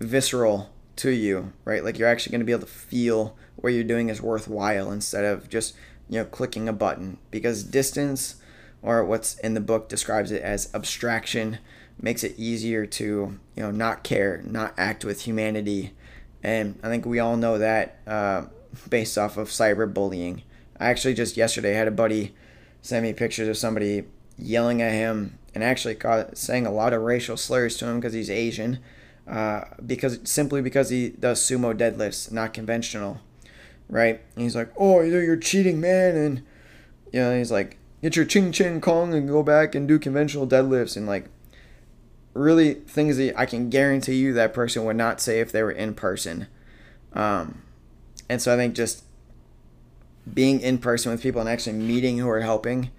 visceral 0.00 0.70
to 0.96 1.10
you, 1.10 1.52
right? 1.64 1.84
Like 1.84 1.98
you're 1.98 2.08
actually 2.08 2.32
going 2.32 2.40
to 2.40 2.46
be 2.46 2.52
able 2.52 2.66
to 2.66 2.72
feel 2.72 3.36
what 3.56 3.72
you're 3.72 3.84
doing 3.84 4.08
is 4.08 4.22
worthwhile 4.22 4.90
instead 4.90 5.24
of 5.24 5.48
just 5.48 5.74
you 6.08 6.18
know 6.18 6.24
clicking 6.24 6.68
a 6.68 6.72
button 6.72 7.18
because 7.30 7.64
distance 7.64 8.36
or 8.82 9.04
what's 9.04 9.38
in 9.40 9.54
the 9.54 9.60
book 9.60 9.88
describes 9.88 10.30
it 10.30 10.42
as 10.42 10.72
abstraction 10.74 11.58
makes 12.00 12.24
it 12.24 12.38
easier 12.38 12.86
to 12.86 13.38
you 13.54 13.62
know 13.62 13.70
not 13.70 14.02
care 14.02 14.42
not 14.44 14.74
act 14.76 15.04
with 15.04 15.22
humanity. 15.22 15.92
And 16.42 16.78
i 16.82 16.88
think 16.88 17.04
we 17.04 17.18
all 17.18 17.36
know 17.36 17.58
that 17.58 17.98
uh, 18.06 18.44
based 18.88 19.18
off 19.18 19.36
of 19.36 19.48
cyberbullying. 19.48 20.42
I 20.78 20.90
actually 20.90 21.14
just 21.14 21.36
yesterday 21.36 21.72
had 21.72 21.88
a 21.88 21.92
buddy 21.92 22.34
send 22.82 23.04
me 23.04 23.12
pictures 23.12 23.48
of 23.48 23.56
somebody 23.56 24.04
yelling 24.38 24.80
at 24.80 24.92
him 24.92 25.36
and 25.52 25.64
actually 25.64 25.96
caught, 25.96 26.38
saying 26.38 26.66
a 26.66 26.70
lot 26.70 26.92
of 26.92 27.02
racial 27.02 27.36
slurs 27.36 27.76
to 27.78 27.86
him 27.86 27.98
because 27.98 28.12
he's 28.12 28.30
asian 28.30 28.78
uh, 29.26 29.62
because 29.84 30.20
simply 30.22 30.62
because 30.62 30.90
he 30.90 31.08
does 31.08 31.40
sumo 31.40 31.76
deadlifts 31.76 32.30
not 32.30 32.54
conventional 32.54 33.20
right? 33.88 34.20
And 34.34 34.42
he's 34.42 34.56
like 34.56 34.70
oh 34.76 35.00
you're 35.00 35.36
cheating 35.36 35.80
man 35.80 36.16
and 36.16 36.42
you 37.12 37.20
know 37.20 37.36
he's 37.36 37.50
like 37.50 37.78
get 38.02 38.16
your 38.16 38.24
ching 38.24 38.52
ching 38.52 38.80
kong 38.80 39.14
and 39.14 39.28
go 39.28 39.42
back 39.42 39.74
and 39.74 39.88
do 39.88 39.98
conventional 39.98 40.46
deadlifts 40.46 40.96
and 40.96 41.06
like 41.06 41.28
really 42.34 42.74
things 42.74 43.16
that 43.16 43.38
I 43.38 43.46
can 43.46 43.70
guarantee 43.70 44.16
you 44.16 44.32
that 44.34 44.54
person 44.54 44.84
would 44.84 44.96
not 44.96 45.20
say 45.20 45.40
if 45.40 45.52
they 45.52 45.62
were 45.62 45.72
in 45.72 45.94
person. 45.94 46.46
Um, 47.12 47.62
and 48.28 48.40
so 48.40 48.52
I 48.52 48.56
think 48.56 48.74
just 48.74 49.04
being 50.32 50.60
in 50.60 50.78
person 50.78 51.10
with 51.10 51.22
people 51.22 51.40
and 51.40 51.48
actually 51.48 51.76
meeting 51.78 52.18
who 52.18 52.28
are 52.28 52.40
helping 52.40 52.90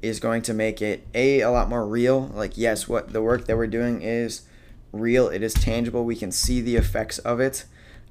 is 0.00 0.20
going 0.20 0.42
to 0.42 0.54
make 0.54 0.80
it 0.80 1.06
a 1.14 1.40
a 1.40 1.50
lot 1.50 1.68
more 1.68 1.86
real. 1.86 2.30
Like 2.34 2.56
yes, 2.56 2.88
what 2.88 3.12
the 3.12 3.22
work 3.22 3.46
that 3.46 3.56
we're 3.56 3.66
doing 3.66 4.02
is 4.02 4.42
real. 4.92 5.28
It 5.28 5.42
is 5.42 5.54
tangible. 5.54 6.04
We 6.04 6.16
can 6.16 6.32
see 6.32 6.60
the 6.60 6.76
effects 6.76 7.18
of 7.18 7.40
it. 7.40 7.64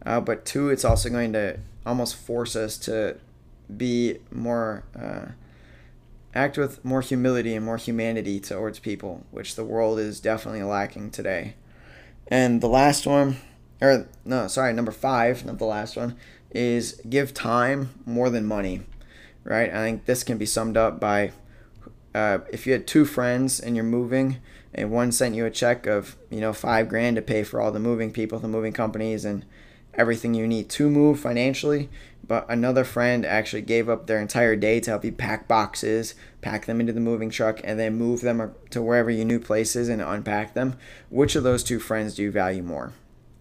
Uh, 0.06 0.20
but 0.22 0.46
two, 0.46 0.70
it's 0.70 0.86
also 0.86 1.10
going 1.10 1.34
to 1.34 1.60
almost 1.86 2.16
force 2.16 2.56
us 2.56 2.78
to 2.80 3.18
be 3.76 4.18
more. 4.32 4.84
Uh, 4.98 5.32
act 6.34 6.58
with 6.58 6.84
more 6.84 7.02
humility 7.02 7.56
and 7.56 7.66
more 7.66 7.78
humanity 7.78 8.40
towards 8.40 8.80
people, 8.80 9.26
which 9.32 9.56
the 9.56 9.66
world 9.66 10.00
is 10.00 10.20
definitely 10.20 10.64
lacking 10.64 11.12
today. 11.12 11.56
And 12.28 12.62
the 12.62 12.68
last 12.68 13.08
one, 13.08 13.38
or 13.82 14.08
no, 14.26 14.48
sorry, 14.48 14.74
number 14.74 14.92
five, 14.92 15.46
not 15.46 15.58
the 15.58 15.66
last 15.66 15.96
one, 15.96 16.18
is 16.52 17.02
give 17.10 17.34
time 17.34 17.90
more 18.06 18.30
than 18.30 18.46
money, 18.46 18.82
right? 19.44 19.72
I 19.72 19.78
think 19.78 20.06
this 20.06 20.24
can 20.24 20.38
be 20.38 20.46
summed 20.46 20.78
up 20.78 21.00
by 21.00 21.32
uh, 22.14 22.40
if 22.52 22.66
you 22.66 22.74
had 22.74 22.88
two 22.88 23.06
friends 23.06 23.60
and 23.60 23.76
you're 23.76 23.86
moving, 23.86 24.38
and 24.74 24.92
one 24.92 25.12
sent 25.12 25.36
you 25.36 25.46
a 25.46 25.52
check 25.52 25.86
of 25.86 26.18
you 26.30 26.42
know 26.42 26.54
five 26.54 26.90
grand 26.90 27.16
to 27.16 27.22
pay 27.22 27.44
for 27.44 27.62
all 27.62 27.72
the 27.72 27.80
moving 27.80 28.12
people, 28.12 28.40
the 28.40 28.48
moving 28.48 28.74
companies, 28.74 29.24
and 29.24 29.46
everything 29.94 30.34
you 30.34 30.48
need 30.48 30.70
to 30.70 30.90
move 30.90 31.20
financially, 31.20 31.90
but 32.28 32.46
another 32.50 32.84
friend 32.84 33.26
actually 33.26 33.62
gave 33.62 33.88
up 33.88 34.06
their 34.06 34.20
entire 34.20 34.56
day 34.56 34.80
to 34.82 34.92
help 34.92 35.06
you 35.06 35.12
pack 35.12 35.48
boxes, 35.48 36.14
pack 36.42 36.66
them 36.66 36.80
into 36.80 36.94
the 36.94 37.00
moving 37.00 37.30
truck, 37.30 37.62
and 37.64 37.80
then 37.80 37.98
move 37.98 38.22
them 38.22 38.54
to 38.70 38.82
wherever 38.82 39.10
your 39.10 39.26
new 39.26 39.40
place 39.40 39.76
is 39.76 39.88
and 39.88 40.02
unpack 40.02 40.54
them. 40.54 40.76
Which 41.10 41.36
of 41.36 41.44
those 41.44 41.64
two 41.64 41.80
friends 41.80 42.16
do 42.16 42.24
you 42.24 42.32
value 42.32 42.64
more? 42.64 42.94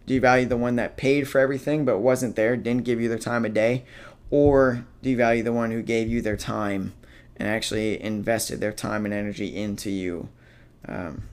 Do 0.06 0.14
you 0.14 0.20
value 0.20 0.46
the 0.46 0.56
one 0.56 0.76
that 0.76 0.96
paid 0.96 1.28
for 1.28 1.40
everything 1.40 1.84
but 1.84 1.98
wasn't 1.98 2.36
there, 2.36 2.56
didn't 2.56 2.84
give 2.84 3.00
you 3.00 3.08
their 3.08 3.18
time 3.18 3.44
of 3.44 3.54
day? 3.54 3.84
Or 4.30 4.84
do 5.02 5.10
you 5.10 5.16
value 5.16 5.42
the 5.42 5.52
one 5.52 5.72
who 5.72 5.82
gave 5.82 6.08
you 6.08 6.22
their 6.22 6.36
time 6.36 6.94
and 7.36 7.48
actually 7.48 8.00
invested 8.00 8.60
their 8.60 8.72
time 8.72 9.04
and 9.04 9.12
energy 9.12 9.56
into 9.56 9.90
you? 9.90 10.28
Um, 10.86 11.28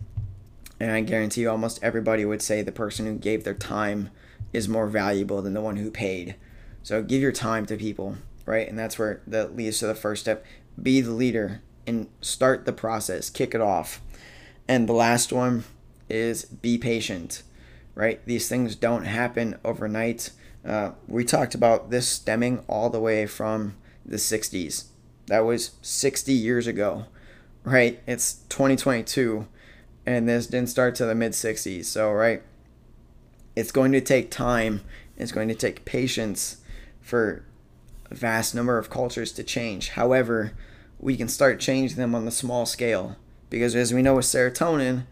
and 0.79 0.91
I 0.91 1.01
guarantee 1.01 1.41
you, 1.41 1.51
almost 1.51 1.83
everybody 1.83 2.25
would 2.25 2.41
say 2.41 2.61
the 2.61 2.71
person 2.71 3.05
who 3.05 3.15
gave 3.15 3.43
their 3.43 3.53
time 3.53 4.09
is 4.51 4.67
more 4.67 4.87
valuable 4.87 5.41
than 5.41 5.53
the 5.53 5.61
one 5.61 5.77
who 5.77 5.91
paid. 5.91 6.35
So 6.83 7.01
give 7.01 7.21
your 7.21 7.31
time 7.31 7.65
to 7.67 7.77
people, 7.77 8.17
right? 8.45 8.67
And 8.67 8.77
that's 8.77 8.99
where 8.99 9.21
that 9.25 9.55
leads 9.55 9.79
to 9.79 9.87
the 9.87 9.95
first 9.95 10.21
step. 10.21 10.45
Be 10.81 11.01
the 11.01 11.11
leader 11.11 11.61
and 11.87 12.07
start 12.21 12.65
the 12.65 12.73
process, 12.73 13.29
kick 13.29 13.55
it 13.55 13.61
off. 13.61 14.01
And 14.67 14.87
the 14.87 14.93
last 14.93 15.33
one 15.33 15.63
is 16.09 16.45
be 16.45 16.77
patient, 16.77 17.43
right? 17.95 18.21
These 18.25 18.49
things 18.49 18.75
don't 18.75 19.05
happen 19.05 19.57
overnight. 19.63 20.31
Uh, 20.65 20.91
we 21.07 21.23
talked 21.23 21.55
about 21.55 21.89
this 21.89 22.07
stemming 22.07 22.63
all 22.67 22.89
the 22.89 22.99
way 22.99 23.25
from 23.25 23.75
the 24.05 24.17
60s. 24.17 24.85
That 25.27 25.41
was 25.41 25.71
60 25.81 26.33
years 26.33 26.67
ago, 26.67 27.05
right? 27.63 28.01
It's 28.05 28.35
2022, 28.49 29.47
and 30.05 30.27
this 30.27 30.47
didn't 30.47 30.69
start 30.69 30.95
to 30.95 31.05
the 31.05 31.15
mid 31.15 31.31
60s. 31.31 31.85
So, 31.85 32.11
right, 32.11 32.43
it's 33.55 33.71
going 33.71 33.91
to 33.93 34.01
take 34.01 34.31
time, 34.31 34.81
it's 35.17 35.31
going 35.31 35.47
to 35.47 35.55
take 35.55 35.85
patience 35.85 36.57
for 37.03 37.45
a 38.09 38.15
vast 38.15 38.55
number 38.55 38.79
of 38.79 38.89
cultures 38.89 39.31
to 39.33 39.43
change. 39.43 39.89
However, 39.89 40.53
we 40.99 41.17
can 41.17 41.27
start 41.27 41.59
changing 41.59 41.97
them 41.97 42.15
on 42.15 42.25
the 42.25 42.31
small 42.31 42.65
scale. 42.65 43.17
Because, 43.49 43.75
as 43.75 43.93
we 43.93 44.01
know 44.01 44.15
with 44.15 44.25
serotonin, 44.25 45.03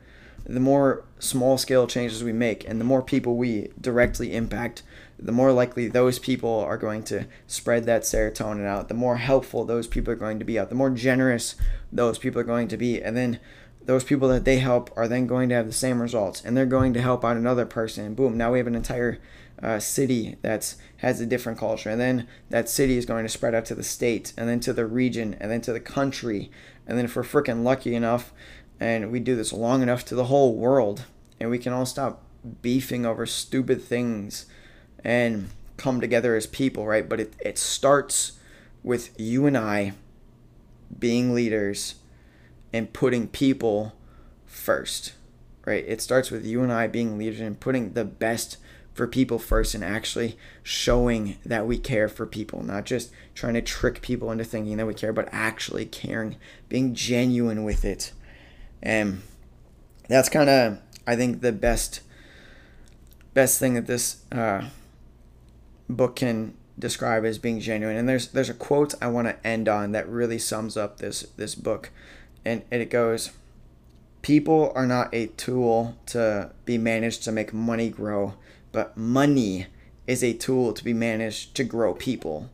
the 0.45 0.59
more 0.59 1.03
small 1.19 1.57
scale 1.57 1.85
changes 1.85 2.23
we 2.23 2.33
make 2.33 2.67
and 2.67 2.79
the 2.79 2.85
more 2.85 3.03
people 3.03 3.35
we 3.35 3.69
directly 3.79 4.33
impact, 4.33 4.81
the 5.19 5.31
more 5.31 5.51
likely 5.51 5.87
those 5.87 6.17
people 6.17 6.59
are 6.59 6.77
going 6.77 7.03
to 7.03 7.27
spread 7.45 7.85
that 7.85 8.01
serotonin 8.01 8.65
out, 8.65 8.87
the 8.87 8.95
more 8.95 9.17
helpful 9.17 9.63
those 9.63 9.85
people 9.85 10.11
are 10.11 10.17
going 10.17 10.39
to 10.39 10.45
be 10.45 10.57
out, 10.57 10.69
the 10.69 10.75
more 10.75 10.89
generous 10.89 11.55
those 11.91 12.17
people 12.17 12.41
are 12.41 12.45
going 12.45 12.67
to 12.69 12.77
be. 12.77 12.99
And 13.01 13.15
then 13.15 13.39
those 13.83 14.03
people 14.03 14.27
that 14.29 14.45
they 14.45 14.57
help 14.57 14.89
are 14.95 15.07
then 15.07 15.27
going 15.27 15.49
to 15.49 15.55
have 15.55 15.67
the 15.67 15.73
same 15.73 16.01
results. 16.01 16.43
And 16.43 16.57
they're 16.57 16.65
going 16.65 16.93
to 16.93 17.01
help 17.01 17.23
out 17.23 17.37
another 17.37 17.65
person. 17.65 18.15
Boom 18.15 18.37
now 18.37 18.51
we 18.51 18.57
have 18.57 18.67
an 18.67 18.75
entire 18.75 19.19
uh, 19.61 19.79
city 19.79 20.37
that's 20.41 20.77
has 20.97 21.21
a 21.21 21.25
different 21.25 21.59
culture. 21.59 21.89
And 21.89 21.99
then 22.01 22.27
that 22.49 22.69
city 22.69 22.97
is 22.97 23.05
going 23.05 23.23
to 23.23 23.29
spread 23.29 23.55
out 23.55 23.65
to 23.65 23.75
the 23.75 23.83
state 23.83 24.33
and 24.37 24.47
then 24.47 24.59
to 24.61 24.73
the 24.73 24.85
region 24.85 25.35
and 25.39 25.51
then 25.51 25.61
to 25.61 25.73
the 25.73 25.79
country. 25.79 26.51
And 26.87 26.97
then 26.97 27.05
if 27.05 27.15
we're 27.15 27.23
freaking 27.23 27.63
lucky 27.63 27.95
enough 27.95 28.33
and 28.79 29.11
we 29.11 29.19
do 29.19 29.35
this 29.35 29.53
long 29.53 29.81
enough 29.81 30.03
to 30.05 30.15
the 30.15 30.25
whole 30.25 30.55
world 30.55 31.05
and 31.39 31.49
we 31.49 31.59
can 31.59 31.73
all 31.73 31.85
stop 31.85 32.23
beefing 32.61 33.05
over 33.05 33.25
stupid 33.25 33.83
things 33.83 34.45
and 35.03 35.49
come 35.77 36.01
together 36.01 36.35
as 36.35 36.47
people 36.47 36.85
right? 36.85 37.07
But 37.07 37.19
it, 37.19 37.33
it 37.39 37.57
starts 37.57 38.33
with 38.83 39.11
you 39.19 39.45
and 39.45 39.57
i 39.57 39.93
being 40.99 41.33
leaders 41.33 41.95
and 42.73 42.91
putting 42.93 43.27
people 43.27 43.93
first, 44.45 45.13
right? 45.65 45.83
It 45.87 46.01
starts 46.01 46.31
with 46.31 46.45
you 46.45 46.63
and 46.63 46.71
I 46.71 46.87
being 46.87 47.17
leaders 47.17 47.39
and 47.39 47.59
putting 47.59 47.93
the 47.93 48.05
best 48.05 48.57
for 48.93 49.07
people 49.07 49.39
first 49.39 49.73
and 49.73 49.83
actually 49.83 50.37
showing 50.63 51.37
that 51.45 51.65
we 51.65 51.77
care 51.77 52.09
for 52.09 52.25
people, 52.25 52.63
not 52.63 52.85
just 52.85 53.11
trying 53.33 53.53
to 53.53 53.61
trick 53.61 54.01
people 54.01 54.31
into 54.31 54.43
thinking 54.43 54.77
that 54.77 54.87
we 54.87 54.93
care, 54.93 55.13
but 55.13 55.29
actually 55.31 55.85
caring, 55.85 56.35
being 56.67 56.93
genuine 56.93 57.63
with 57.63 57.85
it. 57.85 58.11
And 58.83 59.21
that's 60.07 60.29
kind 60.29 60.49
of, 60.49 60.79
I 61.07 61.15
think, 61.15 61.41
the 61.41 61.51
best 61.51 62.01
best 63.33 63.59
thing 63.59 63.75
that 63.75 63.87
this 63.87 64.25
uh, 64.29 64.65
book 65.89 66.17
can 66.17 66.53
describe 66.77 67.23
as 67.23 67.37
being 67.37 67.61
genuine. 67.61 67.95
And 67.95 68.09
there's 68.09 68.27
there's 68.29 68.49
a 68.49 68.53
quote 68.53 68.93
I 69.01 69.07
want 69.07 69.27
to 69.27 69.47
end 69.47 69.69
on 69.69 69.93
that 69.93 70.09
really 70.09 70.39
sums 70.39 70.75
up 70.75 70.97
this 70.97 71.21
this 71.37 71.55
book 71.55 71.91
and, 72.43 72.63
and 72.71 72.81
it 72.81 72.89
goes 72.89 73.31
people 74.21 74.71
are 74.75 74.85
not 74.85 75.13
a 75.13 75.27
tool 75.27 75.97
to 76.05 76.51
be 76.65 76.77
managed 76.77 77.23
to 77.23 77.31
make 77.31 77.53
money 77.53 77.89
grow 77.89 78.35
but 78.71 78.97
money 78.97 79.67
is 80.07 80.23
a 80.23 80.33
tool 80.33 80.73
to 80.73 80.83
be 80.83 80.93
managed 80.93 81.55
to 81.55 81.63
grow 81.63 81.93
people. 81.93 82.49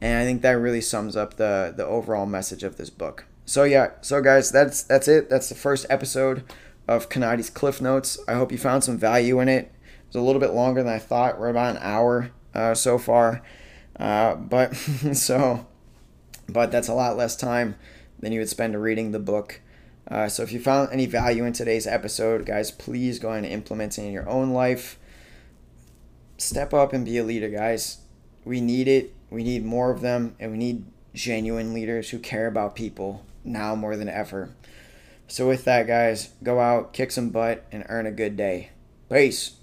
And 0.00 0.18
i 0.18 0.24
think 0.24 0.42
that 0.42 0.52
really 0.52 0.82
sums 0.82 1.16
up 1.16 1.34
the 1.34 1.72
the 1.74 1.86
overall 1.86 2.26
message 2.26 2.62
of 2.62 2.76
this 2.76 2.90
book. 2.90 3.24
So 3.44 3.64
yeah. 3.64 3.90
So 4.00 4.20
guys 4.20 4.50
that's 4.50 4.82
that's 4.82 5.08
it. 5.08 5.30
That's 5.30 5.48
the 5.48 5.54
first 5.54 5.86
episode 5.88 6.44
of 6.88 7.08
Conati's 7.08 7.50
cliff 7.50 7.80
notes. 7.80 8.18
I 8.28 8.34
hope 8.34 8.52
you 8.52 8.58
found 8.58 8.84
some 8.84 8.98
value 8.98 9.40
in 9.40 9.48
it. 9.48 9.72
It's 10.06 10.16
a 10.16 10.20
little 10.20 10.40
bit 10.40 10.52
longer 10.52 10.82
than 10.82 10.92
i 10.92 10.98
thought. 10.98 11.38
We're 11.38 11.48
about 11.48 11.76
an 11.76 11.82
hour 11.82 12.30
uh, 12.54 12.74
so 12.74 12.98
far. 12.98 13.42
Uh, 13.98 14.34
but 14.34 14.74
so 15.12 15.66
but 16.48 16.70
that's 16.70 16.88
a 16.88 16.94
lot 16.94 17.16
less 17.16 17.36
time 17.36 17.76
than 18.18 18.32
you 18.32 18.40
would 18.40 18.48
spend 18.48 18.80
reading 18.80 19.12
the 19.12 19.18
book. 19.18 19.60
Uh, 20.08 20.28
so 20.28 20.42
if 20.42 20.52
you 20.52 20.60
found 20.60 20.88
any 20.92 21.06
value 21.06 21.44
in 21.44 21.52
today's 21.52 21.86
episode, 21.86 22.46
guys, 22.46 22.70
please 22.70 23.18
go 23.18 23.32
and 23.32 23.44
implement 23.44 23.98
it 23.98 24.02
in 24.02 24.12
your 24.12 24.28
own 24.28 24.50
life. 24.50 24.98
Step 26.38 26.74
up 26.74 26.92
and 26.92 27.04
be 27.04 27.16
a 27.18 27.24
leader, 27.24 27.48
guys. 27.48 27.98
we 28.44 28.60
need 28.60 28.88
it. 28.88 29.14
We 29.30 29.42
need 29.42 29.64
more 29.64 29.90
of 29.90 30.02
them, 30.02 30.36
and 30.38 30.52
we 30.52 30.58
need 30.58 30.84
genuine 31.14 31.72
leaders 31.72 32.10
who 32.10 32.18
care 32.18 32.46
about 32.46 32.76
people 32.76 33.24
now 33.42 33.74
more 33.74 33.96
than 33.96 34.08
ever. 34.08 34.50
So, 35.26 35.48
with 35.48 35.64
that, 35.64 35.86
guys, 35.86 36.30
go 36.42 36.60
out, 36.60 36.92
kick 36.92 37.10
some 37.10 37.30
butt, 37.30 37.64
and 37.72 37.84
earn 37.88 38.06
a 38.06 38.12
good 38.12 38.36
day. 38.36 38.70
Peace. 39.10 39.56